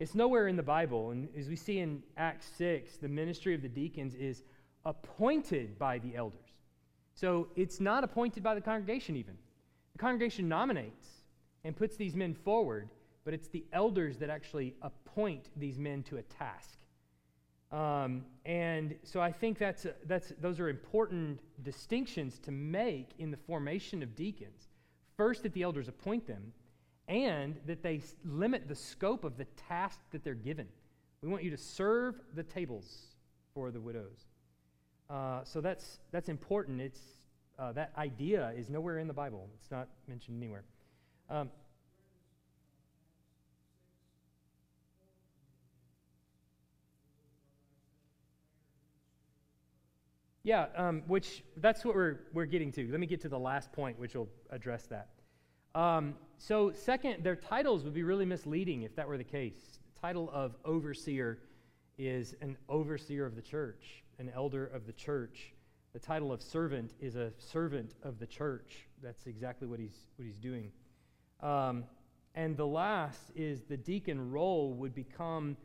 It's 0.00 0.14
nowhere 0.14 0.48
in 0.48 0.56
the 0.56 0.62
Bible. 0.62 1.10
And 1.10 1.28
as 1.38 1.48
we 1.48 1.56
see 1.56 1.78
in 1.78 2.02
Acts 2.16 2.46
6, 2.56 2.96
the 2.96 3.08
ministry 3.08 3.54
of 3.54 3.62
the 3.62 3.68
deacons 3.68 4.14
is 4.14 4.42
appointed 4.84 5.78
by 5.78 5.98
the 5.98 6.16
elders. 6.16 6.40
So 7.14 7.48
it's 7.54 7.80
not 7.80 8.02
appointed 8.02 8.42
by 8.42 8.54
the 8.54 8.60
congregation, 8.60 9.16
even. 9.16 9.36
The 9.92 9.98
congregation 9.98 10.48
nominates 10.48 11.08
and 11.62 11.76
puts 11.76 11.96
these 11.96 12.14
men 12.14 12.34
forward, 12.34 12.88
but 13.24 13.32
it's 13.32 13.48
the 13.48 13.64
elders 13.72 14.18
that 14.18 14.30
actually 14.30 14.74
appoint 14.82 15.50
these 15.56 15.78
men 15.78 16.02
to 16.04 16.16
a 16.16 16.22
task. 16.22 16.78
Um, 17.70 18.24
and 18.44 18.94
so 19.02 19.20
I 19.20 19.32
think 19.32 19.58
that's, 19.58 19.84
a, 19.84 19.94
that's, 20.06 20.32
those 20.40 20.60
are 20.60 20.68
important 20.68 21.40
distinctions 21.62 22.38
to 22.40 22.50
make 22.50 23.10
in 23.18 23.30
the 23.30 23.36
formation 23.36 24.02
of 24.02 24.14
deacons. 24.14 24.68
First, 25.16 25.44
that 25.44 25.52
the 25.54 25.62
elders 25.62 25.88
appoint 25.88 26.26
them, 26.26 26.52
and 27.08 27.56
that 27.66 27.82
they 27.82 28.00
limit 28.24 28.68
the 28.68 28.74
scope 28.74 29.24
of 29.24 29.36
the 29.36 29.44
task 29.68 30.00
that 30.12 30.24
they're 30.24 30.34
given. 30.34 30.66
We 31.22 31.28
want 31.28 31.42
you 31.42 31.50
to 31.50 31.56
serve 31.56 32.16
the 32.34 32.42
tables 32.42 33.14
for 33.54 33.70
the 33.70 33.80
widows. 33.80 34.26
Uh, 35.08 35.44
so 35.44 35.60
that's, 35.60 35.98
that's 36.10 36.28
important. 36.28 36.80
It's, 36.80 37.00
uh, 37.58 37.72
that 37.72 37.92
idea 37.96 38.52
is 38.56 38.70
nowhere 38.70 38.98
in 38.98 39.06
the 39.06 39.14
Bible, 39.14 39.48
it's 39.58 39.70
not 39.70 39.88
mentioned 40.08 40.42
anywhere. 40.42 40.64
Um, 41.30 41.50
yeah, 50.42 50.66
um, 50.76 51.02
which 51.06 51.44
that's 51.58 51.84
what 51.84 51.94
we're, 51.94 52.20
we're 52.32 52.44
getting 52.46 52.72
to. 52.72 52.90
Let 52.90 53.00
me 53.00 53.06
get 53.06 53.20
to 53.22 53.28
the 53.28 53.38
last 53.38 53.72
point, 53.72 53.98
which 53.98 54.14
will 54.14 54.28
address 54.50 54.86
that. 54.86 55.08
Um, 55.74 56.14
so, 56.38 56.72
second, 56.72 57.24
their 57.24 57.36
titles 57.36 57.84
would 57.84 57.94
be 57.94 58.02
really 58.02 58.24
misleading 58.24 58.82
if 58.82 58.94
that 58.96 59.08
were 59.08 59.18
the 59.18 59.24
case. 59.24 59.78
The 59.94 60.00
title 60.00 60.30
of 60.32 60.54
overseer 60.64 61.38
is 61.98 62.34
an 62.40 62.56
overseer 62.68 63.26
of 63.26 63.34
the 63.34 63.42
church, 63.42 64.04
an 64.18 64.30
elder 64.34 64.66
of 64.66 64.86
the 64.86 64.92
church. 64.92 65.52
The 65.92 65.98
title 65.98 66.32
of 66.32 66.42
servant 66.42 66.92
is 67.00 67.16
a 67.16 67.32
servant 67.38 67.94
of 68.02 68.18
the 68.18 68.26
church. 68.26 68.88
That's 69.02 69.26
exactly 69.26 69.66
what 69.66 69.78
he's, 69.78 70.06
what 70.16 70.26
he's 70.26 70.38
doing. 70.38 70.70
Um, 71.40 71.84
and 72.34 72.56
the 72.56 72.66
last 72.66 73.30
is 73.34 73.62
the 73.62 73.76
deacon 73.76 74.30
role 74.30 74.74
would 74.74 74.94
become 74.94 75.56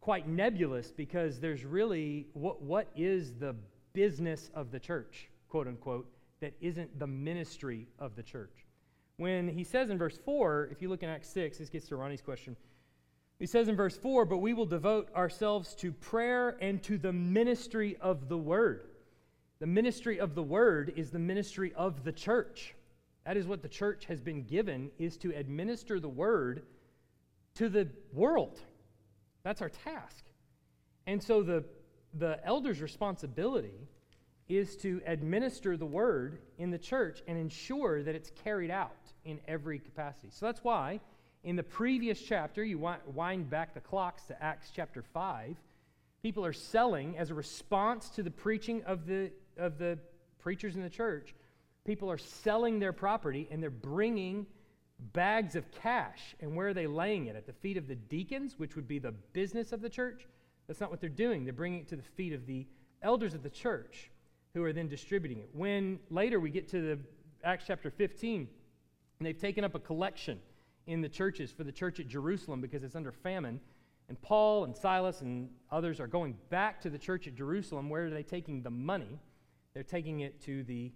quite 0.00 0.28
nebulous 0.28 0.90
because 0.90 1.38
there's 1.38 1.64
really 1.64 2.26
what, 2.32 2.62
what 2.62 2.88
is 2.96 3.32
the 3.34 3.54
business 3.92 4.50
of 4.54 4.70
the 4.70 4.80
church, 4.80 5.28
quote 5.48 5.68
unquote, 5.68 6.06
that 6.40 6.54
isn't 6.60 6.98
the 6.98 7.06
ministry 7.06 7.86
of 7.98 8.16
the 8.16 8.22
church. 8.22 8.63
When 9.16 9.48
he 9.48 9.64
says 9.64 9.90
in 9.90 9.98
verse 9.98 10.18
4, 10.24 10.68
if 10.72 10.82
you 10.82 10.88
look 10.88 11.02
in 11.02 11.08
Acts 11.08 11.28
6, 11.30 11.58
this 11.58 11.68
gets 11.68 11.88
to 11.88 11.96
Ronnie's 11.96 12.22
question. 12.22 12.56
He 13.38 13.46
says 13.46 13.68
in 13.68 13.76
verse 13.76 13.96
4, 13.96 14.24
but 14.24 14.38
we 14.38 14.54
will 14.54 14.66
devote 14.66 15.08
ourselves 15.14 15.74
to 15.76 15.92
prayer 15.92 16.56
and 16.60 16.82
to 16.84 16.98
the 16.98 17.12
ministry 17.12 17.96
of 18.00 18.28
the 18.28 18.38
word. 18.38 18.88
The 19.60 19.66
ministry 19.66 20.18
of 20.18 20.34
the 20.34 20.42
word 20.42 20.92
is 20.96 21.10
the 21.10 21.18
ministry 21.18 21.72
of 21.76 22.04
the 22.04 22.12
church. 22.12 22.74
That 23.24 23.36
is 23.36 23.46
what 23.46 23.62
the 23.62 23.68
church 23.68 24.06
has 24.06 24.20
been 24.20 24.42
given 24.42 24.90
is 24.98 25.16
to 25.18 25.30
administer 25.34 26.00
the 26.00 26.08
word 26.08 26.62
to 27.54 27.68
the 27.68 27.88
world. 28.12 28.60
That's 29.42 29.62
our 29.62 29.70
task. 29.70 30.24
And 31.06 31.22
so 31.22 31.42
the 31.42 31.64
the 32.18 32.44
elder's 32.44 32.80
responsibility 32.80 33.88
is 34.48 34.76
to 34.76 35.00
administer 35.06 35.76
the 35.76 35.86
word 35.86 36.38
in 36.58 36.70
the 36.70 36.78
church 36.78 37.22
and 37.26 37.38
ensure 37.38 38.02
that 38.02 38.14
it's 38.14 38.30
carried 38.44 38.70
out 38.70 39.03
in 39.24 39.40
every 39.48 39.78
capacity. 39.78 40.28
So 40.30 40.46
that's 40.46 40.62
why 40.62 41.00
in 41.44 41.56
the 41.56 41.62
previous 41.62 42.20
chapter, 42.20 42.64
you 42.64 42.78
wind 42.78 43.50
back 43.50 43.74
the 43.74 43.80
clocks 43.80 44.24
to 44.24 44.42
Acts 44.42 44.70
chapter 44.74 45.02
5, 45.02 45.56
people 46.22 46.44
are 46.44 46.54
selling 46.54 47.18
as 47.18 47.30
a 47.30 47.34
response 47.34 48.08
to 48.10 48.22
the 48.22 48.30
preaching 48.30 48.82
of 48.84 49.06
the, 49.06 49.30
of 49.58 49.76
the 49.78 49.98
preachers 50.38 50.74
in 50.74 50.82
the 50.82 50.90
church. 50.90 51.34
People 51.84 52.10
are 52.10 52.18
selling 52.18 52.78
their 52.78 52.94
property 52.94 53.46
and 53.50 53.62
they're 53.62 53.68
bringing 53.68 54.46
bags 55.12 55.54
of 55.54 55.70
cash. 55.70 56.34
And 56.40 56.56
where 56.56 56.68
are 56.68 56.74
they 56.74 56.86
laying 56.86 57.26
it? 57.26 57.36
At 57.36 57.46
the 57.46 57.52
feet 57.52 57.76
of 57.76 57.88
the 57.88 57.94
deacons, 57.94 58.54
which 58.58 58.74
would 58.74 58.88
be 58.88 58.98
the 58.98 59.12
business 59.12 59.72
of 59.72 59.82
the 59.82 59.90
church? 59.90 60.26
That's 60.66 60.80
not 60.80 60.90
what 60.90 61.00
they're 61.00 61.10
doing. 61.10 61.44
They're 61.44 61.52
bringing 61.52 61.80
it 61.80 61.88
to 61.88 61.96
the 61.96 62.02
feet 62.02 62.32
of 62.32 62.46
the 62.46 62.66
elders 63.02 63.34
of 63.34 63.42
the 63.42 63.50
church 63.50 64.10
who 64.54 64.64
are 64.64 64.72
then 64.72 64.88
distributing 64.88 65.40
it. 65.40 65.50
When 65.52 65.98
later 66.10 66.40
we 66.40 66.48
get 66.48 66.68
to 66.70 66.80
the 66.80 66.98
Acts 67.42 67.64
chapter 67.66 67.90
15, 67.90 68.48
and 69.18 69.26
they've 69.26 69.38
taken 69.38 69.64
up 69.64 69.74
a 69.74 69.78
collection 69.78 70.40
in 70.86 71.00
the 71.00 71.08
churches 71.08 71.50
for 71.50 71.64
the 71.64 71.72
church 71.72 72.00
at 72.00 72.08
Jerusalem 72.08 72.60
because 72.60 72.82
it's 72.82 72.96
under 72.96 73.12
famine. 73.12 73.60
And 74.08 74.20
Paul 74.20 74.64
and 74.64 74.76
Silas 74.76 75.22
and 75.22 75.48
others 75.70 75.98
are 75.98 76.06
going 76.06 76.36
back 76.50 76.80
to 76.82 76.90
the 76.90 76.98
church 76.98 77.26
at 77.26 77.34
Jerusalem. 77.34 77.88
Where 77.88 78.06
are 78.06 78.10
they 78.10 78.22
taking 78.22 78.62
the 78.62 78.70
money? 78.70 79.18
They're 79.72 79.82
taking 79.82 80.20
it 80.20 80.42
to 80.42 80.62
the 80.64 80.92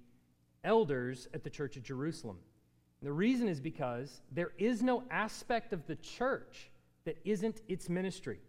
elders 0.62 1.28
at 1.32 1.42
the 1.42 1.50
church 1.50 1.76
at 1.76 1.84
Jerusalem. 1.84 2.38
And 3.00 3.08
the 3.08 3.12
reason 3.12 3.48
is 3.48 3.60
because 3.60 4.20
there 4.32 4.52
is 4.58 4.82
no 4.82 5.04
aspect 5.10 5.72
of 5.72 5.86
the 5.86 5.96
church 5.96 6.70
that 7.04 7.16
isn't 7.24 7.62
its 7.68 7.88
ministry. 7.88 8.40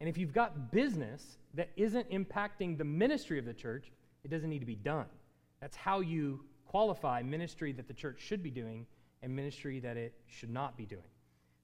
And 0.00 0.08
if 0.08 0.18
you've 0.18 0.34
got 0.34 0.70
business 0.70 1.38
that 1.54 1.70
isn't 1.76 2.08
impacting 2.10 2.76
the 2.76 2.84
ministry 2.84 3.38
of 3.38 3.46
the 3.46 3.54
church, 3.54 3.90
it 4.22 4.30
doesn't 4.30 4.50
need 4.50 4.60
to 4.60 4.66
be 4.66 4.76
done. 4.76 5.06
That's 5.60 5.76
how 5.76 6.00
you 6.00 6.40
qualify 6.66 7.22
ministry 7.22 7.72
that 7.72 7.88
the 7.88 7.94
church 7.94 8.20
should 8.20 8.42
be 8.42 8.50
doing 8.50 8.86
and 9.26 9.34
ministry 9.34 9.80
that 9.80 9.96
it 9.96 10.14
should 10.28 10.50
not 10.50 10.76
be 10.76 10.86
doing. 10.86 11.02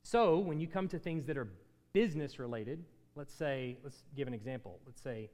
So, 0.02 0.38
when 0.38 0.58
you 0.58 0.66
come 0.66 0.88
to 0.88 0.98
things 0.98 1.24
that 1.26 1.38
are 1.38 1.48
business 1.92 2.40
related, 2.40 2.84
let's 3.14 3.32
say, 3.32 3.78
let's 3.84 4.02
give 4.16 4.26
an 4.26 4.34
example. 4.34 4.80
Let's 4.84 5.00
say 5.00 5.30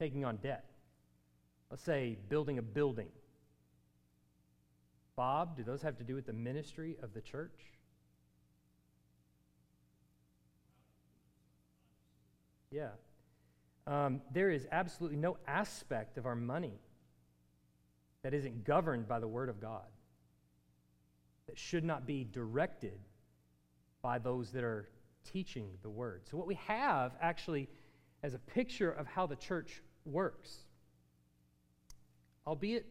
taking 0.00 0.24
on 0.24 0.38
debt. 0.38 0.68
Let's 1.70 1.84
say 1.84 2.18
building 2.28 2.58
a 2.58 2.62
building. 2.62 3.10
Bob, 5.14 5.56
do 5.56 5.62
those 5.62 5.82
have 5.82 5.96
to 5.98 6.04
do 6.04 6.16
with 6.16 6.26
the 6.26 6.32
ministry 6.32 6.96
of 7.00 7.14
the 7.14 7.20
church? 7.20 7.60
Yeah. 12.72 12.88
Um, 13.86 14.20
there 14.32 14.50
is 14.50 14.66
absolutely 14.72 15.18
no 15.18 15.36
aspect 15.46 16.18
of 16.18 16.26
our 16.26 16.34
money 16.34 16.80
that 18.24 18.34
isn't 18.34 18.64
governed 18.64 19.06
by 19.06 19.20
the 19.20 19.28
Word 19.28 19.48
of 19.48 19.60
God, 19.60 19.86
that 21.46 21.58
should 21.58 21.84
not 21.84 22.06
be 22.06 22.24
directed 22.24 22.98
by 24.02 24.18
those 24.18 24.50
that 24.52 24.64
are 24.64 24.88
teaching 25.24 25.68
the 25.82 25.90
Word. 25.90 26.22
So, 26.30 26.36
what 26.36 26.46
we 26.46 26.58
have 26.66 27.12
actually 27.20 27.68
as 28.22 28.34
a 28.34 28.38
picture 28.38 28.90
of 28.90 29.06
how 29.06 29.26
the 29.26 29.36
church 29.36 29.82
works, 30.04 30.64
albeit 32.46 32.86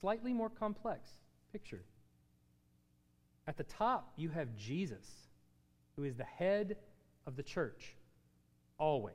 slightly 0.00 0.32
more 0.32 0.50
complex 0.50 1.10
picture. 1.52 1.84
At 3.46 3.56
the 3.56 3.64
top, 3.64 4.12
you 4.16 4.30
have 4.30 4.56
Jesus, 4.56 5.06
who 5.96 6.04
is 6.04 6.16
the 6.16 6.24
head 6.24 6.76
of 7.26 7.36
the 7.36 7.42
church 7.42 7.96
always. 8.78 9.14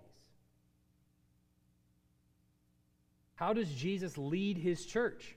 How 3.35 3.53
does 3.53 3.71
Jesus 3.71 4.17
lead 4.17 4.57
his 4.57 4.85
church? 4.85 5.35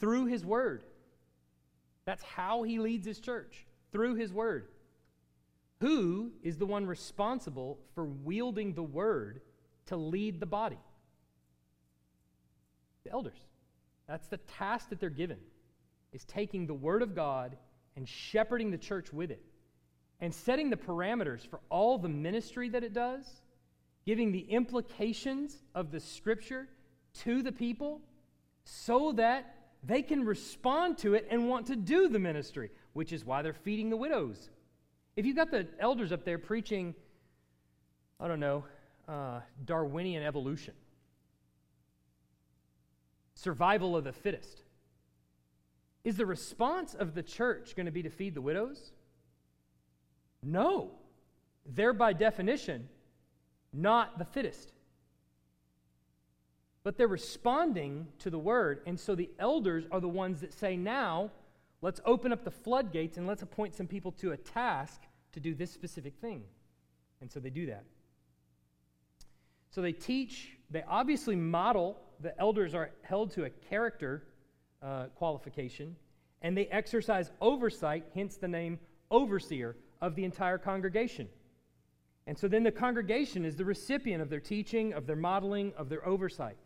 Through 0.00 0.26
his 0.26 0.44
word. 0.44 0.84
That's 2.12 2.24
how 2.24 2.62
he 2.62 2.78
leads 2.78 3.06
his 3.06 3.20
church, 3.20 3.64
through 3.90 4.16
his 4.16 4.34
word. 4.34 4.68
Who 5.80 6.32
is 6.42 6.58
the 6.58 6.66
one 6.66 6.84
responsible 6.84 7.78
for 7.94 8.04
wielding 8.04 8.74
the 8.74 8.82
word 8.82 9.40
to 9.86 9.96
lead 9.96 10.38
the 10.38 10.44
body? 10.44 10.78
The 13.04 13.12
elders. 13.12 13.38
That's 14.06 14.26
the 14.26 14.36
task 14.36 14.90
that 14.90 15.00
they're 15.00 15.08
given, 15.08 15.38
is 16.12 16.26
taking 16.26 16.66
the 16.66 16.74
word 16.74 17.00
of 17.00 17.14
God 17.14 17.56
and 17.96 18.06
shepherding 18.06 18.70
the 18.70 18.76
church 18.76 19.10
with 19.10 19.30
it 19.30 19.42
and 20.20 20.34
setting 20.34 20.68
the 20.68 20.76
parameters 20.76 21.48
for 21.48 21.60
all 21.70 21.96
the 21.96 22.10
ministry 22.10 22.68
that 22.68 22.84
it 22.84 22.92
does, 22.92 23.24
giving 24.04 24.32
the 24.32 24.50
implications 24.50 25.62
of 25.74 25.90
the 25.90 26.00
scripture 26.00 26.68
to 27.20 27.42
the 27.42 27.52
people 27.52 28.02
so 28.64 29.12
that 29.12 29.61
they 29.82 30.02
can 30.02 30.24
respond 30.24 30.98
to 30.98 31.14
it 31.14 31.26
and 31.30 31.48
want 31.48 31.66
to 31.66 31.76
do 31.76 32.08
the 32.08 32.18
ministry, 32.18 32.70
which 32.92 33.12
is 33.12 33.24
why 33.24 33.42
they're 33.42 33.52
feeding 33.52 33.90
the 33.90 33.96
widows. 33.96 34.50
If 35.16 35.26
you've 35.26 35.36
got 35.36 35.50
the 35.50 35.66
elders 35.78 36.12
up 36.12 36.24
there 36.24 36.38
preaching, 36.38 36.94
I 38.20 38.28
don't 38.28 38.40
know, 38.40 38.64
uh, 39.08 39.40
Darwinian 39.64 40.22
evolution, 40.22 40.74
survival 43.34 43.96
of 43.96 44.04
the 44.04 44.12
fittest, 44.12 44.62
is 46.04 46.16
the 46.16 46.26
response 46.26 46.94
of 46.94 47.14
the 47.14 47.22
church 47.22 47.76
going 47.76 47.86
to 47.86 47.92
be 47.92 48.02
to 48.02 48.10
feed 48.10 48.34
the 48.34 48.40
widows? 48.40 48.92
No. 50.42 50.92
They're 51.66 51.92
by 51.92 52.12
definition 52.12 52.88
not 53.72 54.18
the 54.18 54.24
fittest. 54.24 54.71
But 56.84 56.98
they're 56.98 57.08
responding 57.08 58.08
to 58.20 58.30
the 58.30 58.38
word. 58.38 58.80
And 58.86 58.98
so 58.98 59.14
the 59.14 59.30
elders 59.38 59.84
are 59.92 60.00
the 60.00 60.08
ones 60.08 60.40
that 60.40 60.52
say, 60.52 60.76
now, 60.76 61.30
let's 61.80 62.00
open 62.04 62.32
up 62.32 62.44
the 62.44 62.50
floodgates 62.50 63.16
and 63.16 63.26
let's 63.26 63.42
appoint 63.42 63.74
some 63.74 63.86
people 63.86 64.12
to 64.12 64.32
a 64.32 64.36
task 64.36 65.02
to 65.32 65.40
do 65.40 65.54
this 65.54 65.70
specific 65.70 66.14
thing. 66.20 66.42
And 67.20 67.30
so 67.30 67.40
they 67.40 67.50
do 67.50 67.66
that. 67.66 67.84
So 69.70 69.80
they 69.80 69.92
teach, 69.92 70.58
they 70.70 70.82
obviously 70.86 71.36
model, 71.36 71.98
the 72.20 72.38
elders 72.38 72.74
are 72.74 72.90
held 73.02 73.30
to 73.32 73.44
a 73.44 73.50
character 73.50 74.24
uh, 74.82 75.04
qualification, 75.14 75.96
and 76.42 76.56
they 76.56 76.66
exercise 76.66 77.30
oversight, 77.40 78.04
hence 78.14 78.36
the 78.36 78.48
name 78.48 78.78
overseer 79.10 79.76
of 80.00 80.14
the 80.14 80.24
entire 80.24 80.58
congregation. 80.58 81.28
And 82.26 82.36
so 82.36 82.48
then 82.48 82.62
the 82.64 82.70
congregation 82.70 83.44
is 83.44 83.56
the 83.56 83.64
recipient 83.64 84.20
of 84.20 84.28
their 84.28 84.40
teaching, 84.40 84.92
of 84.92 85.06
their 85.06 85.16
modeling, 85.16 85.72
of 85.76 85.88
their 85.88 86.06
oversight. 86.06 86.56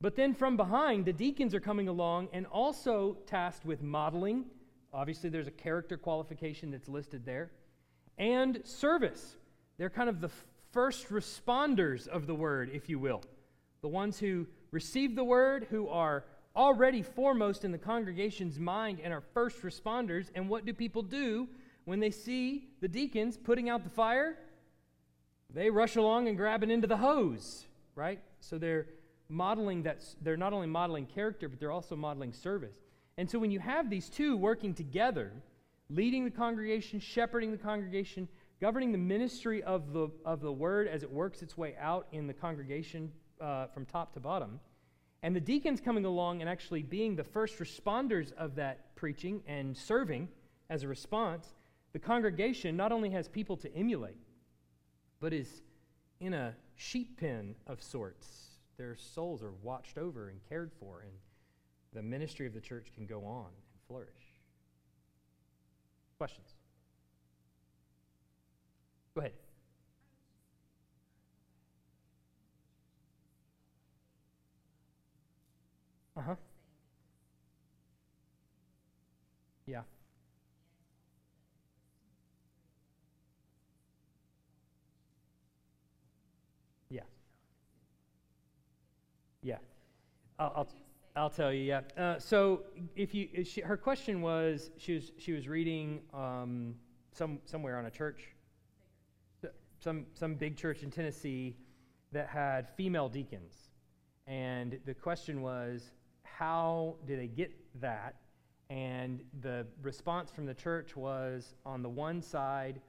But 0.00 0.16
then 0.16 0.32
from 0.32 0.56
behind, 0.56 1.04
the 1.04 1.12
deacons 1.12 1.54
are 1.54 1.60
coming 1.60 1.88
along 1.88 2.28
and 2.32 2.46
also 2.46 3.18
tasked 3.26 3.66
with 3.66 3.82
modeling. 3.82 4.46
Obviously, 4.94 5.28
there's 5.28 5.46
a 5.46 5.52
character 5.52 5.98
qualification 5.98 6.70
that's 6.70 6.88
listed 6.88 7.26
there. 7.26 7.50
And 8.16 8.60
service. 8.64 9.36
They're 9.76 9.90
kind 9.90 10.08
of 10.08 10.20
the 10.20 10.30
first 10.72 11.10
responders 11.10 12.08
of 12.08 12.26
the 12.26 12.34
word, 12.34 12.70
if 12.72 12.88
you 12.88 12.98
will. 12.98 13.22
The 13.82 13.88
ones 13.88 14.18
who 14.18 14.46
receive 14.70 15.16
the 15.16 15.24
word, 15.24 15.66
who 15.70 15.88
are 15.88 16.24
already 16.56 17.02
foremost 17.02 17.64
in 17.64 17.72
the 17.72 17.78
congregation's 17.78 18.58
mind 18.58 19.00
and 19.02 19.12
are 19.12 19.22
first 19.34 19.62
responders. 19.62 20.30
And 20.34 20.48
what 20.48 20.64
do 20.64 20.72
people 20.72 21.02
do 21.02 21.46
when 21.84 22.00
they 22.00 22.10
see 22.10 22.68
the 22.80 22.88
deacons 22.88 23.36
putting 23.36 23.68
out 23.68 23.84
the 23.84 23.90
fire? 23.90 24.36
They 25.52 25.68
rush 25.68 25.96
along 25.96 26.28
and 26.28 26.36
grab 26.36 26.62
it 26.62 26.70
into 26.70 26.86
the 26.86 26.96
hose, 26.96 27.66
right? 27.94 28.20
So 28.40 28.56
they're 28.56 28.86
modeling 29.30 29.82
that, 29.84 30.02
they're 30.20 30.36
not 30.36 30.52
only 30.52 30.66
modeling 30.66 31.06
character, 31.06 31.48
but 31.48 31.60
they're 31.60 31.72
also 31.72 31.96
modeling 31.96 32.32
service. 32.32 32.76
And 33.16 33.30
so 33.30 33.38
when 33.38 33.50
you 33.50 33.60
have 33.60 33.88
these 33.88 34.08
two 34.08 34.36
working 34.36 34.74
together, 34.74 35.32
leading 35.88 36.24
the 36.24 36.30
congregation, 36.30 37.00
shepherding 37.00 37.50
the 37.50 37.58
congregation, 37.58 38.28
governing 38.60 38.92
the 38.92 38.98
ministry 38.98 39.62
of 39.62 39.92
the, 39.92 40.08
of 40.24 40.40
the 40.40 40.52
word 40.52 40.88
as 40.88 41.02
it 41.02 41.10
works 41.10 41.42
its 41.42 41.56
way 41.56 41.74
out 41.80 42.06
in 42.12 42.26
the 42.26 42.34
congregation 42.34 43.10
uh, 43.40 43.66
from 43.68 43.86
top 43.86 44.12
to 44.14 44.20
bottom, 44.20 44.60
and 45.22 45.36
the 45.36 45.40
deacons 45.40 45.80
coming 45.80 46.04
along 46.04 46.40
and 46.40 46.48
actually 46.48 46.82
being 46.82 47.14
the 47.14 47.24
first 47.24 47.58
responders 47.58 48.32
of 48.34 48.54
that 48.54 48.94
preaching 48.96 49.42
and 49.46 49.76
serving 49.76 50.28
as 50.70 50.82
a 50.82 50.88
response, 50.88 51.54
the 51.92 51.98
congregation 51.98 52.76
not 52.76 52.92
only 52.92 53.10
has 53.10 53.28
people 53.28 53.56
to 53.56 53.74
emulate, 53.74 54.16
but 55.20 55.32
is 55.32 55.62
in 56.20 56.32
a 56.32 56.54
sheep 56.76 57.18
pen 57.18 57.54
of 57.66 57.82
sorts. 57.82 58.49
Their 58.80 58.96
souls 58.96 59.42
are 59.42 59.52
watched 59.62 59.98
over 59.98 60.30
and 60.30 60.40
cared 60.48 60.72
for, 60.80 61.02
and 61.02 61.12
the 61.92 62.02
ministry 62.02 62.46
of 62.46 62.54
the 62.54 62.62
church 62.62 62.86
can 62.94 63.04
go 63.04 63.26
on 63.26 63.48
and 63.48 63.82
flourish. 63.86 64.08
Questions? 66.16 66.54
Go 69.14 69.20
ahead. 69.20 69.32
Uh 76.16 76.22
huh. 76.22 76.34
Yeah. 79.66 79.82
Yeah. 89.42 89.56
I'll, 90.40 90.52
I'll, 90.56 90.68
I'll 91.16 91.30
tell 91.30 91.52
you. 91.52 91.62
Yeah. 91.62 91.80
Uh, 91.96 92.18
so 92.18 92.62
if 92.96 93.14
you, 93.14 93.44
she, 93.44 93.60
her 93.60 93.76
question 93.76 94.22
was, 94.22 94.70
she 94.78 94.94
was 94.94 95.12
she 95.18 95.32
was 95.32 95.46
reading 95.46 96.00
um, 96.14 96.74
some 97.12 97.40
somewhere 97.44 97.78
on 97.78 97.84
a 97.84 97.90
church, 97.90 98.22
some 99.80 100.06
some 100.14 100.34
big 100.34 100.56
church 100.56 100.82
in 100.82 100.90
Tennessee 100.90 101.56
that 102.12 102.26
had 102.26 102.70
female 102.70 103.08
deacons, 103.08 103.52
and 104.26 104.80
the 104.86 104.94
question 104.94 105.42
was, 105.42 105.92
how 106.22 106.96
do 107.06 107.16
they 107.16 107.28
get 107.28 107.52
that? 107.80 108.14
And 108.70 109.20
the 109.42 109.66
response 109.82 110.30
from 110.30 110.46
the 110.46 110.54
church 110.54 110.96
was 110.96 111.54
on 111.66 111.82
the 111.82 111.88
one 111.88 112.22
side, 112.22 112.80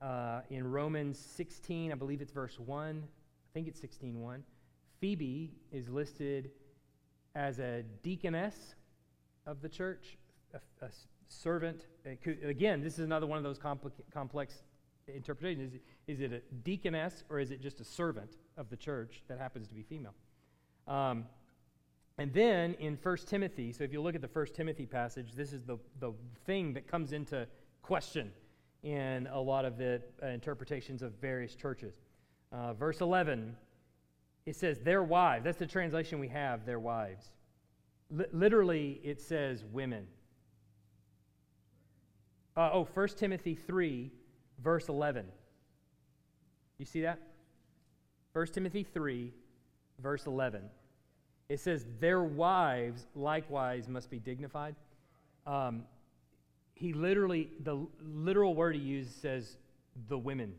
uh, 0.00 0.42
in 0.50 0.70
Romans 0.70 1.18
16, 1.18 1.90
I 1.92 1.94
believe 1.94 2.20
it's 2.20 2.30
verse 2.30 2.60
1, 2.60 3.02
I 3.02 3.50
think 3.54 3.66
it's 3.66 3.80
16.1, 3.80 4.40
Phoebe 5.00 5.50
is 5.72 5.88
listed 5.88 6.50
as 7.34 7.58
a 7.58 7.82
deaconess 8.02 8.74
of 9.46 9.60
the 9.60 9.68
church, 9.68 10.16
a, 10.52 10.84
a 10.84 10.88
servant. 11.26 11.86
Could, 12.22 12.44
again, 12.44 12.82
this 12.82 12.94
is 12.94 13.04
another 13.04 13.26
one 13.26 13.38
of 13.38 13.44
those 13.44 13.58
complex 13.58 14.62
interpretations. 15.08 15.74
Is, 16.06 16.20
it 16.20 16.32
a 16.32 16.40
deaconess 16.62 17.24
or 17.28 17.38
is 17.38 17.50
it 17.50 17.60
just 17.60 17.80
a 17.80 17.84
servant 17.84 18.36
of 18.56 18.70
the 18.70 18.76
church 18.76 19.22
that 19.28 19.38
happens 19.38 19.68
to 19.68 19.74
be 19.74 19.82
female? 19.82 20.14
Um, 20.86 21.24
and 22.18 22.32
then 22.32 22.74
in 22.74 22.96
1 23.02 23.16
Timothy, 23.26 23.72
so 23.72 23.82
if 23.82 23.92
you 23.92 24.00
look 24.00 24.14
at 24.14 24.20
the 24.20 24.30
1 24.32 24.46
Timothy 24.54 24.86
passage, 24.86 25.32
this 25.34 25.52
is 25.52 25.64
the, 25.64 25.78
the 25.98 26.12
thing 26.46 26.72
that 26.74 26.86
comes 26.86 27.12
into 27.12 27.46
question 27.82 28.30
in 28.84 29.26
a 29.32 29.40
lot 29.40 29.64
of 29.64 29.76
the 29.78 30.00
uh, 30.22 30.26
interpretations 30.26 31.02
of 31.02 31.12
various 31.20 31.54
churches. 31.54 31.94
Uh, 32.52 32.72
verse 32.74 33.00
11, 33.00 33.56
it 34.46 34.56
says, 34.56 34.80
their 34.80 35.02
wives. 35.02 35.44
That's 35.44 35.58
the 35.58 35.66
translation 35.66 36.18
we 36.18 36.28
have, 36.28 36.66
their 36.66 36.78
wives. 36.78 37.26
L- 38.18 38.26
literally, 38.32 39.00
it 39.02 39.20
says 39.20 39.64
women. 39.72 40.06
Uh, 42.56 42.70
oh, 42.72 42.88
1 42.94 43.08
Timothy 43.16 43.54
3, 43.54 44.10
verse 44.62 44.88
11. 44.88 45.26
You 46.78 46.84
see 46.84 47.02
that? 47.02 47.18
1 48.32 48.46
Timothy 48.48 48.84
3, 48.84 49.32
verse 50.00 50.26
11 50.26 50.62
it 51.48 51.60
says, 51.60 51.86
Their 52.00 52.22
wives 52.22 53.06
likewise 53.14 53.88
must 53.88 54.10
be 54.10 54.18
dignified. 54.18 54.74
Um, 55.46 55.84
he 56.74 56.92
literally, 56.92 57.50
the 57.62 57.86
literal 58.02 58.54
word 58.54 58.74
he 58.74 58.80
used 58.80 59.20
says, 59.20 59.56
the 60.08 60.18
women. 60.18 60.54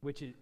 Which 0.00 0.22
is, 0.22 0.34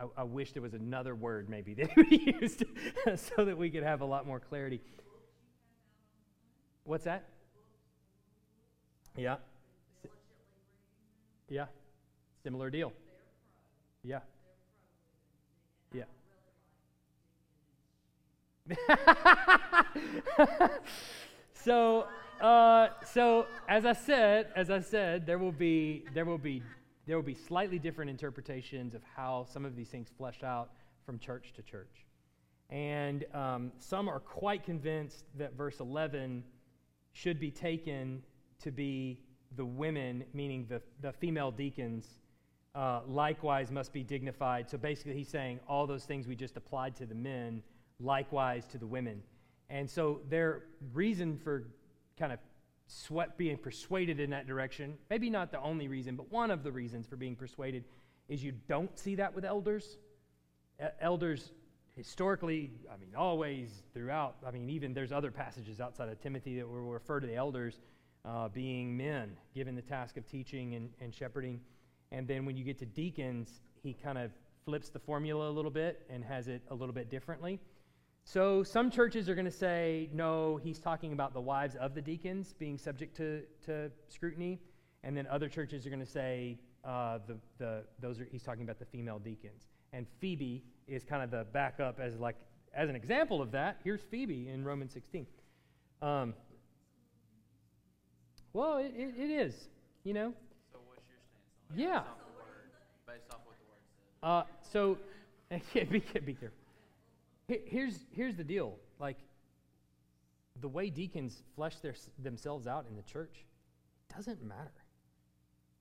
I, 0.00 0.04
I 0.18 0.22
wish 0.22 0.52
there 0.52 0.62
was 0.62 0.74
another 0.74 1.14
word 1.14 1.48
maybe 1.48 1.74
that 1.74 1.90
he 2.08 2.34
used 2.40 2.64
so 3.16 3.44
that 3.44 3.56
we 3.56 3.70
could 3.70 3.82
have 3.82 4.00
a 4.00 4.04
lot 4.04 4.26
more 4.26 4.40
clarity. 4.40 4.80
What's 6.84 7.04
that? 7.04 7.24
Yeah. 9.16 9.36
Yeah. 11.48 11.66
Similar 12.42 12.70
deal. 12.70 12.92
Yeah. 14.04 14.20
Yeah. 15.92 16.04
so, 21.52 22.06
uh, 22.40 22.88
so 23.04 23.46
as 23.68 23.84
I 23.84 23.92
said, 23.92 24.48
as 24.54 24.70
I 24.70 24.80
said, 24.80 25.26
there 25.26 25.38
will 25.38 25.52
be 25.52 26.04
there 26.14 26.24
will 26.24 26.38
be 26.38 26.62
there 27.08 27.16
will 27.16 27.24
be 27.24 27.34
slightly 27.34 27.78
different 27.78 28.10
interpretations 28.10 28.94
of 28.94 29.02
how 29.16 29.46
some 29.50 29.64
of 29.64 29.74
these 29.74 29.88
things 29.88 30.08
flesh 30.16 30.42
out 30.44 30.68
from 31.06 31.18
church 31.18 31.54
to 31.54 31.62
church, 31.62 32.04
and 32.68 33.24
um, 33.34 33.72
some 33.78 34.08
are 34.08 34.20
quite 34.20 34.62
convinced 34.62 35.24
that 35.38 35.54
verse 35.54 35.80
11 35.80 36.44
should 37.12 37.40
be 37.40 37.50
taken 37.50 38.22
to 38.62 38.70
be 38.70 39.18
the 39.56 39.64
women, 39.64 40.22
meaning 40.34 40.66
the 40.68 40.82
the 41.00 41.12
female 41.12 41.50
deacons. 41.50 42.06
Uh, 42.74 43.00
likewise, 43.08 43.72
must 43.72 43.92
be 43.92 44.04
dignified. 44.04 44.68
So 44.68 44.76
basically, 44.76 45.14
he's 45.14 45.28
saying 45.28 45.58
all 45.66 45.86
those 45.86 46.04
things 46.04 46.28
we 46.28 46.36
just 46.36 46.56
applied 46.56 46.94
to 46.96 47.06
the 47.06 47.14
men 47.14 47.62
likewise 47.98 48.66
to 48.66 48.78
the 48.78 48.86
women. 48.86 49.22
And 49.70 49.88
so 49.88 50.20
their 50.28 50.64
reason 50.92 51.38
for 51.38 51.64
kind 52.18 52.32
of 52.32 52.38
sweat 52.88 53.36
being 53.36 53.56
persuaded 53.56 54.18
in 54.18 54.30
that 54.30 54.46
direction, 54.46 54.96
maybe 55.10 55.30
not 55.30 55.52
the 55.52 55.60
only 55.60 55.88
reason, 55.88 56.16
but 56.16 56.30
one 56.32 56.50
of 56.50 56.62
the 56.62 56.72
reasons 56.72 57.06
for 57.06 57.16
being 57.16 57.36
persuaded 57.36 57.84
is 58.28 58.42
you 58.42 58.52
don't 58.66 58.98
see 58.98 59.14
that 59.14 59.34
with 59.34 59.44
elders. 59.44 59.98
elders 61.00 61.52
historically, 61.96 62.70
I 62.92 62.96
mean, 62.96 63.14
always 63.16 63.82
throughout, 63.92 64.36
I 64.46 64.50
mean, 64.50 64.70
even 64.70 64.94
there's 64.94 65.12
other 65.12 65.30
passages 65.30 65.80
outside 65.80 66.08
of 66.08 66.20
Timothy 66.20 66.56
that 66.56 66.68
will 66.68 66.80
refer 66.80 67.20
to 67.20 67.26
the 67.26 67.34
elders 67.34 67.80
uh, 68.24 68.48
being 68.48 68.96
men, 68.96 69.36
given 69.54 69.74
the 69.74 69.82
task 69.82 70.16
of 70.16 70.26
teaching 70.26 70.74
and, 70.74 70.90
and 71.00 71.14
shepherding. 71.14 71.60
And 72.10 72.26
then 72.26 72.46
when 72.46 72.56
you 72.56 72.64
get 72.64 72.78
to 72.78 72.86
deacons, 72.86 73.60
he 73.82 73.92
kind 73.92 74.16
of 74.16 74.30
flips 74.64 74.88
the 74.88 74.98
formula 74.98 75.50
a 75.50 75.52
little 75.52 75.70
bit 75.70 76.06
and 76.10 76.24
has 76.24 76.48
it 76.48 76.62
a 76.70 76.74
little 76.74 76.94
bit 76.94 77.10
differently. 77.10 77.60
So 78.30 78.62
some 78.62 78.90
churches 78.90 79.26
are 79.30 79.34
going 79.34 79.46
to 79.46 79.50
say, 79.50 80.10
no, 80.12 80.58
he's 80.62 80.78
talking 80.78 81.14
about 81.14 81.32
the 81.32 81.40
wives 81.40 81.76
of 81.76 81.94
the 81.94 82.02
deacons 82.02 82.54
being 82.58 82.76
subject 82.76 83.16
to, 83.16 83.40
to 83.64 83.90
scrutiny. 84.08 84.60
And 85.02 85.16
then 85.16 85.26
other 85.28 85.48
churches 85.48 85.86
are 85.86 85.88
going 85.88 86.04
to 86.04 86.12
say, 86.12 86.58
uh, 86.84 87.20
the, 87.26 87.38
the, 87.56 87.84
those 88.02 88.20
are, 88.20 88.28
he's 88.30 88.42
talking 88.42 88.64
about 88.64 88.78
the 88.78 88.84
female 88.84 89.18
deacons. 89.18 89.62
And 89.94 90.06
Phoebe 90.20 90.62
is 90.86 91.04
kind 91.04 91.22
of 91.22 91.30
the 91.30 91.46
backup 91.54 92.00
as 92.00 92.18
like 92.18 92.36
as 92.74 92.90
an 92.90 92.96
example 92.96 93.40
of 93.40 93.50
that. 93.52 93.78
Here's 93.82 94.02
Phoebe 94.10 94.50
in 94.50 94.62
Romans 94.62 94.92
16. 94.92 95.26
Um, 96.02 96.34
Well, 98.52 98.76
it, 98.76 98.92
it, 98.94 99.14
it 99.18 99.30
is, 99.30 99.54
you 100.04 100.12
know? 100.12 100.34
So 100.70 100.80
what's 100.86 101.00
your 101.08 101.18
stance 101.30 101.72
on? 101.72 101.78
Yeah. 101.78 102.02
Based 103.06 103.24
off 103.30 103.40
what 103.46 103.56
the 103.56 103.64
word 103.70 103.80
says. 103.96 104.20
Uh, 104.22 104.42
so, 104.70 104.98
be, 105.90 106.02
be 106.26 106.34
careful. 106.34 106.57
Here- 107.48 107.62
Here's, 107.66 107.98
here's 108.12 108.36
the 108.36 108.44
deal. 108.44 108.78
Like, 109.00 109.18
the 110.60 110.68
way 110.68 110.90
deacons 110.90 111.42
flesh 111.56 111.76
their, 111.76 111.94
themselves 112.18 112.66
out 112.66 112.86
in 112.88 112.96
the 112.96 113.02
church 113.02 113.44
doesn't 114.14 114.42
matter. 114.42 114.72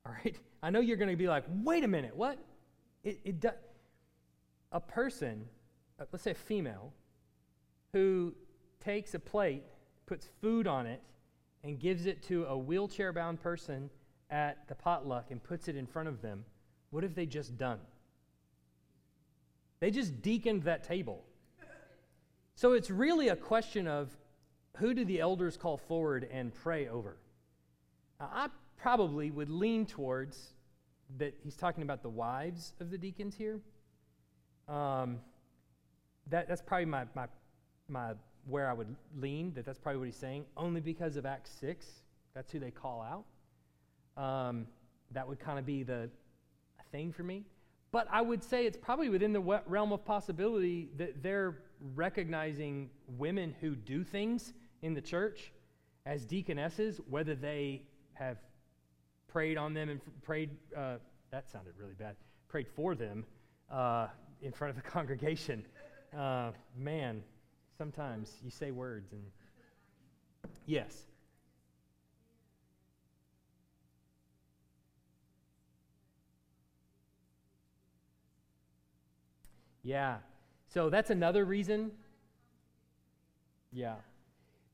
All 0.05 0.13
right? 0.13 0.37
I 0.63 0.69
know 0.69 0.79
you're 0.79 0.97
going 0.97 1.11
to 1.11 1.15
be 1.15 1.27
like, 1.27 1.43
wait 1.63 1.83
a 1.83 1.87
minute, 1.87 2.15
what? 2.15 2.39
It, 3.03 3.19
it 3.23 3.39
do, 3.39 3.49
a 4.71 4.79
person, 4.79 5.45
uh, 5.99 6.05
let's 6.11 6.23
say 6.23 6.31
a 6.31 6.35
female, 6.35 6.93
who 7.93 8.33
takes 8.79 9.13
a 9.13 9.19
plate, 9.19 9.63
puts 10.05 10.27
food 10.41 10.67
on 10.67 10.85
it, 10.85 11.01
and 11.63 11.79
gives 11.79 12.05
it 12.05 12.23
to 12.23 12.45
a 12.45 12.57
wheelchair 12.57 13.11
bound 13.11 13.41
person 13.41 13.89
at 14.29 14.67
the 14.67 14.75
potluck 14.75 15.31
and 15.31 15.43
puts 15.43 15.67
it 15.67 15.75
in 15.75 15.85
front 15.85 16.07
of 16.07 16.21
them, 16.21 16.43
what 16.91 17.03
have 17.03 17.15
they 17.15 17.25
just 17.25 17.57
done? 17.57 17.79
They 19.79 19.91
just 19.91 20.21
deaconed 20.21 20.63
that 20.63 20.83
table. 20.83 21.23
So 22.57 22.73
it's 22.73 22.89
really 22.89 23.27
a 23.27 23.35
question 23.35 23.87
of 23.87 24.17
who 24.77 24.95
do 24.95 25.05
the 25.05 25.19
elders 25.19 25.55
call 25.55 25.77
forward 25.77 26.27
and 26.31 26.51
pray 26.51 26.87
over? 26.87 27.17
Now, 28.19 28.31
I 28.33 28.47
probably 28.77 29.29
would 29.29 29.51
lean 29.51 29.85
towards 29.85 30.53
that 31.19 31.35
he's 31.43 31.55
talking 31.55 31.83
about 31.83 32.01
the 32.01 32.09
wives 32.09 32.73
of 32.79 32.89
the 32.89 32.97
deacons 32.97 33.35
here. 33.35 33.59
Um, 34.67 35.19
that, 36.31 36.47
that's 36.47 36.63
probably 36.63 36.85
my, 36.85 37.05
my, 37.13 37.27
my 37.89 38.13
where 38.47 38.67
I 38.67 38.73
would 38.73 38.95
lean, 39.19 39.53
that 39.53 39.63
that's 39.63 39.77
probably 39.77 39.99
what 39.99 40.05
he's 40.05 40.15
saying, 40.15 40.43
only 40.57 40.81
because 40.81 41.15
of 41.15 41.27
Acts 41.27 41.51
6. 41.59 41.85
That's 42.33 42.51
who 42.51 42.57
they 42.57 42.71
call 42.71 43.03
out. 44.17 44.23
Um, 44.23 44.65
that 45.11 45.27
would 45.27 45.39
kind 45.39 45.59
of 45.59 45.65
be 45.67 45.83
the 45.83 46.09
thing 46.91 47.11
for 47.11 47.21
me. 47.21 47.43
But 47.91 48.07
I 48.11 48.23
would 48.23 48.43
say 48.43 48.65
it's 48.65 48.77
probably 48.77 49.09
within 49.09 49.31
the 49.31 49.61
realm 49.67 49.91
of 49.91 50.03
possibility 50.03 50.89
that 50.97 51.21
they're 51.21 51.59
recognizing 51.95 52.89
women 53.17 53.55
who 53.61 53.75
do 53.75 54.03
things 54.03 54.53
in 54.81 54.93
the 54.93 55.01
church 55.01 55.51
as 56.05 56.25
deaconesses, 56.25 56.99
whether 57.09 57.35
they 57.35 57.81
have 58.13 58.37
prayed 59.27 59.57
on 59.57 59.73
them 59.73 59.89
and 59.89 60.01
prayed, 60.23 60.49
uh, 60.75 60.95
that 61.31 61.49
sounded 61.49 61.73
really 61.77 61.93
bad, 61.93 62.15
prayed 62.47 62.67
for 62.67 62.95
them 62.95 63.25
uh, 63.71 64.07
in 64.41 64.51
front 64.51 64.75
of 64.75 64.81
the 64.81 64.89
congregation. 64.89 65.65
Uh, 66.17 66.51
man, 66.77 67.21
sometimes 67.77 68.37
you 68.43 68.49
say 68.49 68.71
words 68.71 69.11
and. 69.11 69.21
Yes. 70.65 71.07
Yeah. 79.83 80.17
So 80.77 80.91
that's 80.91 81.09
another 81.09 81.43
reason. 81.43 81.89
Yeah. 83.73 83.95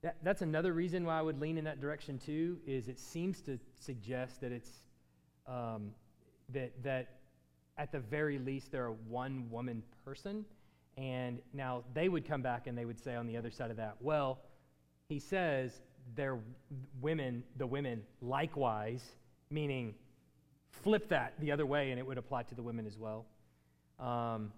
That, 0.02 0.18
that's 0.22 0.42
another 0.42 0.74
reason 0.74 1.06
why 1.06 1.18
I 1.18 1.22
would 1.22 1.40
lean 1.40 1.58
in 1.58 1.64
that 1.64 1.80
direction 1.80 2.20
too, 2.20 2.58
is 2.68 2.90
it 2.90 3.00
seems 3.00 3.40
to 3.44 3.58
suggest 3.80 4.42
that 4.42 4.52
it's 4.52 4.70
um, 5.48 5.92
that 6.50 6.74
that 6.84 7.08
at 7.78 7.94
the 7.94 8.00
very 8.00 8.38
least 8.38 8.70
they're 8.70 8.88
a 8.88 8.92
one 8.92 9.50
woman 9.50 9.82
person. 10.04 10.44
And 10.98 11.40
now 11.54 11.86
they 11.94 12.10
would 12.10 12.28
come 12.28 12.42
back 12.42 12.68
and 12.68 12.78
they 12.78 12.84
would 12.84 13.02
say 13.02 13.16
on 13.16 13.26
the 13.26 13.38
other 13.38 13.50
side 13.50 13.72
of 13.72 13.78
that, 13.78 13.96
well, 14.02 14.40
he 15.08 15.20
says 15.20 15.72
they're 16.18 16.40
women, 17.00 17.46
the 17.56 17.66
women 17.66 18.04
likewise, 18.22 19.06
meaning 19.50 19.96
flip 20.70 21.08
that 21.08 21.36
the 21.40 21.54
other 21.54 21.66
way 21.66 21.92
and 21.92 21.98
it 21.98 22.06
would 22.06 22.18
apply 22.18 22.44
to 22.44 22.56
the 22.56 22.62
women 22.62 22.86
as 22.86 22.98
well. 22.98 23.26
Um, 24.02 24.52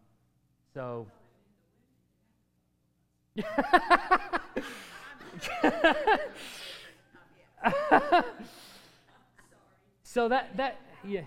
so. 0.73 1.05
so 10.03 10.29
that 10.29 10.55
that 10.55 10.79
yeah, 11.03 11.21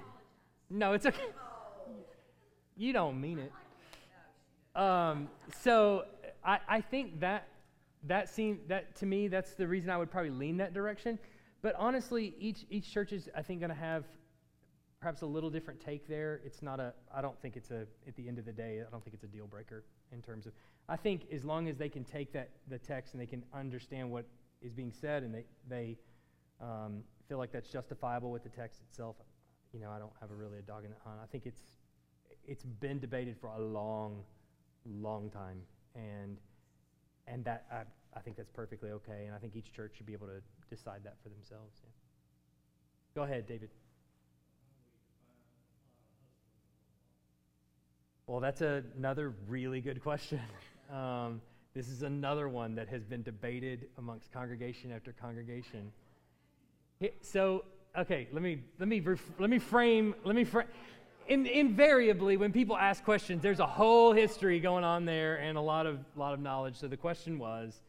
no, 0.71 0.95
it's 0.95 1.05
okay. 1.07 1.21
You 2.77 2.93
don't 2.93 3.21
mean 3.21 3.39
it. 3.39 3.53
Um, 4.81 5.29
so 5.61 6.05
I, 6.45 6.61
I 6.69 6.81
think 6.81 7.21
that 7.21 7.49
that 8.05 8.29
seems 8.29 8.61
that 8.69 8.95
to 8.97 9.07
me 9.07 9.29
that's 9.29 9.55
the 9.55 9.67
reason 9.67 9.91
I 9.91 9.99
would 9.99 10.11
probably 10.11 10.31
lean 10.31 10.57
that 10.59 10.73
direction. 10.73 11.19
But 11.61 11.75
honestly, 11.77 12.35
each 12.39 12.65
each 12.71 12.91
church 12.91 13.13
is 13.13 13.29
I 13.37 13.43
think 13.43 13.61
going 13.61 13.71
to 13.71 13.77
have 13.77 14.05
perhaps 15.01 15.23
a 15.23 15.27
little 15.27 15.51
different 15.51 15.81
take 15.81 16.09
there. 16.09 16.41
It's 16.45 16.63
not 16.63 16.81
a, 16.81 16.93
I 17.15 17.21
don't 17.21 17.41
think 17.41 17.57
it's 17.57 17.71
a, 17.71 17.87
at 18.07 18.17
the 18.17 18.27
end 18.27 18.39
of 18.39 18.45
the 18.45 18.53
day, 18.53 18.83
I 18.87 18.91
don't 18.91 19.03
think 19.03 19.15
it's 19.15 19.25
a 19.25 19.29
deal 19.29 19.47
breaker 19.47 19.85
in 20.13 20.23
terms 20.23 20.47
of, 20.47 20.53
I 20.89 20.97
think 20.97 21.27
as 21.33 21.45
long 21.45 21.69
as 21.69 21.77
they 21.77 21.89
can 21.89 22.05
take 22.05 22.33
that, 22.33 22.51
the 22.69 22.79
text 22.79 23.13
and 23.13 23.21
they 23.21 23.27
can 23.27 23.45
understand 23.53 24.11
what 24.11 24.25
is 24.63 24.73
being 24.73 24.93
said 24.93 25.23
and 25.23 25.35
they, 25.35 25.45
they 25.69 25.99
um, 26.61 27.03
feel 27.29 27.39
like 27.39 27.53
that's 27.53 27.69
justifiable 27.69 28.31
with 28.31 28.43
the 28.43 28.49
text 28.49 28.81
itself, 28.89 29.17
you 29.73 29.81
know, 29.81 29.91
I 29.91 29.99
don't 29.99 30.13
have 30.21 30.31
a 30.31 30.35
really 30.35 30.59
a 30.59 30.63
dog 30.63 30.85
in 30.85 30.91
that 30.91 31.01
hunt. 31.05 31.19
I 31.23 31.27
think 31.27 31.45
it's, 31.45 31.63
it's 32.47 32.65
been 32.65 32.99
debated 32.99 33.37
for 33.39 33.49
a 33.49 33.61
long, 33.61 34.23
long 34.87 35.31
time. 35.31 35.61
And, 35.95 36.39
and 37.27 37.45
that, 37.45 37.67
I, 37.71 37.83
I 38.17 38.21
think 38.21 38.37
that's 38.37 38.51
perfectly 38.51 38.91
okay. 38.91 39.25
And 39.27 39.35
I 39.35 39.39
think 39.39 39.57
each 39.57 39.73
church 39.73 39.93
should 39.97 40.07
be 40.07 40.15
able 40.15 40.29
to 40.29 40.41
decide 40.75 41.01
that 41.05 41.17
for 41.23 41.29
themselves. 41.29 41.83
Yeah. 41.83 41.91
Go 43.15 43.23
ahead, 43.25 43.47
David. 43.47 43.69
Well, 48.27 48.41
that's 48.41 48.63
a, 48.63 48.83
another 48.97 49.35
really 49.49 49.81
good 49.81 50.03
question. 50.03 50.41
Um, 50.93 51.41
this 51.75 51.89
is 51.89 52.03
another 52.03 52.49
one 52.49 52.75
that 52.75 52.89
has 52.89 53.05
been 53.05 53.23
debated 53.23 53.89
amongst 53.99 54.33
congregation 54.33 54.91
after 54.91 55.13
congregation. 55.13 55.93
So, 57.21 57.65
okay, 57.97 58.29
let 58.33 58.43
me 58.43 58.63
let 58.79 58.89
me 58.89 59.03
let 59.39 59.51
me 59.51 59.59
frame 59.59 60.15
let 60.25 60.35
me 60.35 60.45
frame. 60.45 60.67
In, 61.29 61.47
invariably, 61.47 62.39
when 62.39 62.53
people 62.53 62.77
ask 62.77 63.05
questions, 63.05 63.43
there's 63.43 63.61
a 63.61 63.67
whole 63.67 64.15
history 64.15 64.61
going 64.61 64.83
on 64.83 65.05
there 65.05 65.37
and 65.37 65.59
a 65.59 65.61
lot 65.61 65.87
of 65.87 65.99
lot 66.17 66.33
of 66.33 66.41
knowledge. 66.41 66.77
So 66.77 66.89
the 66.89 66.97
question 66.97 67.39
was, 67.39 67.83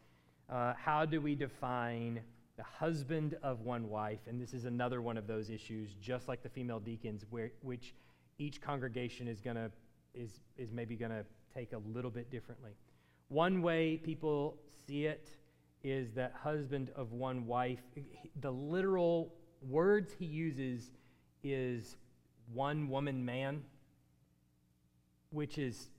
uh, 0.49 0.73
how 0.77 1.05
do 1.05 1.21
we 1.21 1.35
define 1.35 2.19
the 2.57 2.63
husband 2.63 3.37
of 3.41 3.61
one 3.61 3.89
wife? 3.89 4.19
And 4.27 4.41
this 4.41 4.53
is 4.53 4.65
another 4.65 5.01
one 5.01 5.17
of 5.17 5.25
those 5.25 5.49
issues, 5.49 5.95
just 6.01 6.27
like 6.27 6.43
the 6.43 6.49
female 6.49 6.79
deacons, 6.79 7.25
where 7.29 7.51
which 7.61 7.95
each 8.37 8.61
congregation 8.61 9.27
is 9.27 9.39
to 9.55 9.71
is, 10.13 10.41
is 10.57 10.71
maybe 10.71 10.95
to 11.11 11.23
take 11.55 11.73
a 11.73 11.77
little 11.93 12.11
bit 12.11 12.29
differently. 12.29 12.71
One 13.29 13.61
way 13.61 13.97
people 13.97 14.57
see 14.87 15.05
it 15.05 15.29
is 15.83 16.11
that 16.13 16.33
husband 16.33 16.91
of 16.95 17.13
one 17.13 17.45
wife, 17.45 17.79
the 18.41 18.51
literal 18.51 19.33
words 19.61 20.13
he 20.17 20.25
uses 20.25 20.91
is 21.43 21.95
one 22.53 22.89
woman 22.89 23.23
man, 23.23 23.61
which 25.29 25.59
is 25.59 25.89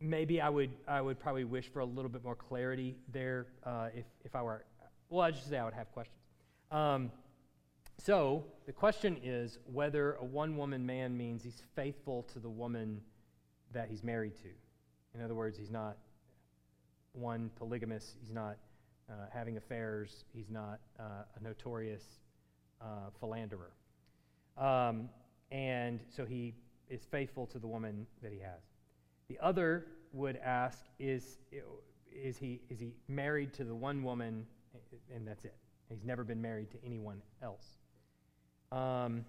maybe 0.00 0.40
I 0.40 0.50
would, 0.50 0.70
I 0.86 1.00
would 1.00 1.18
probably 1.18 1.44
wish 1.44 1.68
for 1.72 1.80
a 1.80 1.84
little 1.84 2.10
bit 2.10 2.22
more 2.22 2.36
clarity 2.36 2.96
there 3.10 3.46
uh, 3.64 3.88
if, 3.94 4.04
if 4.24 4.36
I 4.36 4.42
were, 4.42 4.64
well, 5.08 5.22
I 5.22 5.30
just 5.30 5.48
say 5.48 5.56
I 5.56 5.64
would 5.64 5.74
have 5.74 5.90
questions. 5.92 6.18
Um, 6.70 7.10
so 7.98 8.44
the 8.66 8.72
question 8.72 9.16
is 9.22 9.58
whether 9.72 10.14
a 10.14 10.24
one 10.24 10.56
woman 10.58 10.84
man 10.84 11.16
means 11.16 11.42
he's 11.42 11.62
faithful 11.74 12.24
to 12.34 12.38
the 12.38 12.50
woman 12.50 13.00
that 13.72 13.88
he's 13.88 14.04
married 14.04 14.34
to. 14.36 14.48
In 15.14 15.24
other 15.24 15.34
words, 15.34 15.56
he's 15.56 15.70
not 15.70 15.96
one 17.14 17.50
polygamous, 17.56 18.14
he's 18.20 18.32
not 18.32 18.58
uh, 19.08 19.26
having 19.32 19.56
affairs, 19.56 20.24
he's 20.34 20.50
not 20.50 20.80
uh, 20.98 21.24
a 21.38 21.42
notorious 21.42 22.02
uh, 22.80 23.10
philanderer. 23.20 23.72
Um, 24.58 25.08
and 25.50 26.00
so 26.14 26.24
he 26.24 26.54
is 26.88 27.04
faithful 27.10 27.46
to 27.46 27.58
the 27.58 27.66
woman 27.66 28.06
that 28.22 28.32
he 28.32 28.38
has. 28.38 28.60
The 29.28 29.38
other 29.40 29.86
would 30.12 30.36
ask 30.36 30.78
is, 30.98 31.38
is, 32.12 32.36
he, 32.36 32.60
is 32.68 32.78
he 32.78 32.92
married 33.08 33.52
to 33.54 33.64
the 33.64 33.74
one 33.74 34.02
woman 34.02 34.46
and 35.14 35.26
that's 35.26 35.44
it? 35.44 35.54
He's 35.88 36.04
never 36.04 36.24
been 36.24 36.40
married 36.40 36.70
to 36.72 36.78
anyone 36.84 37.22
else. 37.42 37.64
Um, 38.72 39.24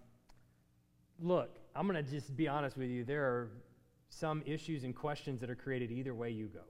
look, 1.20 1.58
I'm 1.76 1.88
going 1.88 2.04
to 2.04 2.10
just 2.10 2.36
be 2.36 2.48
honest 2.48 2.78
with 2.78 2.90
you. 2.90 3.04
There 3.04 3.24
are 3.24 3.50
some 4.10 4.42
issues 4.46 4.84
and 4.84 4.96
questions 4.96 5.42
that 5.42 5.50
are 5.50 5.56
created 5.56 5.92
either 5.92 6.14
way 6.14 6.32
you 6.32 6.48
go. 6.48 6.62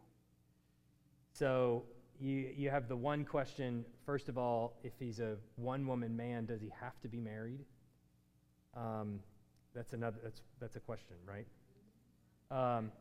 So 1.38 1.84
you, 2.20 2.50
you 2.56 2.70
have 2.70 2.88
the 2.88 2.96
one 2.96 3.26
question 3.26 3.86
first 4.06 4.30
of 4.30 4.38
all, 4.38 4.78
if 4.84 4.94
he's 5.00 5.20
a 5.20 5.36
one 5.58 5.86
woman 5.86 6.16
man, 6.16 6.46
does 6.46 6.62
he 6.62 6.72
have 6.80 7.00
to 7.02 7.08
be 7.08 7.20
married? 7.20 7.66
Um, 8.76 9.20
that's 9.74 9.94
another 9.94 10.18
that's 10.24 10.42
that's 10.60 10.76
a 10.76 10.80
question, 10.80 11.18
right? 11.28 11.48
Um, 12.52 12.92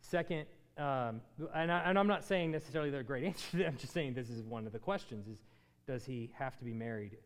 second, 0.00 0.46
um, 0.76 1.20
and, 1.54 1.70
I, 1.70 1.90
and 1.90 1.98
I'm 1.98 2.08
not 2.08 2.24
saying 2.24 2.50
necessarily 2.50 2.90
they're 2.90 3.00
a 3.00 3.04
great 3.04 3.24
answer. 3.32 3.64
I'm 3.64 3.76
just 3.76 3.92
saying 3.92 4.14
this 4.14 4.30
is 4.30 4.42
one 4.42 4.66
of 4.66 4.72
the 4.72 4.78
questions: 4.78 5.28
is 5.28 5.38
does 5.86 6.04
he 6.04 6.30
have 6.36 6.56
to 6.58 6.64
be 6.64 6.72
married? 6.72 7.16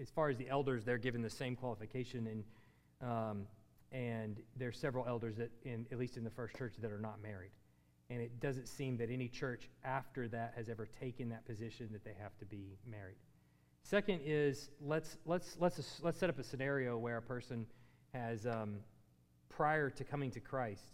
as 0.00 0.10
far 0.10 0.28
as 0.28 0.36
the 0.36 0.48
elders, 0.48 0.84
they're 0.84 0.98
given 0.98 1.22
the 1.22 1.30
same 1.30 1.56
qualification, 1.56 2.26
and 2.26 3.10
um, 3.10 3.46
and 3.92 4.40
there's 4.56 4.78
several 4.78 5.06
elders 5.06 5.36
that, 5.36 5.50
in 5.64 5.86
at 5.92 5.98
least 5.98 6.16
in 6.16 6.24
the 6.24 6.30
first 6.30 6.56
church, 6.56 6.74
that 6.80 6.90
are 6.90 6.98
not 6.98 7.22
married, 7.22 7.50
and 8.14 8.22
it 8.22 8.38
doesn't 8.38 8.68
seem 8.68 8.96
that 8.96 9.10
any 9.10 9.26
church 9.26 9.68
after 9.84 10.28
that 10.28 10.54
has 10.56 10.68
ever 10.68 10.86
taken 10.86 11.28
that 11.28 11.44
position 11.44 11.88
that 11.90 12.04
they 12.04 12.14
have 12.22 12.38
to 12.38 12.44
be 12.44 12.78
married. 12.88 13.16
Second 13.82 14.20
is 14.24 14.70
let's 14.80 15.16
let's 15.26 15.56
let's 15.58 16.00
let's 16.00 16.20
set 16.20 16.30
up 16.30 16.38
a 16.38 16.44
scenario 16.44 16.96
where 16.96 17.16
a 17.16 17.22
person 17.22 17.66
has 18.14 18.46
um, 18.46 18.76
prior 19.48 19.90
to 19.90 20.04
coming 20.04 20.30
to 20.30 20.38
Christ 20.38 20.92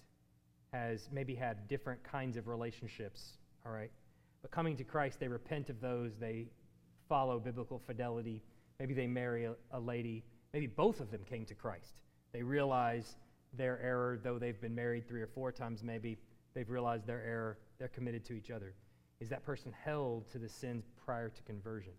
has 0.73 1.11
maybe 1.13 1.35
had 1.35 1.69
different 1.69 2.03
kinds 2.03 2.39
of 2.39 2.49
relationships. 2.49 3.35
All 3.67 3.73
right, 3.73 3.91
but 4.41 4.51
coming 4.51 4.75
to 4.79 4.85
Christ, 4.85 5.21
they 5.21 5.29
repent 5.29 5.69
of 5.69 5.79
those. 5.83 6.13
They 6.19 6.47
follow 7.07 7.39
biblical 7.39 7.79
fidelity. 7.79 8.43
Maybe 8.79 8.95
they 8.95 9.07
marry 9.07 9.45
a, 9.45 9.57
a 9.73 9.79
lady. 9.79 10.25
Maybe 10.55 10.69
both 10.69 11.01
of 11.01 11.11
them 11.11 11.21
came 11.29 11.45
to 11.45 11.55
Christ. 11.55 12.01
They 12.33 12.43
realize 12.43 13.17
their 13.53 13.79
error, 13.83 14.19
though 14.23 14.39
they've 14.39 14.61
been 14.61 14.75
married 14.75 15.07
three 15.07 15.21
or 15.21 15.27
four 15.27 15.53
times. 15.53 15.83
Maybe 15.83 16.17
they've 16.55 16.69
realized 16.69 17.07
their 17.07 17.23
error. 17.23 17.59
They're 17.79 17.89
committed 17.89 18.25
to 18.27 18.35
each 18.35 18.51
other. 18.51 18.75
Is 19.21 19.29
that 19.29 19.45
person 19.45 19.73
held 19.85 20.31
to 20.33 20.39
the 20.39 20.49
sins 20.49 20.85
prior 21.05 21.29
to 21.29 21.43
conversion? 21.43 21.93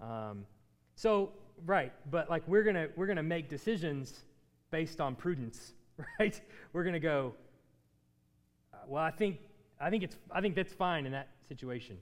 Um, 0.00 0.46
so, 0.94 1.32
right, 1.66 1.92
but 2.10 2.30
like 2.30 2.46
we're 2.46 2.62
gonna 2.62 2.88
we're 2.96 3.06
gonna 3.06 3.22
make 3.22 3.48
decisions 3.48 4.24
based 4.70 5.00
on 5.00 5.14
prudence, 5.14 5.72
right? 6.18 6.40
We're 6.72 6.84
gonna 6.84 7.00
go. 7.00 7.34
Uh, 8.72 8.78
well, 8.88 9.02
I 9.02 9.10
think 9.10 9.38
I 9.80 9.90
think 9.90 10.04
it's 10.04 10.16
I 10.30 10.40
think 10.40 10.54
that's 10.54 10.72
fine 10.72 11.06
in 11.06 11.12
that 11.12 11.28
situation. 11.48 11.98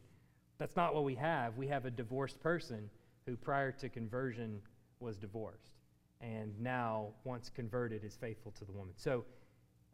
That's 0.58 0.76
not 0.76 0.94
what 0.94 1.04
we 1.04 1.14
have. 1.16 1.56
We 1.56 1.66
have 1.68 1.86
a 1.86 1.90
divorced 1.90 2.40
person 2.40 2.88
who, 3.26 3.36
prior 3.36 3.72
to 3.72 3.88
conversion, 3.88 4.60
was 5.00 5.16
divorced, 5.16 5.72
and 6.20 6.52
now, 6.60 7.08
once 7.24 7.50
converted, 7.50 8.04
is 8.04 8.16
faithful 8.16 8.52
to 8.52 8.64
the 8.64 8.72
woman. 8.72 8.94
So, 8.96 9.24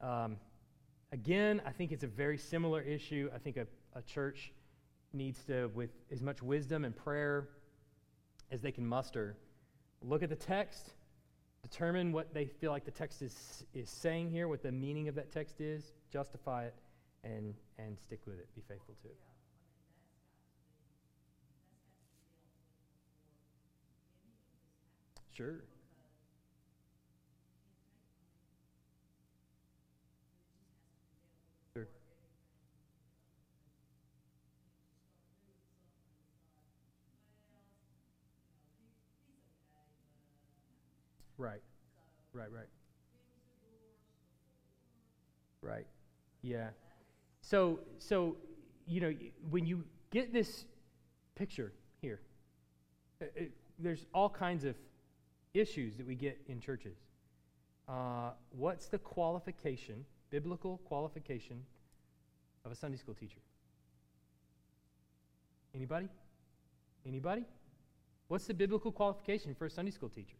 um, 0.00 0.36
again, 1.12 1.62
I 1.66 1.70
think 1.70 1.92
it's 1.92 2.04
a 2.04 2.08
very 2.08 2.38
similar 2.38 2.80
issue. 2.80 3.30
I 3.34 3.38
think 3.38 3.56
a, 3.56 3.66
a 3.94 4.02
church 4.02 4.52
needs 5.12 5.42
to, 5.44 5.70
with 5.74 5.90
as 6.10 6.22
much 6.22 6.42
wisdom 6.42 6.84
and 6.84 6.94
prayer 6.94 7.48
as 8.50 8.60
they 8.60 8.72
can 8.72 8.86
muster, 8.86 9.36
look 10.02 10.22
at 10.22 10.28
the 10.28 10.36
text, 10.36 10.92
determine 11.62 12.12
what 12.12 12.32
they 12.32 12.46
feel 12.46 12.70
like 12.70 12.84
the 12.84 12.90
text 12.90 13.22
is, 13.22 13.64
is 13.74 13.90
saying 13.90 14.30
here, 14.30 14.48
what 14.48 14.62
the 14.62 14.72
meaning 14.72 15.08
of 15.08 15.14
that 15.14 15.32
text 15.32 15.60
is, 15.60 15.92
justify 16.10 16.64
it, 16.64 16.74
and, 17.24 17.54
and 17.78 17.98
stick 17.98 18.20
with 18.26 18.38
it. 18.38 18.48
Be 18.54 18.62
faithful 18.68 18.94
to 19.02 19.08
it. 19.08 19.16
Sure. 25.34 25.62
Right. 41.38 41.62
Right, 42.32 42.50
right. 42.52 42.68
Right. 45.62 45.86
Yeah. 46.42 46.68
So, 47.40 47.80
so 47.98 48.36
you 48.86 49.00
know, 49.00 49.14
when 49.50 49.66
you 49.66 49.84
get 50.10 50.32
this 50.32 50.64
picture 51.34 51.72
here, 52.00 52.20
it, 53.20 53.32
uh, 53.36 53.40
uh, 53.40 53.44
there's 53.78 54.06
all 54.12 54.28
kinds 54.28 54.64
of 54.64 54.74
issues 55.54 55.96
that 55.96 56.06
we 56.06 56.16
get 56.16 56.38
in 56.48 56.60
churches. 56.60 56.96
Uh, 57.88 58.30
what's 58.50 58.86
the 58.86 58.98
qualification, 58.98 60.04
biblical 60.30 60.78
qualification, 60.84 61.62
of 62.64 62.72
a 62.72 62.74
Sunday 62.74 62.98
school 62.98 63.14
teacher? 63.14 63.40
Anybody? 65.74 66.08
Anybody? 67.06 67.44
What's 68.26 68.46
the 68.46 68.54
biblical 68.54 68.92
qualification 68.92 69.54
for 69.54 69.66
a 69.66 69.70
Sunday 69.70 69.92
school 69.92 70.08
teacher? 70.08 70.36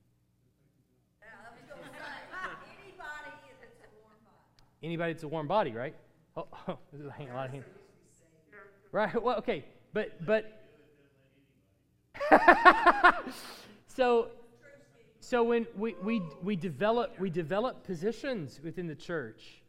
Anybody 4.82 5.12
that's 5.12 5.24
a 5.24 5.28
warm 5.28 5.48
body, 5.48 5.72
right? 5.72 5.94
Oh, 6.36 6.46
oh 6.68 6.78
this 6.92 7.00
is 7.00 7.06
a, 7.06 7.12
hand, 7.12 7.30
a 7.30 7.34
lot 7.34 7.46
of 7.46 7.52
hands. 7.52 7.64
Right. 8.92 9.22
Well, 9.22 9.36
okay, 9.38 9.64
but 9.92 10.24
but. 10.24 10.54
so, 13.86 14.28
so 15.20 15.44
when 15.44 15.66
we, 15.76 15.94
we 16.02 16.22
we 16.42 16.56
develop 16.56 17.18
we 17.18 17.30
develop 17.30 17.84
positions 17.84 18.60
within 18.62 18.86
the 18.86 18.94
church, 18.94 19.62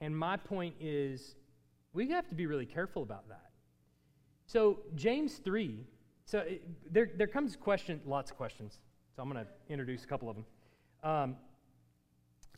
and 0.00 0.16
my 0.16 0.36
point 0.36 0.74
is, 0.80 1.34
we 1.92 2.08
have 2.10 2.28
to 2.28 2.34
be 2.34 2.46
really 2.46 2.66
careful 2.66 3.02
about 3.02 3.28
that. 3.28 3.50
So 4.46 4.80
James 4.94 5.34
three. 5.34 5.86
So 6.24 6.38
it, 6.38 6.62
there 6.92 7.10
there 7.16 7.26
comes 7.26 7.56
question, 7.56 8.00
lots 8.06 8.30
of 8.30 8.36
questions. 8.36 8.78
So 9.14 9.22
I'm 9.22 9.30
going 9.30 9.44
to 9.44 9.50
introduce 9.68 10.04
a 10.04 10.06
couple 10.06 10.30
of 10.30 10.36
them. 10.36 10.44
Um, 11.02 11.36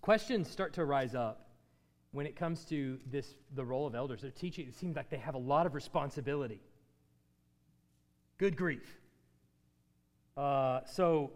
questions 0.01 0.49
start 0.49 0.75
to 0.75 0.85
rise 0.85 1.15
up 1.15 1.44
when 2.15 2.27
it 2.27 2.37
comes 2.37 2.65
to 2.67 2.99
this, 3.11 3.35
the 3.57 3.65
role 3.65 3.89
of 3.89 3.95
elders. 3.97 4.23
They're 4.23 4.31
teaching, 4.31 4.69
it 4.69 4.77
seems 4.77 4.95
like 4.95 5.11
they 5.11 5.19
have 5.19 5.35
a 5.35 5.39
lot 5.39 5.67
of 5.67 5.75
responsibility. 5.75 6.61
Good 8.39 8.57
grief. 8.57 9.01
Uh, 10.37 10.81
so, 10.87 11.33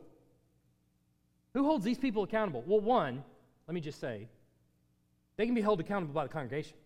who 1.52 1.64
holds 1.64 1.84
these 1.84 1.98
people 1.98 2.22
accountable? 2.22 2.62
Well, 2.64 2.80
one, 2.80 3.24
let 3.66 3.74
me 3.74 3.80
just 3.80 4.00
say, 4.00 4.28
they 5.36 5.46
can 5.46 5.54
be 5.54 5.60
held 5.60 5.80
accountable 5.80 6.14
by 6.14 6.22
the 6.22 6.32
congregation. 6.32 6.76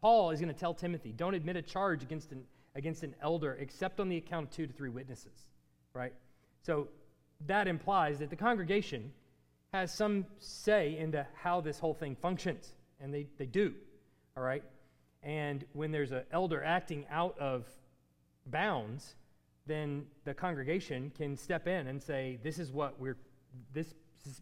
Paul 0.00 0.30
is 0.30 0.40
going 0.40 0.52
to 0.52 0.58
tell 0.58 0.72
Timothy, 0.72 1.12
don't 1.12 1.34
admit 1.34 1.56
a 1.56 1.62
charge 1.62 2.04
against 2.04 2.30
an, 2.30 2.44
against 2.76 3.02
an 3.02 3.14
elder 3.20 3.56
except 3.60 3.98
on 3.98 4.08
the 4.08 4.16
account 4.16 4.46
of 4.46 4.52
two 4.52 4.68
to 4.68 4.72
three 4.72 4.88
witnesses, 4.88 5.48
right? 5.94 6.12
So 6.62 6.88
that 7.46 7.66
implies 7.66 8.20
that 8.20 8.30
the 8.30 8.36
congregation 8.36 9.12
has 9.72 9.92
some 9.92 10.26
say 10.38 10.96
into 10.96 11.26
how 11.34 11.60
this 11.60 11.80
whole 11.80 11.94
thing 11.94 12.14
functions 12.14 12.72
and 13.00 13.12
they, 13.12 13.26
they 13.38 13.46
do, 13.46 13.74
all 14.36 14.42
right? 14.42 14.62
And 15.22 15.64
when 15.72 15.90
there's 15.90 16.12
an 16.12 16.22
elder 16.32 16.62
acting 16.62 17.06
out 17.10 17.38
of 17.38 17.66
bounds, 18.46 19.14
then 19.66 20.06
the 20.24 20.34
congregation 20.34 21.12
can 21.16 21.36
step 21.36 21.66
in 21.66 21.86
and 21.86 22.02
say, 22.02 22.38
this 22.42 22.58
is 22.58 22.72
what 22.72 22.98
we're, 22.98 23.18
this 23.72 23.94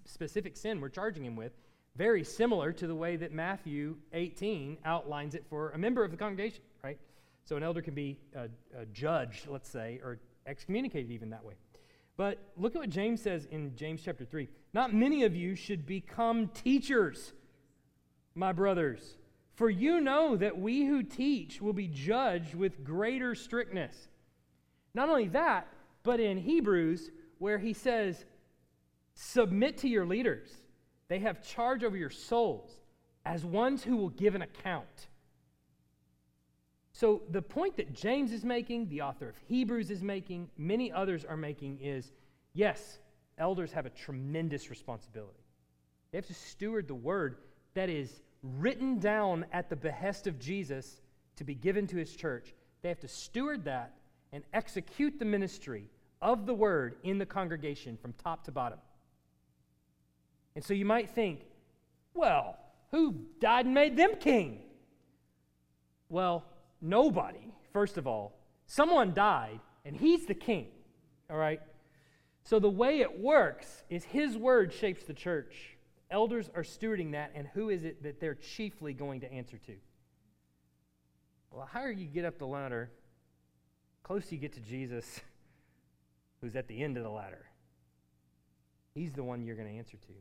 specific 0.04 0.56
sin 0.56 0.80
we're 0.80 0.88
charging 0.88 1.24
him 1.24 1.36
with, 1.36 1.52
very 1.96 2.22
similar 2.22 2.72
to 2.72 2.86
the 2.86 2.94
way 2.94 3.16
that 3.16 3.32
Matthew 3.32 3.96
18 4.12 4.78
outlines 4.84 5.34
it 5.34 5.44
for 5.50 5.70
a 5.70 5.78
member 5.78 6.04
of 6.04 6.12
the 6.12 6.16
congregation, 6.16 6.62
right? 6.82 6.98
So 7.44 7.56
an 7.56 7.62
elder 7.62 7.82
can 7.82 7.94
be 7.94 8.18
uh, 8.36 8.40
uh, 8.40 8.46
a, 8.78 8.82
a 8.82 8.86
judge, 8.86 9.44
let's 9.48 9.68
say, 9.68 10.00
or 10.04 10.18
excommunicated 10.46 11.10
even 11.10 11.30
that 11.30 11.44
way. 11.44 11.54
But 12.16 12.38
look 12.56 12.74
at 12.74 12.80
what 12.80 12.90
James 12.90 13.22
says 13.22 13.46
in 13.46 13.74
James 13.74 14.02
chapter 14.04 14.24
3. 14.24 14.48
Not 14.74 14.92
many 14.92 15.24
of 15.24 15.34
you 15.34 15.54
should 15.54 15.86
become 15.86 16.48
teachers 16.48 17.32
my 18.38 18.52
brothers, 18.52 19.16
for 19.54 19.68
you 19.68 20.00
know 20.00 20.36
that 20.36 20.58
we 20.58 20.86
who 20.86 21.02
teach 21.02 21.60
will 21.60 21.72
be 21.72 21.88
judged 21.88 22.54
with 22.54 22.84
greater 22.84 23.34
strictness. 23.34 24.08
Not 24.94 25.08
only 25.08 25.28
that, 25.28 25.66
but 26.04 26.20
in 26.20 26.38
Hebrews, 26.38 27.10
where 27.38 27.58
he 27.58 27.72
says, 27.72 28.24
Submit 29.14 29.78
to 29.78 29.88
your 29.88 30.06
leaders. 30.06 30.48
They 31.08 31.18
have 31.18 31.42
charge 31.42 31.82
over 31.82 31.96
your 31.96 32.10
souls 32.10 32.70
as 33.24 33.44
ones 33.44 33.82
who 33.82 33.96
will 33.96 34.10
give 34.10 34.36
an 34.36 34.42
account. 34.42 35.08
So, 36.92 37.22
the 37.30 37.42
point 37.42 37.76
that 37.76 37.92
James 37.92 38.32
is 38.32 38.44
making, 38.44 38.88
the 38.88 39.02
author 39.02 39.28
of 39.28 39.36
Hebrews 39.48 39.90
is 39.90 40.02
making, 40.02 40.50
many 40.56 40.92
others 40.92 41.24
are 41.24 41.36
making 41.36 41.80
is 41.80 42.12
yes, 42.54 42.98
elders 43.38 43.72
have 43.72 43.86
a 43.86 43.90
tremendous 43.90 44.70
responsibility. 44.70 45.44
They 46.10 46.18
have 46.18 46.26
to 46.26 46.34
steward 46.34 46.86
the 46.86 46.94
word 46.94 47.38
that 47.74 47.88
is 47.88 48.22
written 48.42 48.98
down 48.98 49.46
at 49.52 49.68
the 49.68 49.76
behest 49.76 50.26
of 50.26 50.38
Jesus 50.38 51.00
to 51.36 51.44
be 51.44 51.54
given 51.54 51.86
to 51.88 51.96
his 51.96 52.14
church. 52.14 52.54
They 52.82 52.88
have 52.88 53.00
to 53.00 53.08
steward 53.08 53.64
that 53.64 53.94
and 54.32 54.44
execute 54.52 55.18
the 55.18 55.24
ministry 55.24 55.88
of 56.20 56.46
the 56.46 56.54
word 56.54 56.96
in 57.02 57.18
the 57.18 57.26
congregation 57.26 57.96
from 57.96 58.12
top 58.12 58.44
to 58.44 58.52
bottom. 58.52 58.78
And 60.54 60.64
so 60.64 60.74
you 60.74 60.84
might 60.84 61.10
think, 61.10 61.42
well, 62.14 62.58
who 62.90 63.14
died 63.40 63.66
and 63.66 63.74
made 63.74 63.96
them 63.96 64.16
king? 64.18 64.60
Well, 66.08 66.44
nobody, 66.80 67.52
first 67.72 67.98
of 67.98 68.06
all. 68.06 68.38
Someone 68.66 69.14
died, 69.14 69.60
and 69.84 69.96
he's 69.96 70.26
the 70.26 70.34
king, 70.34 70.66
all 71.30 71.36
right? 71.36 71.60
So 72.42 72.58
the 72.58 72.68
way 72.70 73.00
it 73.00 73.20
works 73.20 73.84
is 73.88 74.04
his 74.04 74.36
word 74.36 74.72
shapes 74.72 75.04
the 75.04 75.14
church. 75.14 75.77
Elders 76.10 76.50
are 76.54 76.62
stewarding 76.62 77.12
that, 77.12 77.32
and 77.34 77.46
who 77.48 77.68
is 77.68 77.84
it 77.84 78.02
that 78.02 78.20
they're 78.20 78.34
chiefly 78.34 78.94
going 78.94 79.20
to 79.20 79.32
answer 79.32 79.58
to? 79.58 79.72
Well, 81.50 81.60
the 81.60 81.66
higher 81.66 81.90
you 81.90 82.06
get 82.06 82.24
up 82.24 82.38
the 82.38 82.46
ladder, 82.46 82.90
closer 84.02 84.34
you 84.34 84.40
get 84.40 84.54
to 84.54 84.60
Jesus, 84.60 85.20
who's 86.40 86.56
at 86.56 86.66
the 86.68 86.82
end 86.82 86.96
of 86.96 87.02
the 87.02 87.10
ladder. 87.10 87.46
He's 88.94 89.12
the 89.12 89.22
one 89.22 89.42
you're 89.42 89.56
going 89.56 89.68
to 89.68 89.76
answer 89.76 89.96
to. 89.96 90.12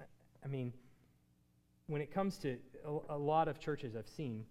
I, 0.00 0.04
I, 0.44 0.48
mean, 0.48 0.72
when 1.86 2.00
it 2.00 2.12
comes 2.12 2.38
to 2.38 2.56
a, 2.84 3.14
a 3.14 3.18
lot 3.18 3.48
of 3.48 3.58
churches 3.58 3.96
I've 3.96 4.08
seen 4.08 4.44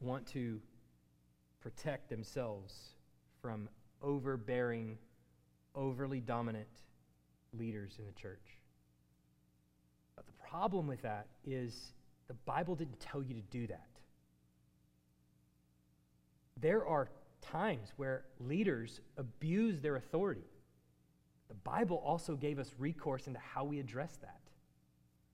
want 0.00 0.26
to 0.28 0.60
protect 1.60 2.10
themselves 2.10 2.74
from 3.40 3.68
overbearing, 4.02 4.98
overly 5.74 6.20
dominant 6.20 6.68
leaders 7.56 7.96
in 7.98 8.06
the 8.06 8.12
church. 8.12 8.58
Problem 10.54 10.86
with 10.86 11.02
that 11.02 11.26
is 11.44 11.94
the 12.28 12.34
Bible 12.46 12.76
didn't 12.76 13.00
tell 13.00 13.20
you 13.20 13.34
to 13.34 13.40
do 13.50 13.66
that. 13.66 13.88
There 16.60 16.86
are 16.86 17.08
times 17.42 17.92
where 17.96 18.26
leaders 18.38 19.00
abuse 19.16 19.80
their 19.80 19.96
authority. 19.96 20.46
The 21.48 21.54
Bible 21.54 22.00
also 22.06 22.36
gave 22.36 22.60
us 22.60 22.70
recourse 22.78 23.26
into 23.26 23.40
how 23.40 23.64
we 23.64 23.80
address 23.80 24.16
that. 24.22 24.38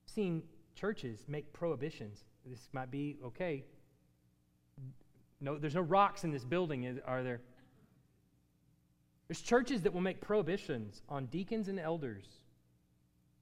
Seen 0.07 0.43
churches 0.75 1.27
make 1.29 1.53
prohibitions. 1.53 2.25
This 2.47 2.71
might 2.73 2.91
be 2.91 3.19
okay. 3.23 3.65
No, 5.43 5.59
there's 5.59 5.75
no 5.75 5.83
rocks 5.83 6.25
in 6.25 6.31
this 6.31 6.47
building, 6.47 6.99
are 7.07 7.23
there? 7.23 7.43
There's 9.29 9.43
churches 9.43 9.83
that 9.83 9.93
will 9.93 10.01
make 10.01 10.23
prohibitions 10.23 11.03
on 11.11 11.27
deacons 11.27 11.69
and 11.69 11.79
elders 11.79 12.25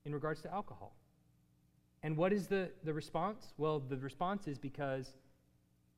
in 0.04 0.12
regards 0.12 0.42
to 0.42 0.52
alcohol. 0.52 0.96
And 2.02 2.16
what 2.16 2.32
is 2.32 2.46
the, 2.46 2.70
the 2.84 2.94
response? 2.94 3.52
Well, 3.56 3.80
the 3.80 3.96
response 3.96 4.46
is 4.46 4.58
because 4.58 5.10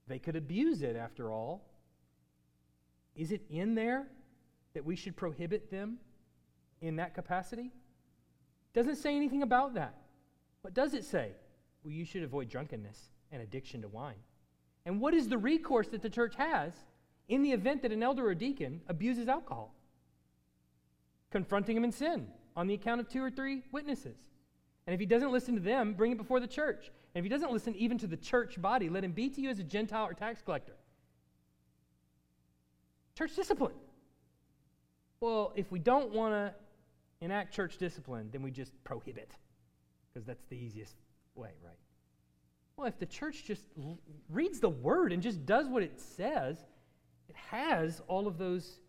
they 0.06 0.18
could 0.18 0.36
abuse 0.36 0.82
it 0.82 0.96
after 0.96 1.30
all. 1.30 1.62
Is 3.14 3.32
it 3.32 3.42
in 3.50 3.74
there 3.74 4.06
that 4.74 4.84
we 4.84 4.96
should 4.96 5.16
prohibit 5.16 5.70
them 5.70 5.98
in 6.80 6.96
that 6.96 7.14
capacity? 7.14 7.70
Doesn't 8.72 8.96
say 8.96 9.14
anything 9.14 9.42
about 9.42 9.74
that. 9.74 9.94
What 10.62 10.74
does 10.74 10.94
it 10.94 11.04
say? 11.04 11.32
Well, 11.82 11.92
you 11.92 12.04
should 12.04 12.22
avoid 12.22 12.48
drunkenness 12.48 13.10
and 13.32 13.42
addiction 13.42 13.82
to 13.82 13.88
wine. 13.88 14.18
And 14.86 15.00
what 15.00 15.14
is 15.14 15.28
the 15.28 15.38
recourse 15.38 15.88
that 15.88 16.02
the 16.02 16.10
church 16.10 16.34
has 16.36 16.72
in 17.28 17.42
the 17.42 17.52
event 17.52 17.82
that 17.82 17.92
an 17.92 18.02
elder 18.02 18.26
or 18.26 18.34
deacon 18.34 18.80
abuses 18.88 19.28
alcohol? 19.28 19.74
Confronting 21.30 21.76
him 21.76 21.84
in 21.84 21.92
sin 21.92 22.26
on 22.56 22.66
the 22.66 22.74
account 22.74 23.00
of 23.00 23.08
two 23.08 23.22
or 23.22 23.30
three 23.30 23.62
witnesses. 23.70 24.16
And 24.86 24.94
if 24.94 25.00
he 25.00 25.06
doesn't 25.06 25.30
listen 25.30 25.54
to 25.54 25.60
them, 25.60 25.94
bring 25.94 26.12
it 26.12 26.18
before 26.18 26.40
the 26.40 26.46
church. 26.46 26.90
And 27.14 27.20
if 27.20 27.24
he 27.24 27.28
doesn't 27.28 27.52
listen 27.52 27.74
even 27.76 27.98
to 27.98 28.06
the 28.06 28.16
church 28.16 28.60
body, 28.60 28.88
let 28.88 29.04
him 29.04 29.12
be 29.12 29.28
to 29.28 29.40
you 29.40 29.50
as 29.50 29.58
a 29.58 29.64
Gentile 29.64 30.06
or 30.06 30.14
tax 30.14 30.42
collector. 30.42 30.74
Church 33.16 33.36
discipline. 33.36 33.74
Well, 35.20 35.52
if 35.54 35.70
we 35.70 35.78
don't 35.78 36.12
want 36.12 36.32
to 36.32 36.54
enact 37.20 37.54
church 37.54 37.76
discipline, 37.76 38.30
then 38.32 38.42
we 38.42 38.50
just 38.50 38.72
prohibit, 38.84 39.32
because 40.08 40.26
that's 40.26 40.46
the 40.46 40.56
easiest 40.56 40.96
way, 41.34 41.50
right? 41.62 41.76
Well, 42.76 42.88
if 42.88 42.98
the 42.98 43.06
church 43.06 43.44
just 43.44 43.66
l- 43.78 43.98
reads 44.30 44.58
the 44.58 44.70
word 44.70 45.12
and 45.12 45.22
just 45.22 45.44
does 45.44 45.68
what 45.68 45.82
it 45.82 46.00
says, 46.00 46.64
it 47.28 47.36
has 47.36 48.00
all 48.08 48.26
of 48.26 48.38
those 48.38 48.80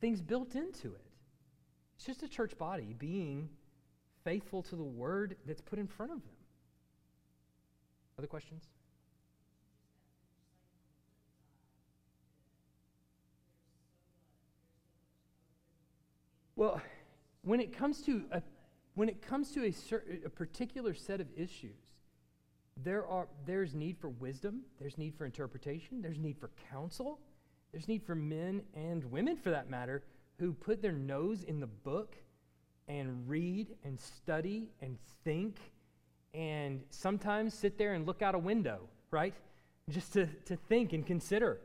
things 0.00 0.20
built 0.20 0.56
into 0.56 0.88
it. 0.88 1.06
It's 1.96 2.04
just 2.04 2.24
a 2.24 2.28
church 2.28 2.58
body 2.58 2.96
being 2.98 3.48
faithful 4.24 4.62
to 4.62 4.76
the 4.76 4.82
word 4.82 5.36
that's 5.46 5.60
put 5.60 5.78
in 5.78 5.86
front 5.86 6.12
of 6.12 6.18
them. 6.18 6.30
Other 8.18 8.26
questions? 8.26 8.64
Well, 16.56 16.80
when 17.42 17.60
it 17.60 17.76
comes 17.76 18.00
to 18.02 18.24
a, 18.30 18.42
when 18.94 19.08
it 19.08 19.20
comes 19.20 19.50
to 19.52 19.64
a, 19.64 19.72
certain, 19.72 20.20
a 20.24 20.30
particular 20.30 20.94
set 20.94 21.20
of 21.20 21.26
issues, 21.36 21.76
there 22.82 23.06
are, 23.06 23.28
there's 23.44 23.74
need 23.74 23.98
for 23.98 24.08
wisdom, 24.08 24.62
there's 24.80 24.96
need 24.98 25.14
for 25.16 25.24
interpretation, 25.24 26.00
there's 26.00 26.18
need 26.18 26.38
for 26.38 26.50
counsel, 26.70 27.20
there's 27.72 27.88
need 27.88 28.04
for 28.04 28.14
men 28.14 28.62
and 28.74 29.04
women, 29.10 29.36
for 29.36 29.50
that 29.50 29.68
matter, 29.68 30.04
who 30.38 30.52
put 30.52 30.80
their 30.80 30.92
nose 30.92 31.42
in 31.42 31.60
the 31.60 31.66
book 31.66 32.16
and 32.88 33.28
read 33.28 33.68
and 33.84 33.98
study 34.00 34.68
and 34.80 34.98
think 35.24 35.56
and 36.34 36.82
sometimes 36.90 37.54
sit 37.54 37.78
there 37.78 37.94
and 37.94 38.06
look 38.06 38.20
out 38.20 38.34
a 38.34 38.38
window, 38.38 38.80
right? 39.10 39.34
Just 39.88 40.12
to, 40.14 40.26
to 40.46 40.56
think 40.56 40.92
and 40.92 41.06
consider 41.06 41.60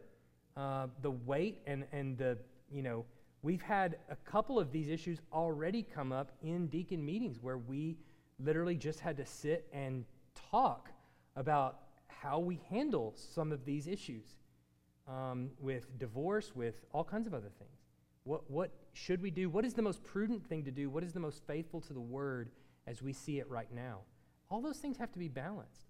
uh, 0.56 0.88
the 1.02 1.12
weight 1.12 1.62
and, 1.66 1.86
and 1.92 2.18
the, 2.18 2.38
you 2.72 2.84
know, 2.84 3.06
we've 3.42 3.62
had 3.62 3.98
a 4.10 4.16
couple 4.16 4.60
of 4.60 4.72
these 4.72 4.90
issues 4.90 5.20
already 5.34 5.84
come 5.84 6.12
up 6.12 6.32
in 6.44 6.68
deacon 6.68 7.04
meetings 7.04 7.38
where 7.42 7.58
we 7.58 7.98
literally 8.40 8.76
just 8.76 9.00
had 9.00 9.18
to 9.18 9.26
sit 9.26 9.68
and 9.74 10.06
talk 10.52 10.90
about 11.36 11.80
how 12.08 12.40
we 12.40 12.60
handle 12.70 13.14
some 13.16 13.52
of 13.52 13.66
these 13.66 13.88
issues 13.88 14.26
um, 15.08 15.50
with 15.60 15.98
divorce, 15.98 16.52
with 16.56 16.76
all 16.92 17.04
kinds 17.04 17.26
of 17.28 17.34
other 17.34 17.50
things. 17.58 17.78
What, 18.24 18.50
what 18.50 18.72
should 19.00 19.22
we 19.22 19.32
do? 19.32 19.50
What 19.50 19.66
is 19.66 19.74
the 19.74 19.82
most 19.82 20.04
prudent 20.04 20.46
thing 20.48 20.66
to 20.66 20.72
do? 20.72 20.90
What 20.90 21.04
is 21.04 21.14
the 21.14 21.20
most 21.20 21.42
faithful 21.48 21.80
to 21.82 21.94
the 21.94 22.02
word 22.02 22.50
as 22.86 23.02
we 23.02 23.14
see 23.14 23.40
it 23.40 23.50
right 23.50 23.72
now? 23.74 24.00
All 24.50 24.62
those 24.62 24.78
things 24.78 24.98
have 24.98 25.12
to 25.14 25.20
be 25.20 25.30
balanced. 25.30 25.88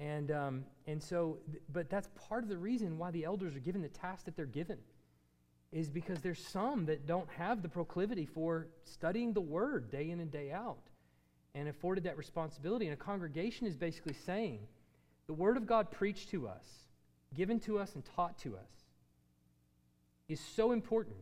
And, 0.00 0.30
um, 0.30 0.64
and 0.86 1.02
so, 1.02 1.38
th- 1.50 1.62
but 1.72 1.88
that's 1.88 2.08
part 2.28 2.42
of 2.42 2.48
the 2.48 2.58
reason 2.58 2.98
why 2.98 3.10
the 3.10 3.24
elders 3.24 3.54
are 3.54 3.60
given 3.60 3.82
the 3.82 3.88
task 3.88 4.24
that 4.24 4.36
they're 4.36 4.46
given, 4.46 4.78
is 5.72 5.90
because 5.90 6.20
there's 6.20 6.44
some 6.46 6.86
that 6.86 7.06
don't 7.06 7.28
have 7.36 7.62
the 7.62 7.68
proclivity 7.68 8.26
for 8.26 8.68
studying 8.84 9.32
the 9.32 9.40
word 9.40 9.90
day 9.90 10.10
in 10.10 10.20
and 10.20 10.30
day 10.30 10.50
out 10.50 10.90
and 11.54 11.68
afforded 11.68 12.04
that 12.04 12.16
responsibility. 12.16 12.86
And 12.86 12.94
a 12.94 12.96
congregation 12.96 13.66
is 13.66 13.76
basically 13.76 14.14
saying, 14.14 14.60
the 15.26 15.34
word 15.34 15.56
of 15.56 15.66
God 15.66 15.90
preached 15.90 16.30
to 16.30 16.48
us, 16.48 16.66
given 17.34 17.60
to 17.60 17.78
us, 17.78 17.94
and 17.94 18.04
taught 18.16 18.38
to 18.38 18.56
us 18.56 18.70
is 20.28 20.40
so 20.40 20.72
important 20.72 21.16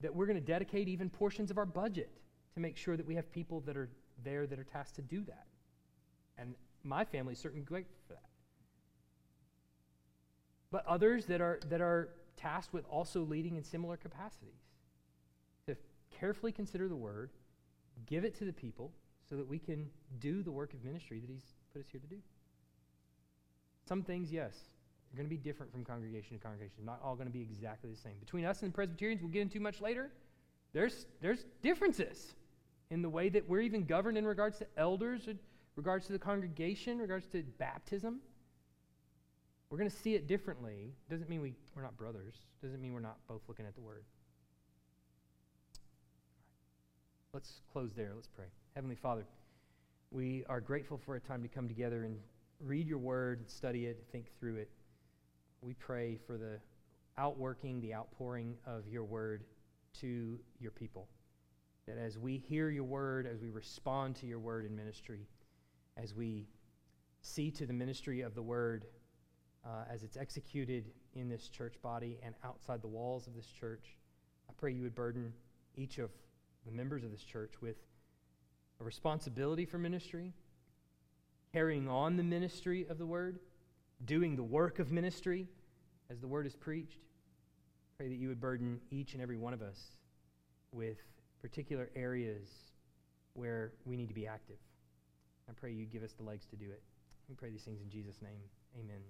that 0.00 0.14
we're 0.14 0.26
going 0.26 0.38
to 0.38 0.44
dedicate 0.44 0.88
even 0.88 1.08
portions 1.08 1.50
of 1.50 1.58
our 1.58 1.66
budget 1.66 2.10
to 2.54 2.60
make 2.60 2.76
sure 2.76 2.96
that 2.96 3.06
we 3.06 3.14
have 3.14 3.30
people 3.32 3.60
that 3.60 3.76
are 3.76 3.88
there 4.24 4.46
that 4.46 4.58
are 4.58 4.64
tasked 4.64 4.96
to 4.96 5.02
do 5.02 5.22
that. 5.24 5.46
And 6.38 6.54
my 6.82 7.04
family 7.04 7.32
is 7.32 7.38
certainly 7.38 7.64
grateful 7.64 7.96
for 8.06 8.14
that. 8.14 8.28
But 10.70 10.86
others 10.86 11.26
that 11.26 11.40
are, 11.40 11.60
that 11.68 11.80
are 11.80 12.10
tasked 12.36 12.72
with 12.72 12.84
also 12.88 13.20
leading 13.20 13.56
in 13.56 13.64
similar 13.64 13.96
capacities 13.96 14.60
to 15.66 15.76
carefully 16.10 16.52
consider 16.52 16.88
the 16.88 16.96
word, 16.96 17.30
give 18.06 18.24
it 18.24 18.34
to 18.38 18.44
the 18.44 18.52
people 18.52 18.92
so 19.28 19.36
that 19.36 19.48
we 19.48 19.58
can 19.58 19.88
do 20.20 20.42
the 20.42 20.50
work 20.50 20.72
of 20.74 20.84
ministry 20.84 21.20
that 21.20 21.30
he's 21.30 21.54
put 21.72 21.80
us 21.80 21.88
here 21.90 22.00
to 22.00 22.06
do. 22.06 22.18
Some 23.88 24.02
things, 24.02 24.32
yes, 24.32 24.54
they're 25.10 25.22
going 25.22 25.28
to 25.28 25.34
be 25.34 25.42
different 25.42 25.72
from 25.72 25.84
congregation 25.84 26.36
to 26.36 26.42
congregation. 26.42 26.84
Not 26.84 27.00
all 27.02 27.14
going 27.14 27.26
to 27.26 27.32
be 27.32 27.42
exactly 27.42 27.90
the 27.90 27.96
same. 27.96 28.14
Between 28.20 28.44
us 28.44 28.62
and 28.62 28.70
the 28.70 28.74
Presbyterians, 28.74 29.22
we'll 29.22 29.30
get 29.30 29.42
into 29.42 29.60
much 29.60 29.80
later, 29.80 30.10
there's, 30.72 31.06
there's 31.22 31.44
differences 31.62 32.34
in 32.90 33.02
the 33.02 33.08
way 33.08 33.28
that 33.28 33.48
we're 33.48 33.60
even 33.60 33.84
governed 33.84 34.18
in 34.18 34.26
regards 34.26 34.58
to 34.58 34.66
elders, 34.76 35.28
in 35.28 35.38
regards 35.76 36.06
to 36.06 36.12
the 36.12 36.18
congregation, 36.18 36.94
in 36.94 36.98
regards 36.98 37.26
to 37.28 37.42
baptism. 37.58 38.20
We're 39.70 39.78
going 39.78 39.90
to 39.90 39.96
see 39.96 40.14
it 40.14 40.26
differently. 40.26 40.92
Doesn't 41.10 41.28
mean 41.28 41.40
we, 41.40 41.54
we're 41.74 41.82
not 41.82 41.96
brothers. 41.96 42.34
Doesn't 42.62 42.80
mean 42.80 42.92
we're 42.92 43.00
not 43.00 43.18
both 43.28 43.42
looking 43.48 43.66
at 43.66 43.74
the 43.74 43.80
Word. 43.80 44.04
Let's 47.32 47.60
close 47.72 47.90
there. 47.96 48.12
Let's 48.14 48.28
pray. 48.28 48.46
Heavenly 48.74 48.96
Father, 48.96 49.26
we 50.10 50.44
are 50.48 50.60
grateful 50.60 50.98
for 50.98 51.16
a 51.16 51.20
time 51.20 51.42
to 51.42 51.48
come 51.48 51.68
together 51.68 52.04
and 52.04 52.18
read 52.60 52.86
your 52.86 52.98
Word, 52.98 53.50
study 53.50 53.86
it, 53.86 54.04
think 54.12 54.26
through 54.38 54.56
it 54.56 54.70
we 55.62 55.74
pray 55.74 56.18
for 56.26 56.36
the 56.36 56.58
outworking, 57.18 57.80
the 57.80 57.94
outpouring 57.94 58.56
of 58.66 58.86
your 58.88 59.04
word 59.04 59.44
to 60.00 60.38
your 60.58 60.70
people. 60.70 61.08
That 61.86 61.98
as 61.98 62.18
we 62.18 62.36
hear 62.36 62.68
your 62.68 62.84
word, 62.84 63.26
as 63.26 63.40
we 63.40 63.50
respond 63.50 64.16
to 64.16 64.26
your 64.26 64.38
word 64.38 64.66
in 64.66 64.76
ministry, 64.76 65.26
as 65.96 66.14
we 66.14 66.48
see 67.22 67.50
to 67.52 67.66
the 67.66 67.72
ministry 67.72 68.20
of 68.20 68.34
the 68.34 68.42
word 68.42 68.86
uh, 69.64 69.84
as 69.92 70.02
it's 70.02 70.16
executed 70.16 70.92
in 71.14 71.28
this 71.28 71.48
church 71.48 71.74
body 71.82 72.18
and 72.22 72.34
outside 72.44 72.82
the 72.82 72.88
walls 72.88 73.26
of 73.26 73.34
this 73.34 73.46
church, 73.46 73.96
I 74.48 74.52
pray 74.56 74.72
you 74.72 74.82
would 74.82 74.94
burden 74.94 75.32
each 75.76 75.98
of 75.98 76.10
the 76.64 76.72
members 76.72 77.04
of 77.04 77.10
this 77.10 77.22
church 77.22 77.54
with 77.60 77.76
a 78.80 78.84
responsibility 78.84 79.64
for 79.64 79.78
ministry, 79.78 80.32
carrying 81.52 81.88
on 81.88 82.16
the 82.16 82.22
ministry 82.22 82.86
of 82.88 82.98
the 82.98 83.06
word 83.06 83.38
doing 84.04 84.36
the 84.36 84.42
work 84.42 84.78
of 84.78 84.92
ministry 84.92 85.48
as 86.10 86.20
the 86.20 86.28
word 86.28 86.46
is 86.46 86.54
preached. 86.54 86.98
Pray 87.98 88.08
that 88.08 88.16
you 88.16 88.28
would 88.28 88.40
burden 88.40 88.80
each 88.90 89.14
and 89.14 89.22
every 89.22 89.36
one 89.36 89.54
of 89.54 89.62
us 89.62 89.78
with 90.72 90.98
particular 91.40 91.90
areas 91.96 92.48
where 93.34 93.72
we 93.84 93.96
need 93.96 94.08
to 94.08 94.14
be 94.14 94.26
active. 94.26 94.58
I 95.48 95.52
pray 95.52 95.72
you 95.72 95.86
give 95.86 96.02
us 96.02 96.12
the 96.12 96.24
legs 96.24 96.46
to 96.46 96.56
do 96.56 96.66
it. 96.66 96.82
We 97.28 97.34
pray 97.34 97.50
these 97.50 97.62
things 97.62 97.80
in 97.80 97.90
Jesus' 97.90 98.20
name. 98.22 98.40
Amen. 98.78 99.00